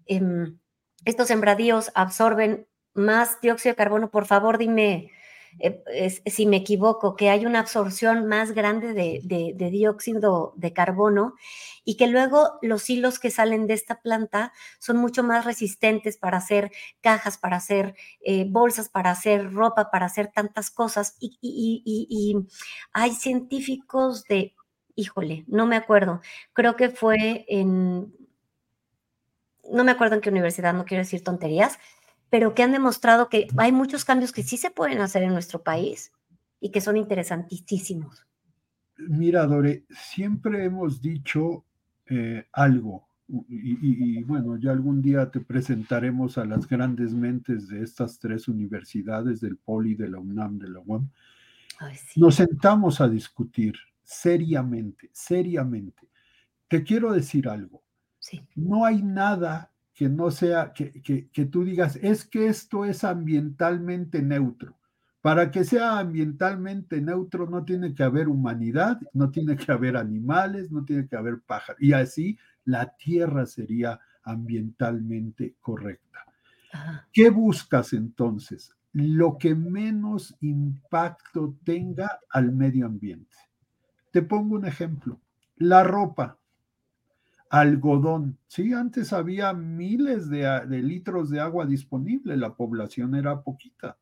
em, 0.06 0.58
estos 1.04 1.26
sembradíos 1.26 1.90
absorben 1.94 2.68
más 2.92 3.40
dióxido 3.40 3.72
de 3.72 3.76
carbono. 3.76 4.10
Por 4.10 4.26
favor, 4.26 4.58
dime 4.58 5.10
eh, 5.60 6.22
si 6.26 6.46
me 6.46 6.56
equivoco, 6.56 7.16
que 7.16 7.30
hay 7.30 7.46
una 7.46 7.60
absorción 7.60 8.26
más 8.26 8.52
grande 8.52 8.92
de, 8.94 9.54
dióxido 9.70 10.52
de 10.56 10.72
carbono 10.72 11.34
y 11.84 11.96
que 11.96 12.06
luego 12.06 12.58
los 12.62 12.88
hilos 12.90 13.18
que 13.18 13.30
salen 13.30 13.66
de 13.66 13.74
esta 13.74 14.00
planta 14.00 14.52
son 14.78 14.96
mucho 14.96 15.22
más 15.22 15.44
resistentes 15.44 16.16
para 16.16 16.38
hacer 16.38 16.70
cajas, 17.00 17.38
para 17.38 17.56
hacer 17.56 17.94
eh, 18.20 18.46
bolsas, 18.48 18.88
para 18.88 19.10
hacer 19.10 19.52
ropa, 19.52 19.90
para 19.90 20.06
hacer 20.06 20.30
tantas 20.32 20.70
cosas. 20.70 21.16
Y 21.20 22.46
hay 22.92 23.12
científicos 23.12 24.24
de, 24.24 24.54
híjole, 24.94 25.44
no 25.46 25.66
me 25.66 25.76
acuerdo, 25.76 26.20
creo 26.52 26.76
que 26.76 26.88
fue 26.88 27.44
en, 27.48 28.12
no 29.70 29.84
me 29.84 29.92
acuerdo 29.92 30.14
en 30.16 30.20
qué 30.20 30.30
universidad, 30.30 30.74
no 30.74 30.84
quiero 30.84 31.02
decir 31.02 31.22
tonterías, 31.22 31.78
pero 32.34 32.52
que 32.52 32.64
han 32.64 32.72
demostrado 32.72 33.28
que 33.28 33.46
hay 33.56 33.70
muchos 33.70 34.04
cambios 34.04 34.32
que 34.32 34.42
sí 34.42 34.56
se 34.56 34.72
pueden 34.72 35.00
hacer 35.00 35.22
en 35.22 35.32
nuestro 35.32 35.62
país 35.62 36.10
y 36.58 36.72
que 36.72 36.80
son 36.80 36.96
interesantísimos. 36.96 38.26
Mira, 38.96 39.46
Dore, 39.46 39.84
siempre 39.90 40.64
hemos 40.64 41.00
dicho 41.00 41.64
eh, 42.06 42.44
algo, 42.52 43.06
y, 43.28 43.74
y- 43.74 44.18
y, 44.18 44.22
bueno, 44.24 44.56
ya 44.56 44.72
algún 44.72 45.00
día 45.00 45.30
te 45.30 45.38
presentaremos 45.38 46.36
a 46.36 46.44
las 46.44 46.66
grandes 46.66 47.14
mentes 47.14 47.68
de 47.68 47.84
estas 47.84 48.18
tres 48.18 48.48
universidades, 48.48 49.40
del 49.40 49.56
Poli, 49.56 49.94
de 49.94 50.08
la 50.08 50.18
UNAM, 50.18 50.58
de 50.58 50.70
la 50.70 50.80
UAM. 50.80 51.08
Ay, 51.78 51.94
sí. 51.94 52.18
Nos 52.20 52.34
sentamos 52.34 53.00
a 53.00 53.06
discutir 53.08 53.74
seriamente, 54.02 55.08
seriamente. 55.12 56.08
Te 56.66 56.82
quiero 56.82 57.12
decir 57.12 57.48
algo. 57.48 57.84
Sí. 58.18 58.42
No 58.56 58.84
hay 58.84 59.04
nada 59.04 59.70
que 59.94 60.08
no 60.08 60.30
sea, 60.30 60.72
que, 60.72 61.00
que, 61.02 61.28
que 61.28 61.46
tú 61.46 61.64
digas, 61.64 61.96
es 62.02 62.24
que 62.24 62.48
esto 62.48 62.84
es 62.84 63.04
ambientalmente 63.04 64.22
neutro. 64.22 64.76
Para 65.22 65.50
que 65.50 65.64
sea 65.64 66.00
ambientalmente 66.00 67.00
neutro 67.00 67.48
no 67.48 67.64
tiene 67.64 67.94
que 67.94 68.02
haber 68.02 68.28
humanidad, 68.28 69.00
no 69.14 69.30
tiene 69.30 69.56
que 69.56 69.72
haber 69.72 69.96
animales, 69.96 70.70
no 70.70 70.84
tiene 70.84 71.06
que 71.08 71.16
haber 71.16 71.40
pájaros. 71.40 71.80
Y 71.80 71.92
así 71.92 72.38
la 72.64 72.94
tierra 72.96 73.46
sería 73.46 74.00
ambientalmente 74.24 75.54
correcta. 75.60 76.26
Ajá. 76.72 77.08
¿Qué 77.12 77.30
buscas 77.30 77.92
entonces? 77.92 78.74
Lo 78.92 79.38
que 79.38 79.54
menos 79.54 80.36
impacto 80.40 81.56
tenga 81.64 82.20
al 82.30 82.52
medio 82.52 82.86
ambiente. 82.86 83.36
Te 84.10 84.22
pongo 84.22 84.56
un 84.56 84.66
ejemplo. 84.66 85.20
La 85.56 85.84
ropa, 85.84 86.36
algodón. 87.60 88.36
Sí, 88.48 88.72
antes 88.72 89.12
había 89.12 89.52
miles 89.52 90.28
de, 90.28 90.66
litros 90.82 91.30
de 91.30 91.38
agua 91.38 91.66
disponible, 91.66 92.36
la 92.36 92.54
población 92.54 93.14
era 93.14 93.42
poquita. 93.42 93.96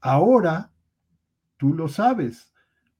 Ahora, 0.00 0.72
tú 1.56 1.72
lo 1.72 1.86
sabes, 1.86 2.52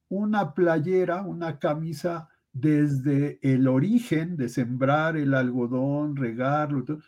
una 0.09 0.54
playera, 0.54 1.22
una 1.22 1.59
camisa 1.59 2.28
desde 2.52 3.40
el 3.42 3.66
origen 3.66 4.36
de 4.36 4.48
sembrar 4.48 5.16
el 5.16 5.34
algodón, 5.34 6.14
regarlo, 6.14 6.84
todo, 6.84 7.00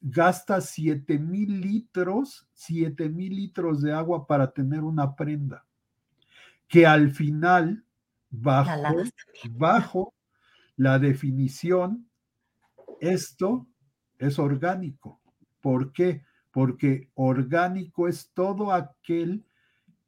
gasta 0.00 0.60
7 0.60 1.18
mil 1.18 1.62
litros, 1.62 2.48
7 2.52 3.08
mil 3.08 3.34
litros 3.34 3.80
de 3.80 3.92
agua 3.94 4.26
para 4.26 4.52
tener 4.52 4.82
una 4.82 5.16
prenda, 5.16 5.64
que 6.68 6.86
al 6.86 7.12
final, 7.12 7.82
bajo, 8.30 8.70
bajo 9.50 10.14
la 10.82 10.98
definición, 10.98 12.08
esto 13.00 13.68
es 14.18 14.40
orgánico. 14.40 15.20
¿Por 15.60 15.92
qué? 15.92 16.24
Porque 16.50 17.08
orgánico 17.14 18.08
es 18.08 18.32
todo 18.34 18.72
aquel 18.72 19.46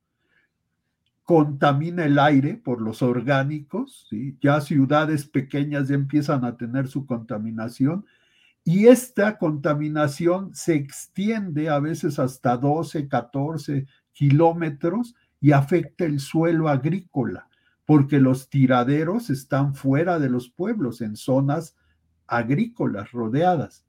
contamina 1.24 2.04
el 2.04 2.18
aire 2.20 2.54
por 2.54 2.80
los 2.80 3.02
orgánicos, 3.02 4.08
ya 4.40 4.60
ciudades 4.60 5.26
pequeñas 5.26 5.88
ya 5.88 5.96
empiezan 5.96 6.44
a 6.44 6.56
tener 6.56 6.86
su 6.86 7.04
contaminación 7.04 8.06
y 8.68 8.88
esta 8.88 9.38
contaminación 9.38 10.52
se 10.52 10.74
extiende 10.74 11.68
a 11.68 11.78
veces 11.78 12.18
hasta 12.18 12.56
12, 12.56 13.08
14 13.08 13.86
kilómetros 14.12 15.14
y 15.40 15.52
afecta 15.52 16.04
el 16.04 16.18
suelo 16.18 16.68
agrícola, 16.68 17.48
porque 17.86 18.20
los 18.20 18.50
tiraderos 18.50 19.30
están 19.30 19.74
fuera 19.74 20.18
de 20.18 20.28
los 20.28 20.50
pueblos, 20.50 21.00
en 21.00 21.16
zonas 21.16 21.76
agrícolas 22.26 23.12
rodeadas. 23.12 23.86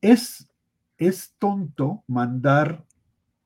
Es, 0.00 0.48
es 0.96 1.34
tonto 1.38 2.04
mandar 2.06 2.84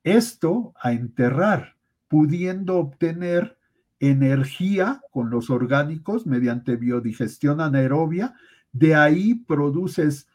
esto 0.03 0.73
a 0.79 0.93
enterrar, 0.93 1.75
pudiendo 2.07 2.77
obtener 2.77 3.57
energía 3.99 5.01
con 5.11 5.29
los 5.29 5.49
orgánicos 5.49 6.25
mediante 6.25 6.75
biodigestión 6.75 7.61
anaerobia 7.61 8.35
de 8.71 8.95
ahí 8.95 9.35
produces 9.35 10.27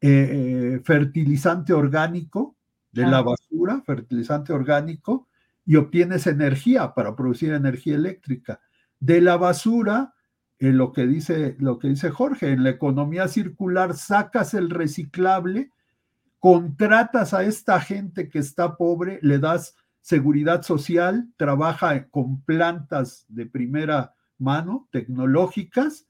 eh, 0.00 0.76
eh, 0.76 0.80
fertilizante 0.84 1.72
orgánico 1.72 2.56
de 2.92 3.06
la 3.06 3.20
basura, 3.20 3.82
fertilizante 3.82 4.54
orgánico, 4.54 5.28
y 5.66 5.76
obtienes 5.76 6.26
energía 6.26 6.94
para 6.94 7.16
producir 7.16 7.52
energía 7.52 7.96
eléctrica. 7.96 8.60
De 9.00 9.20
la 9.20 9.36
basura, 9.36 10.14
eh, 10.58 10.72
lo, 10.72 10.92
que 10.92 11.06
dice, 11.06 11.56
lo 11.58 11.78
que 11.78 11.88
dice 11.88 12.10
Jorge, 12.10 12.52
en 12.52 12.62
la 12.62 12.70
economía 12.70 13.28
circular 13.28 13.94
sacas 13.94 14.54
el 14.54 14.70
reciclable, 14.70 15.72
contratas 16.38 17.34
a 17.34 17.42
esta 17.42 17.80
gente 17.80 18.28
que 18.28 18.38
está 18.38 18.76
pobre, 18.76 19.18
le 19.22 19.38
das 19.38 19.76
seguridad 20.00 20.62
social, 20.62 21.28
trabaja 21.36 22.08
con 22.08 22.40
plantas 22.42 23.26
de 23.28 23.46
primera 23.46 24.14
mano, 24.38 24.88
tecnológicas, 24.92 26.06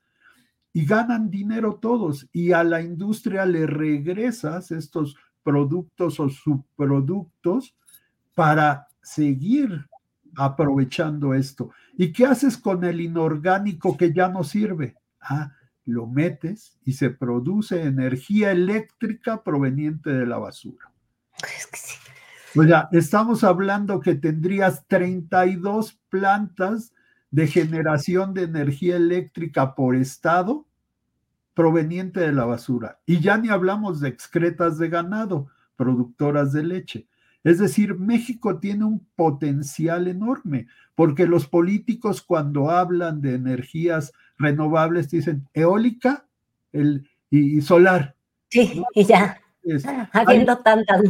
y 0.76 0.84
ganan 0.84 1.30
dinero 1.30 1.76
todos 1.76 2.28
y 2.34 2.52
a 2.52 2.62
la 2.62 2.82
industria 2.82 3.46
le 3.46 3.66
regresas 3.66 4.70
estos 4.70 5.16
productos 5.42 6.20
o 6.20 6.28
subproductos 6.28 7.74
para 8.34 8.86
seguir 9.06 9.86
aprovechando 10.36 11.32
esto. 11.32 11.70
¿Y 11.96 12.12
qué 12.12 12.26
haces 12.26 12.58
con 12.58 12.84
el 12.84 13.00
inorgánico 13.00 13.96
que 13.96 14.12
ya 14.12 14.28
no 14.28 14.42
sirve? 14.42 14.96
Ah, 15.20 15.52
lo 15.84 16.06
metes 16.06 16.76
y 16.84 16.94
se 16.94 17.10
produce 17.10 17.82
energía 17.82 18.50
eléctrica 18.50 19.44
proveniente 19.44 20.10
de 20.10 20.26
la 20.26 20.38
basura. 20.38 20.90
O 22.56 22.64
sea, 22.64 22.88
estamos 22.90 23.44
hablando 23.44 24.00
que 24.00 24.16
tendrías 24.16 24.84
32 24.88 26.00
plantas 26.08 26.92
de 27.30 27.46
generación 27.46 28.34
de 28.34 28.42
energía 28.42 28.96
eléctrica 28.96 29.74
por 29.74 29.94
estado 29.94 30.66
proveniente 31.54 32.20
de 32.20 32.32
la 32.32 32.44
basura. 32.44 32.98
Y 33.06 33.20
ya 33.20 33.38
ni 33.38 33.50
hablamos 33.50 34.00
de 34.00 34.08
excretas 34.08 34.78
de 34.78 34.88
ganado, 34.88 35.48
productoras 35.76 36.52
de 36.52 36.64
leche. 36.64 37.08
Es 37.46 37.60
decir, 37.60 37.94
México 37.94 38.58
tiene 38.58 38.84
un 38.84 39.06
potencial 39.14 40.08
enorme, 40.08 40.66
porque 40.96 41.28
los 41.28 41.46
políticos 41.46 42.20
cuando 42.20 42.70
hablan 42.70 43.20
de 43.20 43.36
energías 43.36 44.12
renovables 44.36 45.08
dicen 45.10 45.48
eólica 45.54 46.26
el, 46.72 47.08
y, 47.30 47.60
solar. 47.60 48.16
Sí, 48.50 48.82
y 48.94 49.04
ya. 49.04 49.40
Habiendo 50.12 50.58
tantas. 50.58 51.00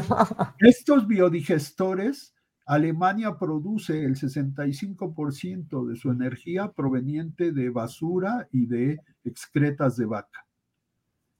Estos 0.58 1.06
biodigestores 1.06 2.34
Alemania 2.66 3.38
produce 3.38 4.04
el 4.04 4.16
65% 4.16 5.86
de 5.86 5.96
su 5.96 6.10
energía 6.10 6.70
proveniente 6.70 7.50
de 7.50 7.70
basura 7.70 8.46
y 8.52 8.66
de 8.66 9.00
excretas 9.24 9.96
de 9.96 10.04
vaca. 10.04 10.46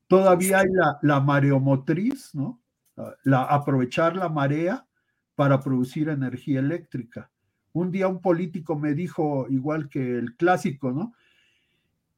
Todavía 0.07 0.61
hay 0.61 0.69
la, 1.03 1.21
mareomotriz, 1.21 2.35
¿no? 2.35 2.63
La, 3.25 3.43
aprovechar 3.43 4.17
la 4.17 4.29
marea 4.29 4.87
para 5.35 5.61
producir 5.61 6.09
energía 6.09 6.61
eléctrica. 6.61 7.31
Un 7.73 7.91
día 7.91 8.09
un 8.09 8.21
político 8.21 8.77
me 8.77 8.95
dijo, 8.95 9.47
igual 9.51 9.89
que 9.89 10.19
el 10.19 10.35
clásico, 10.37 10.93
¿no? 10.93 11.13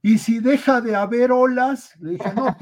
Y 0.00 0.18
si 0.18 0.38
deja 0.38 0.80
de 0.80 0.94
haber 0.94 1.32
olas, 1.32 1.96
le 2.00 2.12
dije, 2.12 2.32
no, 2.34 2.56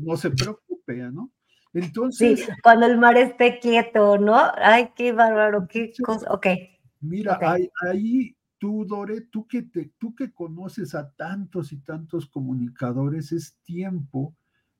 no 0.00 0.16
se 0.16 0.30
preocupe, 0.30 0.96
¿no? 1.10 1.30
Entonces. 1.72 2.40
Sí, 2.40 2.52
cuando 2.62 2.86
el 2.86 2.98
mar 2.98 3.16
esté 3.16 3.58
quieto, 3.58 4.18
¿no? 4.18 4.36
Ay, 4.56 4.90
qué 4.94 5.12
bárbaro, 5.12 5.66
qué 5.66 5.92
cosa. 6.04 6.30
Ok. 6.30 6.46
Mira, 7.00 7.38
Ahí, 7.82 8.36
tú, 8.58 8.84
Dore, 8.84 9.22
tú 9.22 9.46
que, 9.46 9.62
te, 9.62 9.92
tú 9.98 10.14
que 10.14 10.32
conoces 10.32 10.94
a 10.94 11.10
tantos 11.12 11.72
y 11.72 11.78
tantos 11.78 12.26
comunicadores, 12.26 13.32
es 13.32 13.56
tiempo 13.62 14.34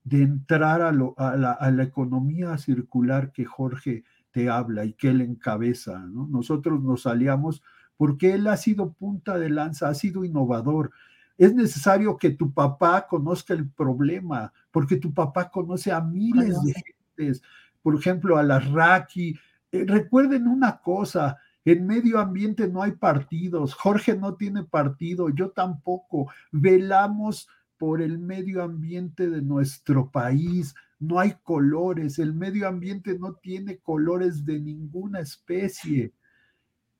de 0.08 0.22
entrar 0.22 0.80
a, 0.80 0.90
la, 0.92 1.52
a 1.52 1.70
la 1.70 1.82
economía 1.82 2.56
circular 2.56 3.30
que 3.30 3.44
Jorge 3.44 4.04
te 4.30 4.48
habla 4.48 4.84
y 4.84 4.94
que 4.94 5.08
él 5.08 5.20
encabeza, 5.20 5.98
¿no? 5.98 6.26
Nosotros 6.26 6.82
nos 6.82 7.06
aliamos 7.06 7.62
porque 7.96 8.34
él 8.34 8.46
ha 8.46 8.56
sido 8.56 8.92
punta 8.92 9.38
de 9.38 9.50
lanza, 9.50 9.88
ha 9.88 9.94
sido 9.94 10.24
innovador. 10.24 10.92
Es 11.36 11.54
necesario 11.54 12.16
que 12.16 12.30
tu 12.30 12.52
papá 12.52 13.06
conozca 13.06 13.52
el 13.52 13.68
problema, 13.68 14.52
porque 14.70 14.96
tu 14.96 15.12
papá 15.12 15.50
conoce 15.50 15.92
a 15.92 16.00
miles 16.00 16.56
de 16.62 16.72
gentes, 16.72 17.42
por 17.82 17.94
ejemplo, 17.94 18.38
a 18.38 18.42
las 18.42 18.70
Raki. 18.70 19.38
Eh, 19.72 19.84
recuerden 19.86 20.46
una 20.46 20.78
cosa, 20.78 21.36
en 21.64 21.86
medio 21.86 22.18
ambiente 22.18 22.66
no 22.68 22.82
hay 22.82 22.92
partidos, 22.92 23.74
Jorge 23.74 24.16
no 24.16 24.34
tiene 24.36 24.64
partido, 24.64 25.28
yo 25.28 25.50
tampoco. 25.50 26.30
Velamos 26.50 27.48
por 27.78 28.02
el 28.02 28.18
medio 28.18 28.62
ambiente 28.62 29.30
de 29.30 29.40
nuestro 29.40 30.10
país, 30.10 30.74
no 30.98 31.18
hay 31.20 31.34
colores, 31.42 32.18
el 32.18 32.34
medio 32.34 32.66
ambiente 32.66 33.18
no 33.18 33.34
tiene 33.34 33.78
colores 33.78 34.44
de 34.44 34.60
ninguna 34.60 35.20
especie, 35.20 36.12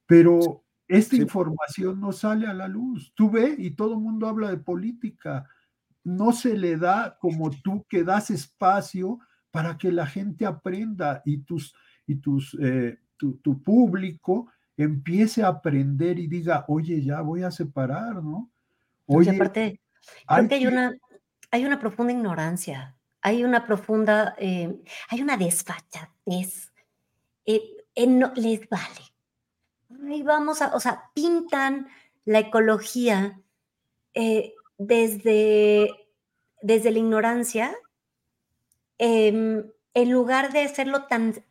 pero 0.07 0.65
esta 0.87 1.17
información 1.17 2.01
no 2.01 2.13
sale 2.13 2.47
a 2.47 2.55
la 2.55 2.69
luz. 2.69 3.13
Tú 3.15 3.31
ve 3.31 3.55
y 3.59 3.73
todo 3.73 3.95
el 3.95 4.01
mundo 4.01 4.27
habla 4.27 4.51
de 4.51 4.57
política. 4.57 5.47
No 6.03 6.33
se 6.33 6.57
le 6.57 6.77
da 6.77 7.19
como 7.21 7.51
tú 7.51 7.85
que 7.89 8.05
das 8.05 8.31
espacio 8.31 9.19
para 9.51 9.77
que 9.77 9.93
la 9.93 10.07
gente 10.07 10.47
aprenda 10.47 11.23
y 11.25 11.39
tus 11.39 11.75
y 12.07 12.17
tus 12.17 12.57
eh, 12.61 12.99
tu, 13.19 13.63
público 13.63 14.51
empiece 14.77 15.43
a 15.43 15.49
aprender 15.49 16.19
y 16.19 16.29
diga, 16.29 16.65
oye, 16.69 17.03
ya 17.03 17.21
voy 17.21 17.43
a 17.43 17.51
separar, 17.51 18.23
¿no? 18.23 18.51
Oye, 19.07 19.31
aparte, 19.31 19.81
creo 20.27 20.49
que 20.49 20.55
hay 20.55 20.67
una, 20.67 20.95
hay 21.51 21.65
una 21.65 21.79
profunda 21.79 22.13
ignorancia, 22.13 22.97
hay 23.21 23.45
una 23.45 23.67
profunda, 23.67 24.35
eh, 24.39 24.75
hay 25.09 25.23
una 25.23 25.37
desfachatez. 25.37 26.73
Eh, 27.47 27.63
no, 28.07 28.33
les 28.37 28.69
vale 28.69 29.09
ahí 30.11 30.23
vamos 30.23 30.63
a, 30.63 30.75
o 30.75 30.81
sea, 30.81 31.11
pintan 31.15 31.89
la 32.25 32.41
ecología 32.41 33.41
eh, 34.15 34.55
desde, 34.77 35.91
desde 36.63 36.91
la 36.91 36.99
ignorancia, 36.99 37.75
em, 38.99 39.71
en 39.95 40.11
lugar 40.11 40.53
de 40.53 40.63
hacerlo 40.63 41.07
tan, 41.07 41.45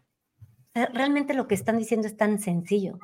realmente 0.74 1.34
lo 1.34 1.48
que 1.48 1.56
están 1.56 1.78
diciendo 1.78 2.08
es 2.08 2.18
tan 2.18 2.40
sencillo, 2.40 3.00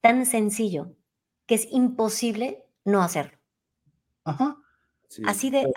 tan 0.00 0.26
sencillo, 0.26 0.94
que 1.46 1.56
es 1.56 1.68
imposible 1.70 2.64
no 2.84 3.02
hacerlo. 3.02 3.38
Ajá. 4.24 4.56
Así 5.26 5.50
de, 5.50 5.72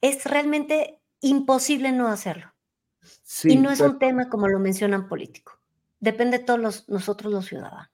es 0.00 0.24
realmente 0.24 1.00
imposible 1.20 1.92
no 1.92 2.08
hacerlo. 2.08 2.52
y 3.44 3.56
no 3.56 3.70
es 3.70 3.80
un 3.80 3.98
tema 3.98 4.28
como 4.28 4.48
lo 4.48 4.58
mencionan 4.58 5.08
político 5.08 5.62
depende 6.02 6.38
de 6.38 6.44
todos 6.44 6.84
nosotros 6.88 7.32
los 7.32 7.46
ciudadanos. 7.46 7.88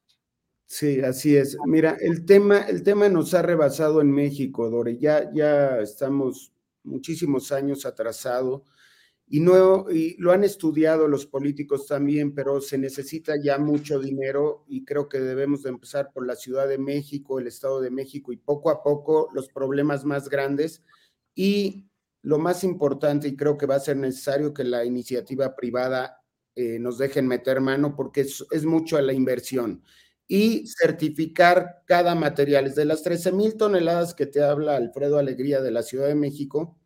Sí, 0.67 1.01
así 1.03 1.37
es. 1.37 1.57
Mira, 1.67 1.97
el 2.01 2.25
tema, 2.25 2.63
el 2.63 2.83
tema 2.83 3.09
nos 3.09 3.35
ha 3.35 3.43
rebasado 3.43 4.01
en 4.01 4.11
México, 4.11 4.69
Dore. 4.71 4.99
Ya, 4.99 5.31
ya 5.33 5.79
estamos 5.81 6.53
muchísimos 6.83 7.53
años 7.53 7.87
atrasado 7.87 8.65
y, 9.31 9.41
no, 9.41 9.91
y 9.91 10.17
lo 10.19 10.33
han 10.33 10.45
estudiado 10.45 11.07
los 11.07 11.27
políticos 11.27 11.87
también, 11.87 12.35
pero 12.35 12.61
se 12.61 12.79
necesita 12.79 13.35
ya 13.43 13.59
mucho 13.59 13.99
dinero 13.99 14.65
y 14.67 14.85
creo 14.85 15.09
que 15.09 15.21
debemos 15.21 15.63
de 15.63 15.71
empezar 15.71 16.11
por 16.13 16.27
la 16.27 16.35
Ciudad 16.35 16.67
de 16.67 16.79
México, 16.79 17.39
el 17.39 17.47
Estado 17.47 17.81
de 17.81 17.91
México 17.91 18.33
y 18.33 18.37
poco 18.39 18.71
a 18.71 18.83
poco 18.83 19.29
los 19.35 19.49
problemas 19.49 20.05
más 20.05 20.29
grandes 20.29 20.83
y 21.35 21.89
lo 22.23 22.39
más 22.39 22.65
importante, 22.65 23.29
y 23.29 23.37
creo 23.37 23.57
que 23.57 23.67
va 23.67 23.77
a 23.77 23.81
ser 23.81 23.97
necesario 23.97 24.53
que 24.53 24.65
la 24.65 24.85
iniciativa 24.85 25.55
privada 25.55 26.23
eh, 26.57 26.79
nos 26.79 26.99
dejen 26.99 27.27
meter 27.29 27.61
mano 27.61 27.95
porque 27.95 28.23
es, 28.23 28.45
es 28.51 28.65
mucho 28.65 28.97
a 28.97 29.03
la 29.03 29.13
inversión 29.13 29.83
y 30.27 30.67
certificar 30.67 31.83
cada 31.87 32.15
material. 32.15 32.75
De 32.75 32.85
las 32.85 33.03
13 33.03 33.33
mil 33.33 33.57
toneladas 33.57 34.15
que 34.15 34.27
te 34.27 34.43
habla 34.43 34.77
Alfredo 34.77 35.19
Alegría 35.19 35.61
de 35.63 35.71
la 35.71 35.83
Ciudad 35.83 36.09
de 36.09 36.15
México, 36.15 36.77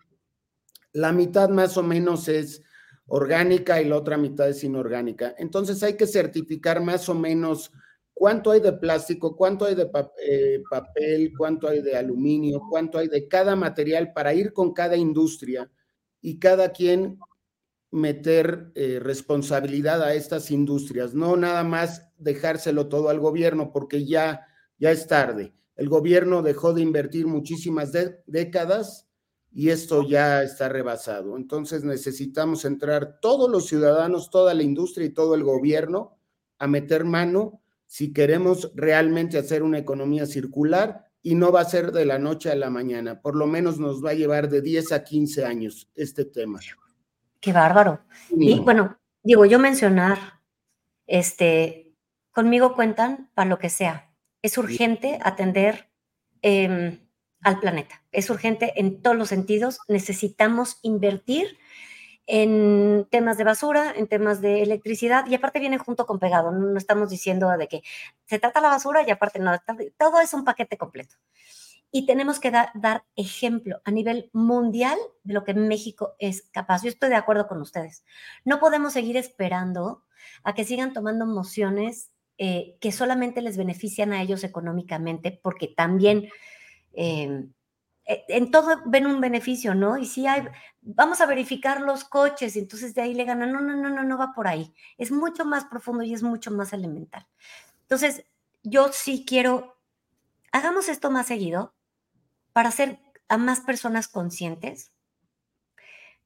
la 0.93 1.13
mitad 1.13 1.49
más 1.49 1.77
o 1.77 1.83
menos 1.83 2.29
es 2.29 2.63
orgánica 3.07 3.81
y 3.81 3.87
la 3.87 3.97
otra 3.97 4.17
mitad 4.17 4.49
es 4.49 4.63
inorgánica. 4.65 5.35
Entonces 5.39 5.83
hay 5.83 5.97
que 5.97 6.07
certificar 6.07 6.83
más 6.83 7.09
o 7.09 7.15
menos 7.15 7.73
cuánto 8.15 8.51
hay 8.51 8.61
de 8.61 8.73
plástico, 8.73 9.37
cuánto 9.37 9.65
hay 9.65 9.75
de 9.75 9.91
eh, 10.27 10.63
papel, 10.71 11.33
cuánto 11.37 11.69
hay 11.69 11.83
de 11.83 11.97
aluminio, 11.97 12.63
cuánto 12.71 12.99
hay 12.99 13.09
de 13.09 13.29
cada 13.29 13.57
material 13.57 14.13
para 14.13 14.35
ir 14.35 14.53
con 14.53 14.73
cada 14.73 14.97
industria 14.97 15.71
y 16.21 16.39
cada 16.39 16.73
quien 16.73 17.19
meter 17.91 18.73
eh, 18.75 18.99
responsabilidad 19.03 20.03
a 20.03 20.15
estas 20.15 20.51
industrias, 20.51 21.15
no 21.15 21.37
nada 21.37 21.63
más 21.63 22.09
dejárselo 22.17 22.89
todo 22.89 23.11
al 23.11 23.21
gobierno 23.21 23.71
porque 23.73 24.07
ya, 24.07 24.47
ya 24.79 24.91
es 24.91 25.07
tarde. 25.07 25.53
El 25.77 25.89
gobierno 25.89 26.43
dejó 26.43 26.73
de 26.73 26.81
invertir 26.81 27.27
muchísimas 27.27 27.93
décadas 28.27 29.09
y 29.55 29.69
esto 29.69 30.09
ya 30.09 30.43
está 30.43 30.69
rebasado. 30.69 31.37
Entonces 31.37 31.85
necesitamos 31.85 32.65
entrar 32.65 33.19
todos 33.21 33.51
los 33.51 33.67
ciudadanos, 33.67 34.31
toda 34.31 34.55
la 34.55 34.63
industria 34.63 35.07
y 35.07 35.11
todo 35.11 35.35
el 35.35 35.45
gobierno 35.45 36.19
a 36.59 36.67
meter 36.67 37.05
mano 37.05 37.61
si 37.87 38.13
queremos 38.13 38.73
realmente 38.75 39.37
hacer 39.37 39.63
una 39.63 39.79
economía 39.79 40.25
circular 40.25 41.05
y 41.23 41.35
no 41.35 41.53
va 41.53 41.61
a 41.61 41.67
ser 41.67 41.93
de 41.93 42.07
la 42.07 42.19
noche 42.19 42.51
a 42.51 42.57
la 42.57 42.71
mañana. 42.71 43.21
Por 43.21 43.37
lo 43.37 43.47
menos 43.47 43.79
nos 43.79 44.03
va 44.03 44.11
a 44.11 44.15
llevar 44.15 44.49
de 44.49 44.63
10 44.63 44.93
a 44.93 45.05
15 45.05 45.45
años 45.45 45.91
este 45.95 46.25
tema. 46.25 46.59
Qué 47.41 47.53
bárbaro. 47.53 48.01
Y 48.31 48.59
bueno, 48.61 48.99
digo, 49.23 49.45
yo 49.45 49.59
mencionar, 49.59 50.19
este, 51.07 51.95
conmigo 52.31 52.75
cuentan 52.75 53.31
para 53.35 53.51
lo 53.51 53.59
que 53.59 53.69
sea. 53.69 54.11
Es 54.41 54.57
urgente 54.57 55.19
atender 55.23 55.91
em, 56.41 57.02
al 57.43 57.61
planeta. 57.61 58.03
Es 58.13 58.31
urgente 58.31 58.73
en 58.77 59.03
todos 59.03 59.17
los 59.17 59.29
sentidos. 59.29 59.79
Necesitamos 59.89 60.79
invertir 60.83 61.59
en 62.27 63.07
temas 63.11 63.37
de 63.37 63.45
basura, 63.45 63.93
en 63.97 64.07
temas 64.07 64.41
de 64.41 64.63
electricidad, 64.63 65.27
y 65.27 65.35
aparte 65.35 65.59
viene 65.59 65.79
junto 65.79 66.07
con 66.07 66.19
pegado. 66.19 66.53
No, 66.53 66.79
estamos 66.79 67.11
diciendo 67.11 67.49
de 67.59 67.69
que 67.69 67.83
se 68.27 68.39
trata 68.39 68.61
la 68.61 68.69
basura 68.69 69.05
y 69.07 69.11
aparte 69.11 69.39
no, 69.39 69.53
todo 69.99 70.21
es 70.21 70.33
un 70.33 70.45
paquete 70.45 70.79
completo 70.79 71.17
y 71.95 72.07
tenemos 72.07 72.41
que 72.41 72.51
dar 72.51 73.05
ejemplo 73.17 73.83
a 73.85 73.91
nivel 73.91 74.31
mundial 74.33 74.99
de 75.25 75.35
lo 75.35 75.45
que 75.45 75.53
México 75.53 76.15
es 76.19 76.43
capaz. 76.51 76.83
Yo 76.83 76.89
estoy 76.89 77.11
de 77.11 77.17
acuerdo 77.17 77.47
con 77.47 77.61
ustedes. 77.61 78.03
No 78.47 78.59
podemos 78.59 78.95
seguir 78.95 79.19
esperando 79.19 80.03
a 80.43 80.55
que 80.55 80.65
sigan 80.65 80.95
tomando 80.95 81.27
mociones 81.27 82.11
eh, 82.39 82.79
que 82.81 82.93
solamente 82.93 83.43
les 83.43 83.59
benefician 83.59 84.15
a 84.15 84.23
ellos 84.23 84.43
económicamente, 84.43 85.39
porque 85.43 85.69
también 85.69 86.31
eh, 86.95 87.49
eh, 88.05 88.25
en 88.29 88.51
todo 88.51 88.83
ven 88.87 89.07
un 89.07 89.21
beneficio, 89.21 89.75
¿no? 89.75 89.97
Y 89.97 90.07
si 90.07 90.27
hay, 90.27 90.45
vamos 90.81 91.21
a 91.21 91.27
verificar 91.27 91.81
los 91.81 92.05
coches, 92.05 92.57
y 92.57 92.59
entonces 92.59 92.95
de 92.95 93.03
ahí 93.03 93.15
le 93.15 93.25
ganan. 93.25 93.53
No, 93.53 93.61
no, 93.61 93.75
no, 93.77 93.91
no, 93.91 94.03
no 94.05 94.19
va 94.19 94.33
por 94.35 94.49
ahí. 94.49 94.75
Es 94.99 95.11
mucho 95.13 95.45
más 95.45 95.65
profundo 95.67 96.03
y 96.03 96.15
es 96.15 96.23
mucho 96.23 96.51
más 96.51 96.73
elemental. 96.73 97.27
Entonces, 97.83 98.25
yo 98.63 98.91
sí 98.93 99.25
quiero, 99.27 99.79
hagamos 100.53 100.89
esto 100.89 101.11
más 101.11 101.27
seguido, 101.27 101.75
para 102.53 102.69
hacer 102.69 103.01
a 103.29 103.39
más 103.39 103.61
personas 103.61 104.09
conscientes. 104.09 104.93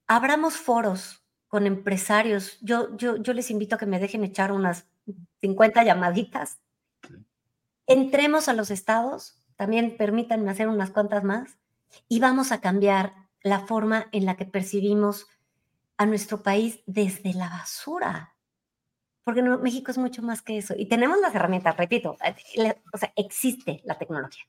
Abramos 0.07 0.57
foros 0.57 1.25
con 1.49 1.67
empresarios. 1.67 2.59
Yo, 2.61 2.97
yo, 2.97 3.17
yo 3.17 3.33
les 3.33 3.51
invito 3.51 3.77
a 3.77 3.79
que 3.79 3.87
me 3.87 4.01
dejen 4.01 4.25
echar 4.25 4.53
unas 4.53 4.87
50 5.41 5.85
llamaditas. 5.85 6.59
Entremos 7.87 8.49
a 8.49 8.55
los 8.55 8.71
estados, 8.71 9.41
también 9.57 9.97
permítanme 9.97 10.51
hacer 10.51 10.69
unas 10.69 10.91
cuantas 10.91 11.25
más, 11.25 11.59
y 12.09 12.21
vamos 12.21 12.53
a 12.53 12.61
cambiar 12.61 13.15
la 13.43 13.61
forma 13.61 14.07
en 14.13 14.27
la 14.27 14.37
que 14.37 14.45
percibimos 14.45 15.27
a 15.97 16.07
nuestro 16.07 16.43
país 16.43 16.81
desde 16.87 17.33
la 17.33 17.49
basura. 17.49 18.35
Porque 19.25 19.43
México 19.43 19.91
es 19.91 19.99
mucho 19.99 20.23
más 20.23 20.43
que 20.43 20.59
eso. 20.59 20.75
Y 20.77 20.87
tenemos 20.87 21.19
las 21.21 21.35
herramientas, 21.35 21.77
repito, 21.77 22.17
o 22.93 22.99
sea, 22.99 23.13
existe 23.17 23.83
la 23.85 23.99
tecnología. 23.99 24.45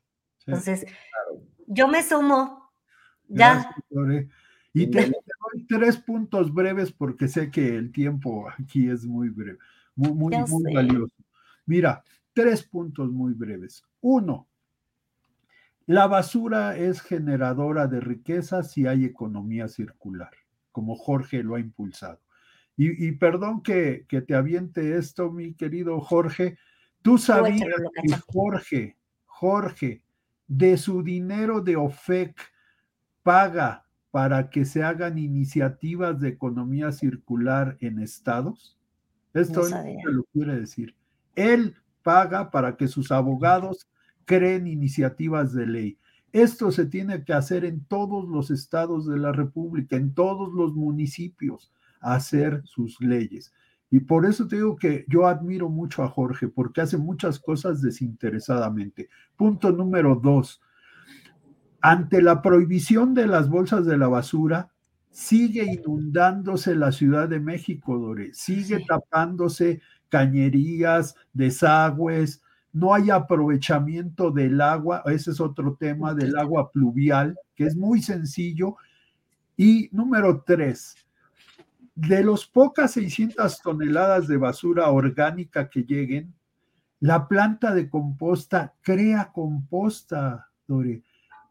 Entonces, 0.45 0.86
yo 1.66 1.88
me 1.88 2.03
sumo. 2.03 2.70
Ya. 3.28 3.76
y 4.74 4.88
te, 4.88 5.01
doy 5.01 5.66
tres 5.68 5.97
puntos 5.97 6.53
breves 6.53 6.91
porque 6.93 7.28
sé 7.28 7.51
que 7.51 7.76
el 7.76 7.91
tiempo 7.91 8.47
aquí 8.58 8.89
es 8.89 9.05
muy 9.05 9.30
breve, 9.30 9.58
muy, 9.95 10.14
muy, 10.14 10.38
muy 10.47 10.74
valioso. 10.74 11.16
Mira, 11.66 12.03
tres 12.34 12.64
puntos 12.64 13.12
muy 13.12 13.34
breves. 13.34 13.84
Uno, 13.99 14.47
la 15.88 16.05
basura 16.07 16.77
es 16.77 17.01
generadora 17.01 17.88
de 17.88 17.99
riqueza 17.99 18.61
si 18.61 18.85
hay 18.85 19.05
economía 19.05 19.67
circular, 19.67 20.31
como 20.71 20.95
Jorge 20.95 21.41
lo 21.41 21.55
ha 21.55 21.59
impulsado. 21.59 22.21
Y, 22.79 23.13
perdón 23.13 23.63
que, 23.63 24.05
que, 24.07 24.21
te 24.21 24.35
aviente 24.35 24.99
esto, 24.99 25.31
mi 25.31 25.55
querido 25.55 25.99
Jorge. 25.99 26.59
Tú 27.01 27.17
sabías 27.17 27.67
que 28.03 28.15
Jorge, 28.27 28.97
Jorge, 29.25 30.03
de 30.45 30.77
su 30.77 31.01
dinero 31.01 31.61
de 31.61 31.75
OFEC 31.75 32.39
paga 33.23 33.88
para 34.11 34.49
que 34.49 34.65
se 34.65 34.83
hagan 34.83 35.17
iniciativas 35.17 36.19
de 36.19 36.29
economía 36.29 36.91
circular 36.91 37.77
en 37.81 37.99
estados? 37.99 38.77
Esto 39.33 39.67
no 39.69 40.11
lo 40.11 40.23
quiere 40.33 40.59
decir. 40.59 40.95
Él 41.35 41.75
paga 42.03 42.49
para 42.49 42.77
que 42.77 42.88
sus 42.88 43.11
abogados 43.11 43.88
creen 44.28 44.67
iniciativas 44.67 45.53
de 45.53 45.65
ley. 45.65 45.97
Esto 46.34 46.71
se 46.71 46.86
tiene 46.86 47.23
que 47.23 47.34
hacer 47.34 47.65
en 47.65 47.84
todos 47.86 48.28
los 48.28 48.51
estados 48.51 49.07
de 49.07 49.17
la 49.17 49.32
República, 49.32 49.95
en 49.95 50.13
todos 50.13 50.53
los 50.53 50.75
municipios, 50.75 51.71
hacer 52.01 52.61
sus 52.65 52.99
leyes. 52.99 53.53
Y 53.89 54.01
por 54.01 54.25
eso 54.25 54.45
te 54.45 54.57
digo 54.57 54.75
que 54.75 55.05
yo 55.07 55.28
admiro 55.28 55.69
mucho 55.69 56.03
a 56.03 56.09
Jorge, 56.09 56.49
porque 56.49 56.82
hace 56.82 56.97
muchas 56.97 57.39
cosas 57.39 57.82
desinteresadamente. 57.82 59.09
Punto 59.38 59.71
número 59.71 60.19
dos. 60.21 60.61
Ante 61.80 62.21
la 62.21 62.41
prohibición 62.41 63.13
de 63.13 63.28
las 63.28 63.49
bolsas 63.49 63.86
de 63.86 63.97
la 63.97 64.09
basura, 64.09 64.71
sigue 65.09 65.63
inundándose 65.63 66.75
la 66.75 66.91
Ciudad 66.91 67.30
de 67.30 67.39
México, 67.39 67.97
Dore. 67.97 68.34
Sigue 68.34 68.84
tapándose 68.86 69.80
cañerías, 70.09 71.15
desagües, 71.32 72.41
no 72.78 72.93
hay 72.93 73.09
aprovechamiento 73.09 74.30
del 74.30 74.61
agua, 74.61 75.01
ese 75.07 75.32
es 75.32 75.39
otro 75.39 75.75
tema 75.80 76.13
del 76.13 76.38
agua 76.38 76.71
pluvial, 76.71 77.36
que 77.55 77.65
es 77.65 77.75
muy 77.75 78.03
sencillo. 78.03 78.75
Y 79.55 79.89
número 79.91 80.43
tres, 80.45 80.95
de 81.95 82.23
los 82.23 82.45
pocas 82.45 82.91
600 82.91 83.61
toneladas 83.61 84.28
de 84.28 84.38
basura 84.38 84.91
orgánica 84.91 85.69
que 85.69 85.82
lleguen, 85.82 86.36
la 86.99 87.28
planta 87.28 87.73
de 87.73 87.89
composta 87.89 88.75
crea 88.82 89.32
composta, 89.34 90.47
Dore, 90.67 91.01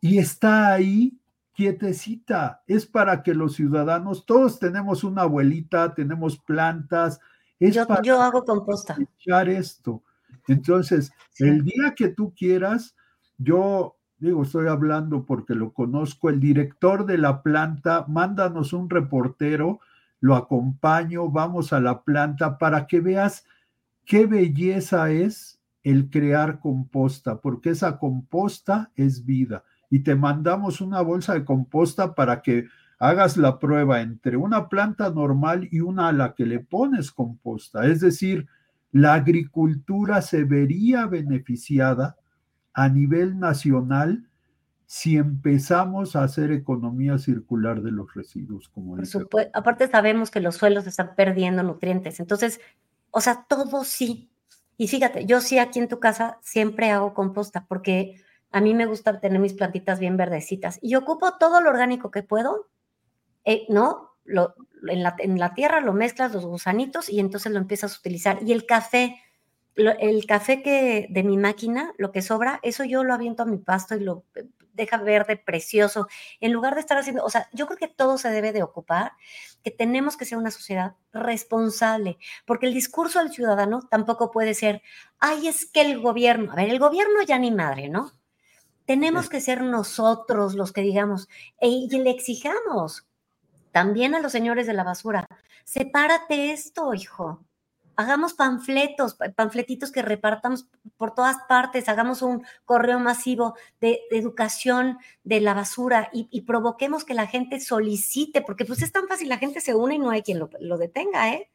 y 0.01 0.19
está 0.19 0.75
ahí 0.75 1.19
quietecita. 1.55 2.63
Es 2.69 2.87
para 2.87 3.25
que 3.25 3.35
los 3.35 3.55
ciudadanos, 3.55 4.27
todos 4.27 4.61
tenemos 4.61 5.03
una 5.03 5.23
abuelita, 5.23 5.93
tenemos 5.93 6.39
plantas. 6.39 7.19
Es 7.59 7.75
yo, 7.75 7.87
para 7.87 8.03
yo 8.03 8.21
hago 8.23 8.45
composta. 8.45 8.97
Echar 9.19 9.49
esto. 9.49 10.03
Entonces, 10.49 11.13
el 11.39 11.65
día 11.65 11.95
que 11.97 12.09
tú 12.09 12.33
quieras, 12.35 12.95
yo 13.39 13.97
digo, 14.19 14.43
estoy 14.43 14.69
hablando 14.69 15.25
porque 15.25 15.55
lo 15.55 15.73
conozco, 15.73 16.31
el 16.31 16.41
director 16.41 17.05
de 17.07 17.19
la 17.19 17.43
planta, 17.43 18.07
mándanos 18.09 18.73
un 18.73 18.89
reportero 18.89 19.81
lo 20.21 20.35
acompaño, 20.35 21.29
vamos 21.31 21.73
a 21.73 21.81
la 21.81 22.03
planta 22.03 22.59
para 22.59 22.87
que 22.87 23.01
veas 23.01 23.45
qué 24.05 24.27
belleza 24.27 25.11
es 25.11 25.61
el 25.83 26.11
crear 26.11 26.59
composta, 26.59 27.41
porque 27.41 27.71
esa 27.71 27.99
composta 27.99 28.91
es 28.97 29.25
vida. 29.25 29.65
Y 29.91 30.01
te 30.01 30.17
mandamos 30.17 30.81
una 30.81 31.01
bolsa 31.01 31.35
de 31.35 31.45
composta 31.45 32.15
para 32.15 32.43
que 32.43 32.67
hagas 32.99 33.37
la 33.37 33.59
prueba 33.59 34.01
entre 34.01 34.37
una 34.37 34.69
planta 34.69 35.11
normal 35.11 35.69
y 35.71 35.81
una 35.81 36.09
a 36.09 36.13
la 36.13 36.35
que 36.35 36.47
le 36.47 36.61
pones 36.61 37.13
composta. 37.13 37.87
Es 37.87 38.01
decir, 38.01 38.49
la 38.93 39.15
agricultura 39.15 40.23
se 40.23 40.45
vería 40.45 41.07
beneficiada 41.07 42.17
a 42.73 42.89
nivel 42.89 43.39
nacional 43.39 44.29
si 44.87 45.17
empezamos 45.17 46.15
a 46.15 46.23
hacer 46.23 46.53
economía 46.53 47.19
circular 47.19 47.83
de 47.83 47.91
los 47.91 48.15
residuos, 48.15 48.69
como 48.69 48.97
Aparte 49.53 49.89
sabemos 49.89 50.31
que 50.31 50.41
los 50.41 50.55
suelos 50.55 50.87
están 50.87 51.15
perdiendo 51.17 51.63
nutrientes, 51.65 52.21
entonces, 52.21 52.61
o 53.11 53.21
sea, 53.21 53.45
todo 53.49 53.83
sí. 53.85 54.31
Y 54.77 54.89
fíjate, 54.89 55.27
yo 55.27 55.41
sí 55.41 55.59
aquí 55.59 55.81
en 55.81 55.89
tu 55.89 55.99
casa 55.99 56.39
siempre 56.43 56.91
hago 56.91 57.15
composta 57.15 57.67
porque 57.67 58.23
A 58.53 58.61
mí 58.61 58.75
me 58.75 58.87
gusta 58.87 59.21
tener 59.21 59.41
mis 59.41 59.55
plantitas 59.55 59.99
bien 59.99 60.17
verdecitas 60.17 60.79
y 60.81 60.95
ocupo 60.95 61.35
todo 61.39 61.61
lo 61.61 61.69
orgánico 61.69 62.11
que 62.11 62.23
puedo, 62.23 62.69
eh, 63.45 63.67
¿no? 63.69 64.16
Lo, 64.27 64.55
en, 64.89 65.03
la, 65.03 65.15
en 65.19 65.39
la 65.39 65.55
tierra 65.55 65.81
lo 65.81 65.93
mezclas 65.93 66.33
los 66.35 66.45
gusanitos 66.45 67.09
y 67.09 67.21
entonces 67.21 67.53
lo 67.53 67.59
empiezas 67.59 67.95
a 67.95 67.99
utilizar. 67.99 68.39
Y 68.43 68.53
el 68.53 68.67
café, 68.67 69.21
el 69.75 70.27
café 70.27 70.63
que 70.63 71.07
de 71.11 71.23
mi 71.23 71.37
máquina, 71.37 71.93
lo 71.99 72.13
que 72.13 72.23
sobra, 72.23 72.61
eso 72.63 72.85
yo 72.85 73.05
lo 73.05 73.15
aviento 73.15 73.43
a 73.43 73.47
mi 73.47 73.59
pasto 73.59 73.95
y 73.95 74.01
lo 74.01 74.25
deja 74.77 74.99
verde 74.99 75.37
precioso, 75.37 76.07
en 76.41 76.53
lugar 76.53 76.75
de 76.75 76.81
estar 76.81 76.99
haciendo, 76.99 77.25
o 77.25 77.31
sea, 77.31 77.49
yo 77.53 77.67
creo 77.67 77.79
que 77.79 77.89
todo 77.89 78.19
se 78.19 78.31
debe 78.31 78.53
de 78.53 78.63
ocupar, 78.63 79.13
que 79.65 79.71
tenemos 79.71 80.17
que 80.17 80.27
ser 80.27 80.39
una 80.39 80.51
sociedad 80.51 80.95
responsable, 81.13 82.19
porque 82.45 82.67
el 82.67 82.75
discurso 82.75 83.19
del 83.19 83.33
ciudadano 83.33 83.81
tampoco 83.91 84.31
puede 84.31 84.55
ser, 84.55 84.83
ay, 85.19 85.49
es 85.49 85.67
que 85.67 85.81
el 85.81 86.01
gobierno, 86.01 86.53
a 86.53 86.57
ver, 86.57 86.69
el 86.69 86.79
gobierno 86.79 87.23
ya 87.27 87.39
ni 87.39 87.51
madre, 87.51 87.89
¿no? 87.89 88.13
Tenemos 88.85 89.29
que 89.29 89.41
ser 89.41 89.63
nosotros 89.63 90.55
los 90.55 90.73
que 90.73 90.83
digamos, 90.83 91.29
y 91.61 91.89
le 91.89 92.11
exijamos 92.11 93.06
también 93.77 94.15
a 94.15 94.21
los 94.21 94.33
señores 94.33 94.67
de 94.67 94.73
la 94.73 94.85
basura, 94.85 95.27
sepárate 95.63 96.51
esto, 96.51 96.95
hijo, 96.95 97.45
hagamos 97.95 98.33
panfletos, 98.33 99.19
panfletitos 99.37 99.93
que 99.93 100.01
repartamos 100.01 100.67
por 100.97 101.15
todas 101.15 101.37
partes, 101.47 101.87
hagamos 101.91 102.23
un 102.23 102.43
correo 102.65 102.99
masivo 103.01 103.55
de, 103.79 104.01
educación 104.11 104.97
de 105.25 105.43
la 105.43 105.53
basura 105.53 106.09
y, 106.15 106.41
provoquemos 106.47 107.05
que 107.05 107.13
la 107.13 107.27
gente 107.27 107.61
solicite, 107.61 108.41
porque 108.41 108.65
pues 108.65 108.81
es 108.81 108.93
tan 108.93 109.09
fácil, 109.09 109.29
la 109.29 109.37
gente 109.37 109.61
se 109.61 109.75
une 109.75 109.97
y 109.97 109.99
no 109.99 110.09
hay 110.09 110.23
quien 110.23 110.39
lo, 110.39 110.79
detenga, 110.79 111.35
¿eh? 111.35 111.51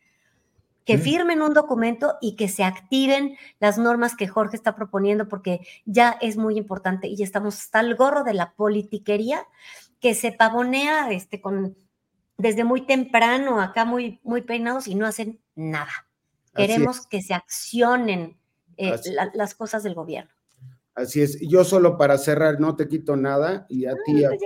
Que 0.85 0.99
firmen 0.99 1.41
un 1.41 1.55
documento 1.55 2.19
y 2.21 2.35
que 2.35 2.47
se 2.47 2.63
activen 2.63 3.35
las 3.59 3.79
normas 3.79 4.15
que 4.15 4.27
Jorge 4.27 4.57
está 4.57 4.75
proponiendo, 4.75 5.27
porque 5.27 5.61
ya 5.85 6.19
es 6.21 6.37
muy 6.37 6.55
importante 6.55 7.07
y 7.07 7.23
estamos 7.23 7.57
hasta 7.57 7.79
el 7.79 7.95
gorro 7.95 8.23
de 8.23 8.35
la 8.35 8.53
politiquería 8.53 9.47
que 9.99 10.13
se 10.13 10.31
pavonea 10.31 11.11
este, 11.11 11.39
con, 11.39 11.75
desde 12.41 12.63
muy 12.63 12.85
temprano, 12.85 13.61
acá 13.61 13.85
muy, 13.85 14.19
muy 14.23 14.41
peinados 14.41 14.87
y 14.87 14.95
no 14.95 15.05
hacen 15.05 15.39
nada. 15.55 15.91
Queremos 16.55 17.07
que 17.07 17.21
se 17.21 17.33
accionen 17.33 18.37
eh, 18.77 18.95
las 19.33 19.55
cosas 19.55 19.83
del 19.83 19.93
gobierno. 19.93 20.31
Así 20.95 21.21
es. 21.21 21.39
Yo 21.39 21.63
solo 21.63 21.97
para 21.97 22.17
cerrar, 22.17 22.59
no 22.59 22.75
te 22.75 22.87
quito 22.87 23.15
nada 23.15 23.65
y 23.69 23.85
a 23.85 23.93
ti, 24.05 24.25
a 24.25 24.29
pues 24.29 24.41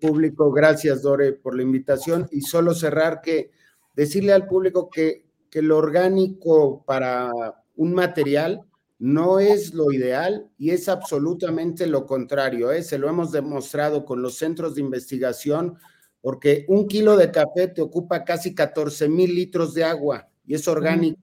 público, 0.00 0.52
gracias 0.52 1.02
Dore 1.02 1.32
por 1.32 1.56
la 1.56 1.62
invitación 1.62 2.28
y 2.30 2.42
solo 2.42 2.74
cerrar 2.74 3.20
que 3.20 3.50
decirle 3.94 4.32
al 4.32 4.46
público 4.46 4.88
que, 4.88 5.26
que 5.50 5.62
lo 5.62 5.76
orgánico 5.76 6.84
para 6.84 7.32
un 7.76 7.94
material 7.94 8.62
no 8.98 9.40
es 9.40 9.74
lo 9.74 9.90
ideal 9.92 10.50
y 10.58 10.70
es 10.70 10.88
absolutamente 10.88 11.86
lo 11.86 12.06
contrario. 12.06 12.70
¿eh? 12.70 12.82
Se 12.82 12.98
lo 12.98 13.08
hemos 13.08 13.32
demostrado 13.32 14.04
con 14.04 14.22
los 14.22 14.36
centros 14.36 14.74
de 14.74 14.82
investigación 14.82 15.78
porque 16.20 16.64
un 16.68 16.86
kilo 16.86 17.16
de 17.16 17.30
café 17.30 17.68
te 17.68 17.82
ocupa 17.82 18.24
casi 18.24 18.54
14 18.54 19.08
mil 19.08 19.34
litros 19.34 19.74
de 19.74 19.84
agua 19.84 20.28
y 20.46 20.54
es 20.54 20.66
orgánico. 20.68 21.20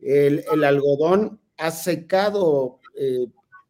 El, 0.00 0.44
algodón 0.64 1.40
ha 1.56 1.70
secado 1.70 2.80
eh, 2.94 3.26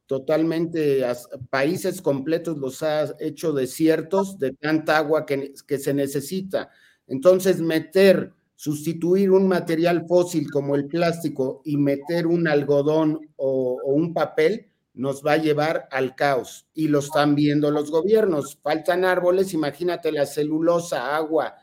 totalmente 0.06 1.04
países 1.50 2.02
completos, 2.02 2.58
los 2.58 2.82
ha 2.82 3.14
hecho 3.20 3.52
desiertos 3.52 4.38
de 4.38 4.52
tanta 4.52 4.98
agua 4.98 5.24
que, 5.26 5.54
se 5.78 5.94
necesita. 5.94 6.70
Entonces, 7.06 7.60
meter, 7.60 8.32
sustituir 8.56 9.30
un 9.30 9.48
material 9.48 10.06
fósil 10.06 10.50
como 10.50 10.74
el 10.74 10.86
plástico 10.86 11.62
y 11.64 11.76
meter 11.76 12.26
un 12.26 12.48
algodón 12.48 13.28
o, 13.36 13.80
un 13.84 14.12
papel, 14.12 14.68
nos 14.94 15.22
va 15.22 15.32
a 15.32 15.38
llevar 15.38 15.88
al 15.90 16.14
caos. 16.14 16.66
Y 16.72 16.88
lo 16.88 17.00
están 17.00 17.34
viendo 17.34 17.70
los 17.70 17.90
gobiernos. 17.90 18.58
Faltan 18.62 19.04
árboles, 19.04 19.52
imagínate 19.52 20.10
la 20.12 20.24
celulosa, 20.24 21.14
agua 21.14 21.54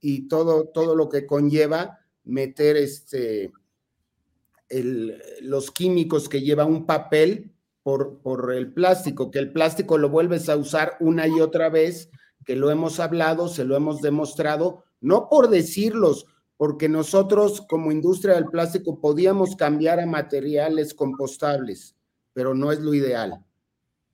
y 0.00 0.28
todo, 0.28 0.68
todo 0.68 0.94
lo 0.94 1.08
que 1.08 1.26
conlleva 1.26 1.98
meter 2.24 2.76
este, 2.76 3.52
los 5.40 5.70
químicos 5.70 6.28
que 6.28 6.42
lleva 6.42 6.64
un 6.64 6.86
papel 6.86 7.52
por, 7.82 8.18
por 8.20 8.52
el 8.52 8.72
plástico, 8.72 9.30
que 9.30 9.38
el 9.38 9.52
plástico 9.52 9.98
lo 9.98 10.08
vuelves 10.08 10.48
a 10.48 10.56
usar 10.56 10.96
una 11.00 11.26
y 11.26 11.40
otra 11.40 11.68
vez, 11.68 12.10
que 12.44 12.56
lo 12.56 12.70
hemos 12.70 13.00
hablado, 13.00 13.48
se 13.48 13.64
lo 13.64 13.76
hemos 13.76 14.00
demostrado, 14.00 14.84
no 15.00 15.28
por 15.28 15.48
decirlos, 15.48 16.26
porque 16.56 16.88
nosotros 16.88 17.62
como 17.68 17.92
industria 17.92 18.34
del 18.34 18.46
plástico 18.46 19.00
podíamos 19.00 19.56
cambiar 19.56 20.00
a 20.00 20.06
materiales 20.06 20.94
compostables, 20.94 21.93
pero 22.34 22.54
no 22.54 22.70
es 22.70 22.80
lo 22.80 22.92
ideal. 22.92 23.42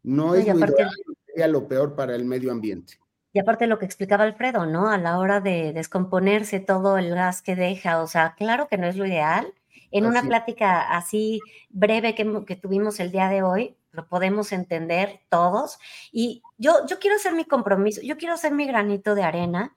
No 0.02 0.34
es 0.34 0.46
lo 0.46 0.56
ideal, 0.56 0.90
sería 1.26 1.48
lo 1.48 1.66
peor 1.66 1.96
para 1.96 2.14
el 2.14 2.24
medio 2.24 2.52
ambiente. 2.52 2.94
Y 3.32 3.38
aparte 3.38 3.66
lo 3.66 3.78
que 3.78 3.86
explicaba 3.86 4.24
Alfredo, 4.24 4.66
¿no? 4.66 4.90
A 4.90 4.98
la 4.98 5.18
hora 5.18 5.40
de 5.40 5.72
descomponerse 5.72 6.60
todo 6.60 6.98
el 6.98 7.10
gas 7.14 7.42
que 7.42 7.54
deja, 7.54 8.02
o 8.02 8.06
sea, 8.06 8.34
claro 8.36 8.68
que 8.68 8.78
no 8.78 8.86
es 8.86 8.96
lo 8.96 9.06
ideal, 9.06 9.52
en 9.92 10.06
una 10.06 10.22
plática 10.22 10.82
así 10.96 11.40
breve 11.68 12.14
que, 12.14 12.56
tuvimos 12.56 13.00
el 13.00 13.10
día 13.10 13.28
de 13.28 13.42
hoy, 13.42 13.76
lo 13.92 14.08
podemos 14.08 14.52
entender 14.52 15.20
todos. 15.28 15.78
Y 16.12 16.42
yo, 16.58 16.86
yo 16.86 16.98
quiero 17.00 17.16
hacer 17.16 17.34
mi 17.34 17.44
compromiso, 17.44 18.00
yo 18.02 18.16
quiero 18.16 18.34
hacer 18.34 18.52
mi 18.52 18.66
granito 18.66 19.14
de 19.14 19.24
arena. 19.24 19.74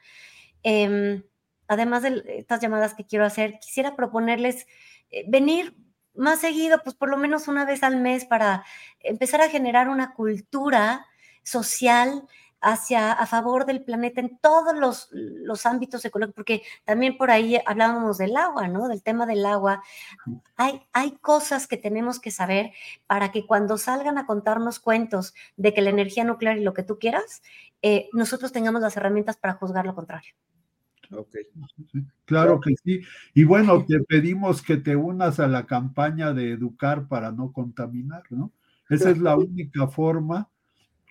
Em, 0.62 1.24
además 1.68 2.04
de 2.04 2.24
estas 2.28 2.62
llamadas 2.62 2.94
que 2.94 3.06
quiero 3.06 3.26
hacer, 3.26 3.60
quisiera 3.60 3.96
proponerles 3.96 4.68
eh, 5.10 5.26
venir 5.28 5.76
más 6.16 6.40
seguido, 6.40 6.82
pues 6.84 6.96
por 6.96 7.10
lo 7.10 7.18
menos 7.18 7.48
una 7.48 7.66
vez 7.66 7.84
al 7.84 7.98
mes 7.98 8.26
para 8.26 8.64
empezar 9.00 9.42
a 9.42 9.50
generar 9.50 9.90
una 9.90 10.14
cultura 10.14 11.06
social 11.44 12.28
hacia 12.64 13.12
a 13.12 13.26
favor 13.28 13.66
del 13.66 13.84
planeta 13.84 14.22
en 14.22 14.38
todos 14.38 14.76
los, 14.76 15.10
los, 15.12 15.66
ámbitos 15.66 16.04
ecológicos, 16.06 16.36
porque 16.36 16.62
también 16.86 17.18
por 17.18 17.30
ahí 17.30 17.60
hablábamos 17.66 18.18
del 18.18 18.38
agua, 18.38 18.70
¿no? 18.70 18.88
Del 18.88 19.04
tema 19.04 19.26
del 19.26 19.46
agua. 19.46 19.84
Hay, 20.56 20.82
hay 20.94 21.12
cosas 21.18 21.68
que 21.68 21.76
tenemos 21.76 22.20
que 22.22 22.32
saber 22.32 22.72
para 23.06 23.32
que 23.32 23.46
cuando 23.46 23.78
salgan 23.78 24.18
a 24.18 24.26
contarnos 24.26 24.80
cuentos 24.80 25.34
de 25.58 25.74
que 25.74 25.82
la 25.82 25.90
energía 25.90 26.24
nuclear 26.24 26.58
y 26.58 26.64
lo 26.64 26.74
que 26.74 26.84
tú 26.84 26.98
quieras, 26.98 27.44
eh, 27.82 28.10
nosotros 28.14 28.54
tengamos 28.54 28.82
las 28.82 28.96
herramientas 28.96 29.36
para 29.36 29.56
juzgar 29.56 29.86
lo 29.86 29.94
contrario. 29.94 30.34
Okay. 31.16 31.44
Claro 32.26 32.60
que 32.60 32.76
sí. 32.84 33.02
Y 33.34 33.44
bueno, 33.44 33.86
te 33.86 34.00
pedimos 34.02 34.62
que 34.62 34.78
te 34.78 34.96
unas 34.96 35.40
a 35.40 35.48
la 35.48 35.66
campaña 35.66 36.34
de 36.34 36.52
educar 36.52 37.08
para 37.08 37.32
no 37.32 37.52
contaminar, 37.52 38.24
¿no? 38.30 38.52
Esa 38.90 39.10
es 39.10 39.18
la 39.18 39.38
única 39.38 39.88
forma 39.88 40.50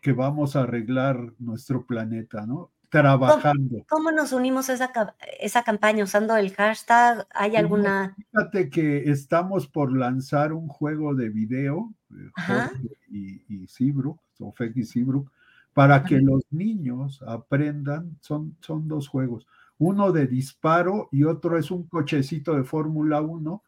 que 0.02 0.12
vamos 0.12 0.56
a 0.56 0.62
arreglar 0.62 1.32
nuestro 1.38 1.86
planeta, 1.86 2.46
¿no? 2.46 2.70
Trabajando. 2.88 3.84
¿Cómo, 3.88 4.12
nos 4.12 4.32
unimos 4.32 4.68
a 4.68 4.74
esa, 4.74 4.92
esa 5.40 5.62
campaña 5.62 6.04
usando 6.04 6.36
el 6.36 6.52
hashtag? 6.52 7.26
¿Hay 7.32 7.52
pues 7.52 7.62
alguna...? 7.62 8.14
Fíjate 8.30 8.68
que 8.68 9.10
estamos 9.10 9.66
por 9.66 9.96
lanzar 9.96 10.52
un 10.52 10.68
juego 10.68 11.14
de 11.14 11.30
video, 11.30 11.94
eh, 12.10 12.68
y, 13.08 13.42
y 13.48 13.66
Seabrook, 13.66 14.20
Sofek 14.34 14.76
y 14.76 14.84
Seabrook, 14.84 15.30
para 15.72 16.04
que 16.04 16.20
los 16.20 16.42
niños 16.50 17.22
aprendan, 17.26 18.18
son, 18.20 18.56
son 18.60 18.88
dos 18.88 19.08
juegos, 19.08 19.46
uno 19.82 20.12
de 20.12 20.28
disparo 20.28 21.08
y 21.10 21.24
otro 21.24 21.58
es 21.58 21.72
un 21.72 21.88
cochecito 21.88 22.54
de 22.54 22.62
Fórmula 22.62 23.20
1 23.20 23.64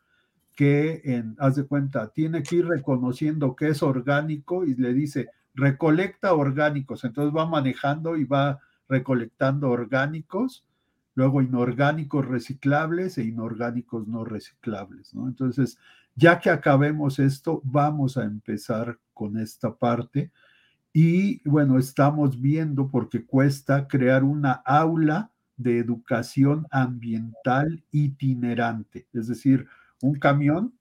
que, 0.55 1.03
en, 1.05 1.35
haz 1.41 1.57
de 1.57 1.65
cuenta, 1.65 2.12
tiene 2.12 2.45
que 2.45 2.57
ir 2.57 2.66
reconociendo 2.69 3.57
que 3.57 3.69
es 3.69 3.82
orgánico 3.82 4.65
y 4.65 4.77
le 4.77 4.95
dice, 4.95 5.31
recolecta 5.55 6.35
orgánicos, 6.35 7.03
entonces 7.03 7.35
va 7.36 7.47
manejando 7.47 8.16
y 8.16 8.23
va 8.23 8.61
recolectando 8.89 9.70
orgánicos, 9.70 10.65
luego 11.16 11.43
inorgánicos 11.43 12.24
reciclables 12.24 13.19
e 13.19 13.24
inorgánicos 13.24 14.07
no 14.07 14.24
reciclables. 14.24 15.15
Entonces, 15.15 15.78
ya 16.15 16.39
que 16.39 16.51
acabemos 16.51 17.19
esto, 17.19 17.61
vamos 17.65 18.16
a 18.16 18.23
empezar 18.23 19.01
con 19.12 19.36
esta 19.36 19.74
parte 19.74 20.31
y 20.93 21.47
bueno, 21.49 21.77
estamos 21.77 22.41
viendo 22.41 22.89
porque 22.89 23.27
cuesta 23.27 23.89
crear 23.89 24.23
una 24.23 24.53
aula 24.53 25.32
de 25.56 25.78
educación 25.78 26.66
ambiental 26.70 27.85
itinerante, 27.90 29.06
es 29.12 29.28
decir, 29.28 29.66
un 30.02 30.18
camión 30.18 30.74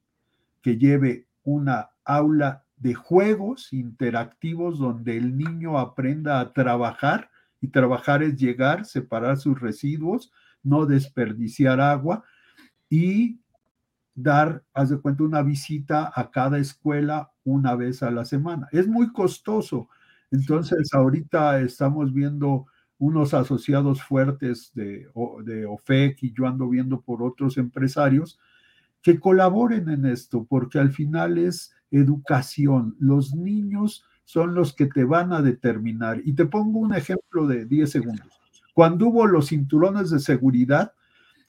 que 0.61 0.77
lleve 0.77 1.27
una 1.43 1.89
aula 2.05 2.63
de 2.77 2.93
juegos 2.93 3.71
interactivos 3.71 4.79
donde 4.79 5.17
el 5.17 5.37
niño 5.37 5.77
aprenda 5.77 6.39
a 6.39 6.53
trabajar 6.53 7.29
y 7.61 7.69
trabajar 7.69 8.23
es 8.23 8.35
llegar, 8.35 8.85
separar 8.85 9.37
sus 9.37 9.59
residuos, 9.59 10.31
no 10.63 10.85
desperdiciar 10.85 11.79
agua 11.79 12.23
y 12.89 13.39
dar, 14.15 14.63
haz 14.73 14.89
de 14.89 14.99
cuenta, 14.99 15.23
una 15.23 15.41
visita 15.41 16.11
a 16.13 16.29
cada 16.31 16.59
escuela 16.59 17.31
una 17.43 17.75
vez 17.75 18.03
a 18.03 18.11
la 18.11 18.25
semana. 18.25 18.67
Es 18.71 18.87
muy 18.87 19.11
costoso. 19.11 19.89
Entonces, 20.31 20.93
ahorita 20.93 21.61
estamos 21.61 22.13
viendo 22.13 22.67
unos 23.03 23.33
asociados 23.33 24.01
fuertes 24.01 24.71
de, 24.73 25.07
de 25.43 25.65
OFEC 25.65 26.23
y 26.23 26.33
yo 26.33 26.47
ando 26.47 26.69
viendo 26.69 27.01
por 27.01 27.21
otros 27.21 27.57
empresarios 27.57 28.39
que 29.01 29.19
colaboren 29.19 29.89
en 29.89 30.05
esto, 30.05 30.45
porque 30.49 30.79
al 30.79 30.91
final 30.91 31.37
es 31.37 31.73
educación. 31.91 32.95
Los 32.99 33.35
niños 33.35 34.05
son 34.23 34.55
los 34.55 34.73
que 34.73 34.85
te 34.85 35.03
van 35.03 35.33
a 35.33 35.41
determinar. 35.41 36.21
Y 36.23 36.31
te 36.31 36.45
pongo 36.45 36.79
un 36.79 36.95
ejemplo 36.95 37.45
de 37.45 37.65
10 37.65 37.91
segundos. 37.91 38.39
Cuando 38.73 39.07
hubo 39.07 39.27
los 39.27 39.49
cinturones 39.49 40.09
de 40.09 40.19
seguridad, 40.19 40.93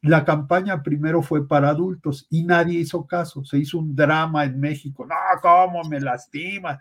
la 0.02 0.24
campaña 0.24 0.82
primero 0.82 1.22
fue 1.22 1.46
para 1.46 1.68
adultos 1.68 2.26
y 2.30 2.42
nadie 2.42 2.80
hizo 2.80 3.06
caso. 3.06 3.44
Se 3.44 3.58
hizo 3.58 3.78
un 3.78 3.94
drama 3.94 4.44
en 4.44 4.58
México. 4.58 5.06
No, 5.06 5.14
¿cómo 5.40 5.84
me 5.84 6.00
lastima? 6.00 6.80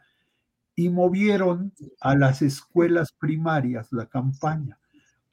Y 0.75 0.89
movieron 0.89 1.71
a 2.01 2.15
las 2.15 2.41
escuelas 2.41 3.11
primarias 3.11 3.91
la 3.91 4.07
campaña. 4.07 4.79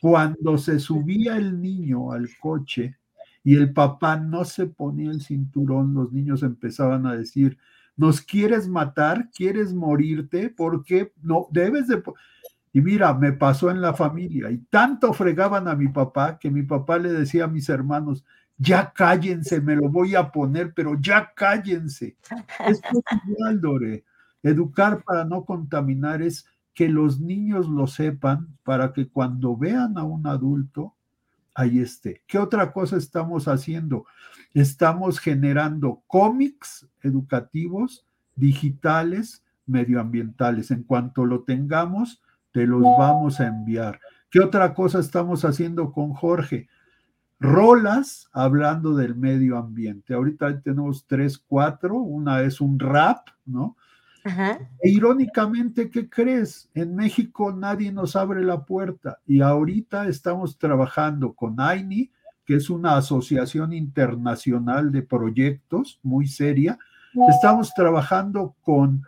Cuando 0.01 0.59
se 0.59 0.79
subía 0.79 1.37
el 1.37 1.61
niño 1.61 2.13
al 2.13 2.29
coche 2.41 2.99
y 3.45 3.57
el 3.57 3.73
papá 3.73 4.17
no 4.17 4.45
se 4.45 4.67
ponía 4.67 5.11
el 5.11 5.23
cinturón, 5.23 5.95
los 5.95 6.13
niños 6.13 6.43
empezaban 6.43 7.07
a 7.07 7.17
decir, 7.17 7.59
¿nos 7.97 8.21
quieres 8.21 8.69
matar? 8.69 9.31
¿Quieres 9.31 9.75
morirte? 9.75 10.51
¿Por 10.51 10.85
qué? 10.85 11.13
No, 11.23 11.49
debes 11.51 11.87
de... 11.89 12.03
Y 12.73 12.81
mira, 12.81 13.13
me 13.15 13.33
pasó 13.33 13.71
en 13.71 13.81
la 13.81 13.95
familia 13.95 14.51
y 14.51 14.59
tanto 14.59 15.13
fregaban 15.13 15.67
a 15.69 15.75
mi 15.75 15.89
papá 15.89 16.39
que 16.39 16.51
mi 16.51 16.63
papá 16.63 16.99
le 16.99 17.13
decía 17.13 17.45
a 17.45 17.49
mis 17.49 17.69
hermanos, 17.69 18.25
ya 18.57 18.93
cállense, 18.93 19.61
me 19.61 19.75
lo 19.75 19.89
voy 19.89 20.15
a 20.15 20.31
poner, 20.31 20.73
pero 20.75 20.97
ya 21.01 21.33
cállense. 21.35 22.17
Esto 22.67 22.89
es 23.11 23.19
igual, 23.27 23.61
Dore. 23.61 24.05
Educar 24.43 25.03
para 25.05 25.25
no 25.25 25.45
contaminar 25.45 26.23
es 26.23 26.47
que 26.75 26.89
los 26.89 27.21
niños 27.21 27.69
lo 27.69 27.87
sepan 27.87 28.57
para 28.65 28.93
que 28.93 29.09
cuando 29.09 29.57
vean 29.57 29.99
a 29.99 30.05
un 30.05 30.27
adulto, 30.27 30.95
ahí 31.55 31.81
esté. 31.81 32.23
¿Qué 32.27 32.39
otra 32.39 32.73
cosa 32.73 32.97
estamos 32.97 33.49
haciendo? 33.49 34.07
Estamos 34.55 35.19
generando 35.19 36.03
cómics 36.07 36.89
educativos, 37.03 38.07
digitales, 38.35 39.45
medioambientales. 39.67 40.71
En 40.71 40.85
cuanto 40.85 41.27
lo 41.27 41.43
tengamos, 41.43 42.23
te 42.53 42.67
los 42.67 42.83
vamos 42.83 43.41
a 43.41 43.47
enviar. 43.47 44.01
¿Qué 44.31 44.41
otra 44.41 44.75
cosa 44.75 45.01
estamos 45.01 45.45
haciendo 45.45 45.93
con 45.93 46.15
Jorge? 46.15 46.69
Rolas 47.39 48.29
hablando 48.33 48.95
del 48.95 49.17
medio 49.17 49.57
ambiente. 49.57 50.15
Ahorita 50.15 50.61
tenemos 50.61 51.07
tres, 51.07 51.39
cuatro. 51.39 51.97
Una 51.97 52.43
es 52.43 52.61
un 52.61 52.79
rap, 52.79 53.29
¿no? 53.45 53.77
E 54.25 54.91
irónicamente, 54.91 55.91
¿qué 55.91 56.09
crees? 56.09 56.69
En 56.75 56.95
México 56.95 57.53
nadie 57.53 57.91
nos 57.93 58.17
abre 58.17 58.43
la 58.43 58.65
puerta 58.65 59.19
y 59.27 59.41
ahorita 59.41 60.09
estamos 60.09 60.59
trabajando 60.59 61.33
con 61.33 61.61
AINI, 61.61 62.11
que 62.45 62.57
es 62.57 62.69
una 62.69 62.97
asociación 62.97 63.73
internacional 63.73 64.93
de 64.93 65.03
proyectos 65.03 66.01
muy 66.03 66.27
seria. 66.27 66.79
Estamos 67.29 67.73
trabajando 67.75 68.55
con 68.61 69.05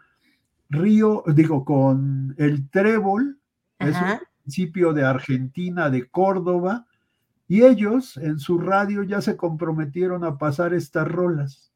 Río, 0.71 1.23
digo, 1.27 1.65
con 1.65 2.35
el 2.39 2.69
Trébol, 2.71 3.39
es 3.79 3.95
un 3.97 4.21
municipio 4.41 4.93
de 4.93 5.05
Argentina, 5.05 5.91
de 5.91 6.09
Córdoba, 6.09 6.87
y 7.49 7.65
ellos 7.65 8.17
en 8.17 8.39
su 8.39 8.59
radio 8.59 9.03
ya 9.03 9.21
se 9.21 9.37
comprometieron 9.37 10.25
a 10.25 10.39
pasar 10.39 10.73
estas 10.73 11.07
rolas, 11.07 11.73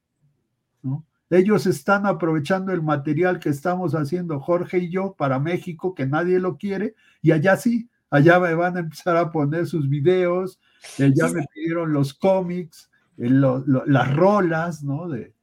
¿no? 0.82 1.04
Ellos 1.30 1.66
están 1.66 2.06
aprovechando 2.06 2.72
el 2.72 2.82
material 2.82 3.40
que 3.40 3.48
estamos 3.48 3.94
haciendo 3.94 4.38
Jorge 4.38 4.78
y 4.78 4.90
yo 4.90 5.14
para 5.14 5.40
México, 5.40 5.94
que 5.94 6.06
nadie 6.06 6.38
lo 6.38 6.56
quiere, 6.56 6.94
y 7.20 7.32
allá 7.32 7.56
sí, 7.56 7.88
allá 8.10 8.38
me 8.38 8.54
van 8.54 8.76
a 8.76 8.80
empezar 8.80 9.16
a 9.16 9.32
poner 9.32 9.66
sus 9.66 9.88
videos, 9.88 10.60
eh, 10.98 11.12
ya 11.12 11.26
me 11.28 11.44
pidieron 11.52 11.92
los 11.92 12.14
cómics, 12.14 12.90
eh, 13.18 13.28
las 13.28 14.14
rolas, 14.14 14.84
¿no? 14.84 15.08
De, 15.08 15.34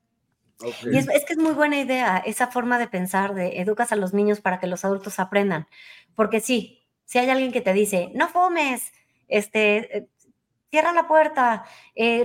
y 0.89 0.97
es, 0.97 1.07
que 1.07 1.34
es 1.34 1.38
muy 1.38 1.51
buena 1.51 1.81
idea 1.81 2.18
esa 2.26 2.47
forma 2.47 2.80
de 2.80 2.88
pensar, 2.88 3.34
de 3.34 3.60
educas 3.60 3.91
a 3.91 3.97
los 3.97 4.14
niños 4.14 4.39
para 4.39 4.60
que 4.60 4.68
los 4.68 4.85
adultos 4.85 5.19
aprendan. 5.19 5.68
Porque 6.15 6.39
sí, 6.39 6.80
si 7.03 7.18
hay 7.18 7.30
alguien 7.30 7.51
que 7.51 7.60
te 7.60 7.73
dice, 7.73 8.14
no 8.15 8.30
fumes, 8.30 8.93
este, 9.27 9.97
eh, 9.97 10.07
cierra 10.72 10.93
la 10.93 11.10
puerta, 11.10 11.65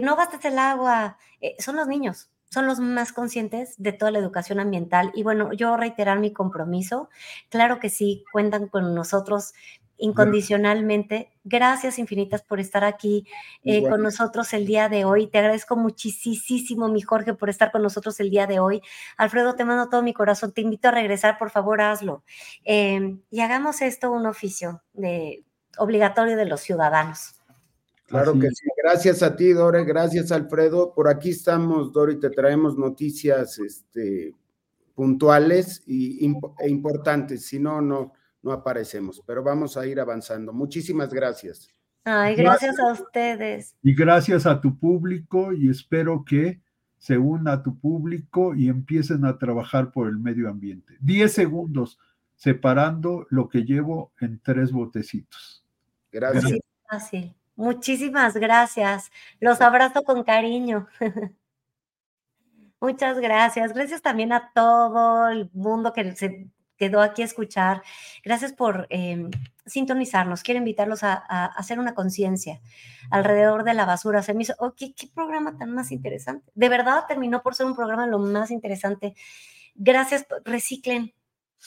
no 0.00 0.14
gastes 0.14 0.44
el 0.44 0.58
agua, 0.60 1.18
son 1.58 1.74
los 1.74 1.88
niños 1.88 2.30
son 2.50 2.66
los 2.66 2.80
más 2.80 3.12
conscientes 3.12 3.74
de 3.78 3.92
toda 3.92 4.10
la 4.10 4.18
educación 4.18 4.60
ambiental. 4.60 5.12
Y 5.14 5.22
bueno, 5.22 5.52
yo 5.52 5.76
reiterar 5.76 6.18
mi 6.18 6.32
compromiso. 6.32 7.08
Claro 7.48 7.78
que 7.78 7.90
sí, 7.90 8.24
cuentan 8.32 8.68
con 8.68 8.94
nosotros 8.94 9.52
incondicionalmente. 9.98 11.32
Gracias 11.44 11.98
infinitas 11.98 12.42
por 12.42 12.60
estar 12.60 12.84
aquí 12.84 13.26
eh, 13.64 13.82
con 13.82 14.02
nosotros 14.02 14.52
el 14.52 14.64
día 14.64 14.88
de 14.88 15.04
hoy. 15.04 15.26
Te 15.26 15.38
agradezco 15.38 15.76
muchísimo, 15.76 16.88
mi 16.88 17.02
Jorge, 17.02 17.34
por 17.34 17.50
estar 17.50 17.72
con 17.72 17.82
nosotros 17.82 18.18
el 18.20 18.30
día 18.30 18.46
de 18.46 18.60
hoy. 18.60 18.80
Alfredo, 19.16 19.56
te 19.56 19.64
mando 19.64 19.88
todo 19.88 20.02
mi 20.02 20.14
corazón. 20.14 20.52
Te 20.52 20.60
invito 20.60 20.88
a 20.88 20.92
regresar, 20.92 21.36
por 21.36 21.50
favor, 21.50 21.80
hazlo. 21.80 22.22
Em, 22.64 23.20
y 23.30 23.40
hagamos 23.40 23.82
esto 23.82 24.10
un 24.10 24.26
oficio 24.26 24.82
de, 24.92 25.44
obligatorio 25.76 26.36
de 26.36 26.46
los 26.46 26.60
ciudadanos. 26.60 27.37
Claro 28.08 28.38
que 28.38 28.50
sí. 28.50 28.66
Gracias 28.82 29.22
a 29.22 29.36
ti, 29.36 29.52
Dore. 29.52 29.84
Gracias, 29.84 30.32
Alfredo. 30.32 30.94
Por 30.94 31.08
aquí 31.08 31.30
estamos, 31.30 31.92
Dore, 31.92 32.14
y 32.14 32.20
te 32.20 32.30
traemos 32.30 32.76
noticias 32.78 33.58
este, 33.58 34.34
puntuales 34.94 35.82
y, 35.86 36.24
e 36.58 36.68
importantes. 36.70 37.46
Si 37.46 37.60
no, 37.60 37.82
no, 37.82 38.14
no 38.42 38.52
aparecemos. 38.52 39.22
Pero 39.26 39.42
vamos 39.42 39.76
a 39.76 39.86
ir 39.86 40.00
avanzando. 40.00 40.54
Muchísimas 40.54 41.12
gracias. 41.12 41.68
Ay, 42.04 42.34
gracias, 42.34 42.78
a 42.78 42.92
ustedes. 42.92 43.76
Y 43.82 43.94
gracias 43.94 44.46
a 44.46 44.58
tu 44.58 44.78
público 44.78 45.52
y 45.52 45.68
espero 45.68 46.24
que 46.24 46.62
se 46.96 47.18
una 47.18 47.52
a 47.52 47.62
tu 47.62 47.78
público 47.78 48.54
y 48.54 48.68
empiecen 48.68 49.26
a 49.26 49.36
trabajar 49.36 49.92
por 49.92 50.08
el 50.08 50.16
medio 50.18 50.48
ambiente. 50.48 50.96
Diez 51.00 51.34
segundos 51.34 51.98
separando 52.36 53.26
lo 53.28 53.50
que 53.50 53.64
llevo 53.64 54.12
en 54.20 54.40
tres 54.42 54.72
botecitos. 54.72 55.66
Gracias. 56.10 56.58
Fácil. 56.88 57.37
Muchísimas 57.58 58.36
gracias. 58.36 59.10
Los 59.40 59.60
abrazo 59.60 60.04
con 60.04 60.22
cariño. 60.22 60.86
Muchas 62.80 63.18
gracias. 63.18 63.72
Gracias 63.72 64.00
también 64.00 64.32
a 64.32 64.52
todo 64.54 65.28
el 65.28 65.50
mundo 65.52 65.92
que 65.92 66.14
se 66.14 66.46
quedó 66.76 67.00
aquí 67.00 67.22
a 67.22 67.24
escuchar. 67.24 67.82
Gracias 68.24 68.52
por 68.52 68.86
em, 68.90 69.32
sintonizarnos. 69.66 70.44
Quiero 70.44 70.58
invitarlos 70.58 71.02
a, 71.02 71.16
hacer 71.46 71.80
una 71.80 71.94
conciencia 71.94 72.60
alrededor 73.10 73.64
de 73.64 73.74
la 73.74 73.86
basura. 73.86 74.22
Se 74.22 74.34
me 74.34 74.42
hizo, 74.42 74.54
oh, 74.60 74.74
¿qué, 74.76 74.94
¿qué, 74.94 75.08
programa 75.08 75.58
tan 75.58 75.72
más 75.72 75.90
interesante. 75.90 76.52
De 76.54 76.68
verdad 76.68 77.06
terminó 77.08 77.42
por 77.42 77.56
ser 77.56 77.66
un 77.66 77.74
programa 77.74 78.06
lo 78.06 78.20
más 78.20 78.52
interesante. 78.52 79.16
Gracias, 79.74 80.26
reciclen, 80.44 81.12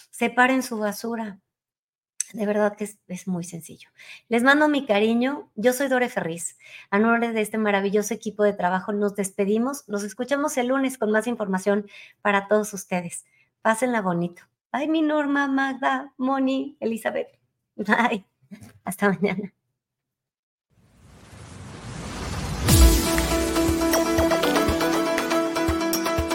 separen 0.09 0.63
su 0.63 0.77
basura. 0.77 1.41
De 2.33 2.45
verdad 2.45 2.77
que 2.77 2.89
es, 3.07 3.27
muy 3.27 3.43
sencillo. 3.43 3.89
Les 4.29 4.43
mando 4.43 4.69
mi 4.69 4.85
cariño. 4.85 5.49
Yo 5.55 5.73
soy 5.73 5.87
Dore 5.87 6.09
Ferriz. 6.09 6.57
A 6.89 6.99
nombre 6.99 7.33
de 7.33 7.41
este 7.41 7.57
maravilloso 7.57 8.13
equipo 8.13 8.43
de 8.43 8.53
trabajo 8.53 8.93
nos 8.93 9.15
despedimos. 9.15 9.87
Nos 9.87 10.03
escuchamos 10.03 10.57
el 10.57 10.67
lunes 10.67 10.97
con 10.97 11.11
más 11.11 11.27
información 11.27 11.87
para 12.21 12.47
todos 12.47 12.73
ustedes. 12.73 13.25
Pásenla 13.61 14.01
bonito. 14.01 14.43
Ay, 14.71 14.87
mi 14.87 15.01
Norma, 15.01 15.47
Magda, 15.47 16.13
Moni, 16.17 16.77
Elizabeth. 16.79 17.37
Ay, 17.87 18.25
hasta 18.85 19.09
mañana. 19.09 19.53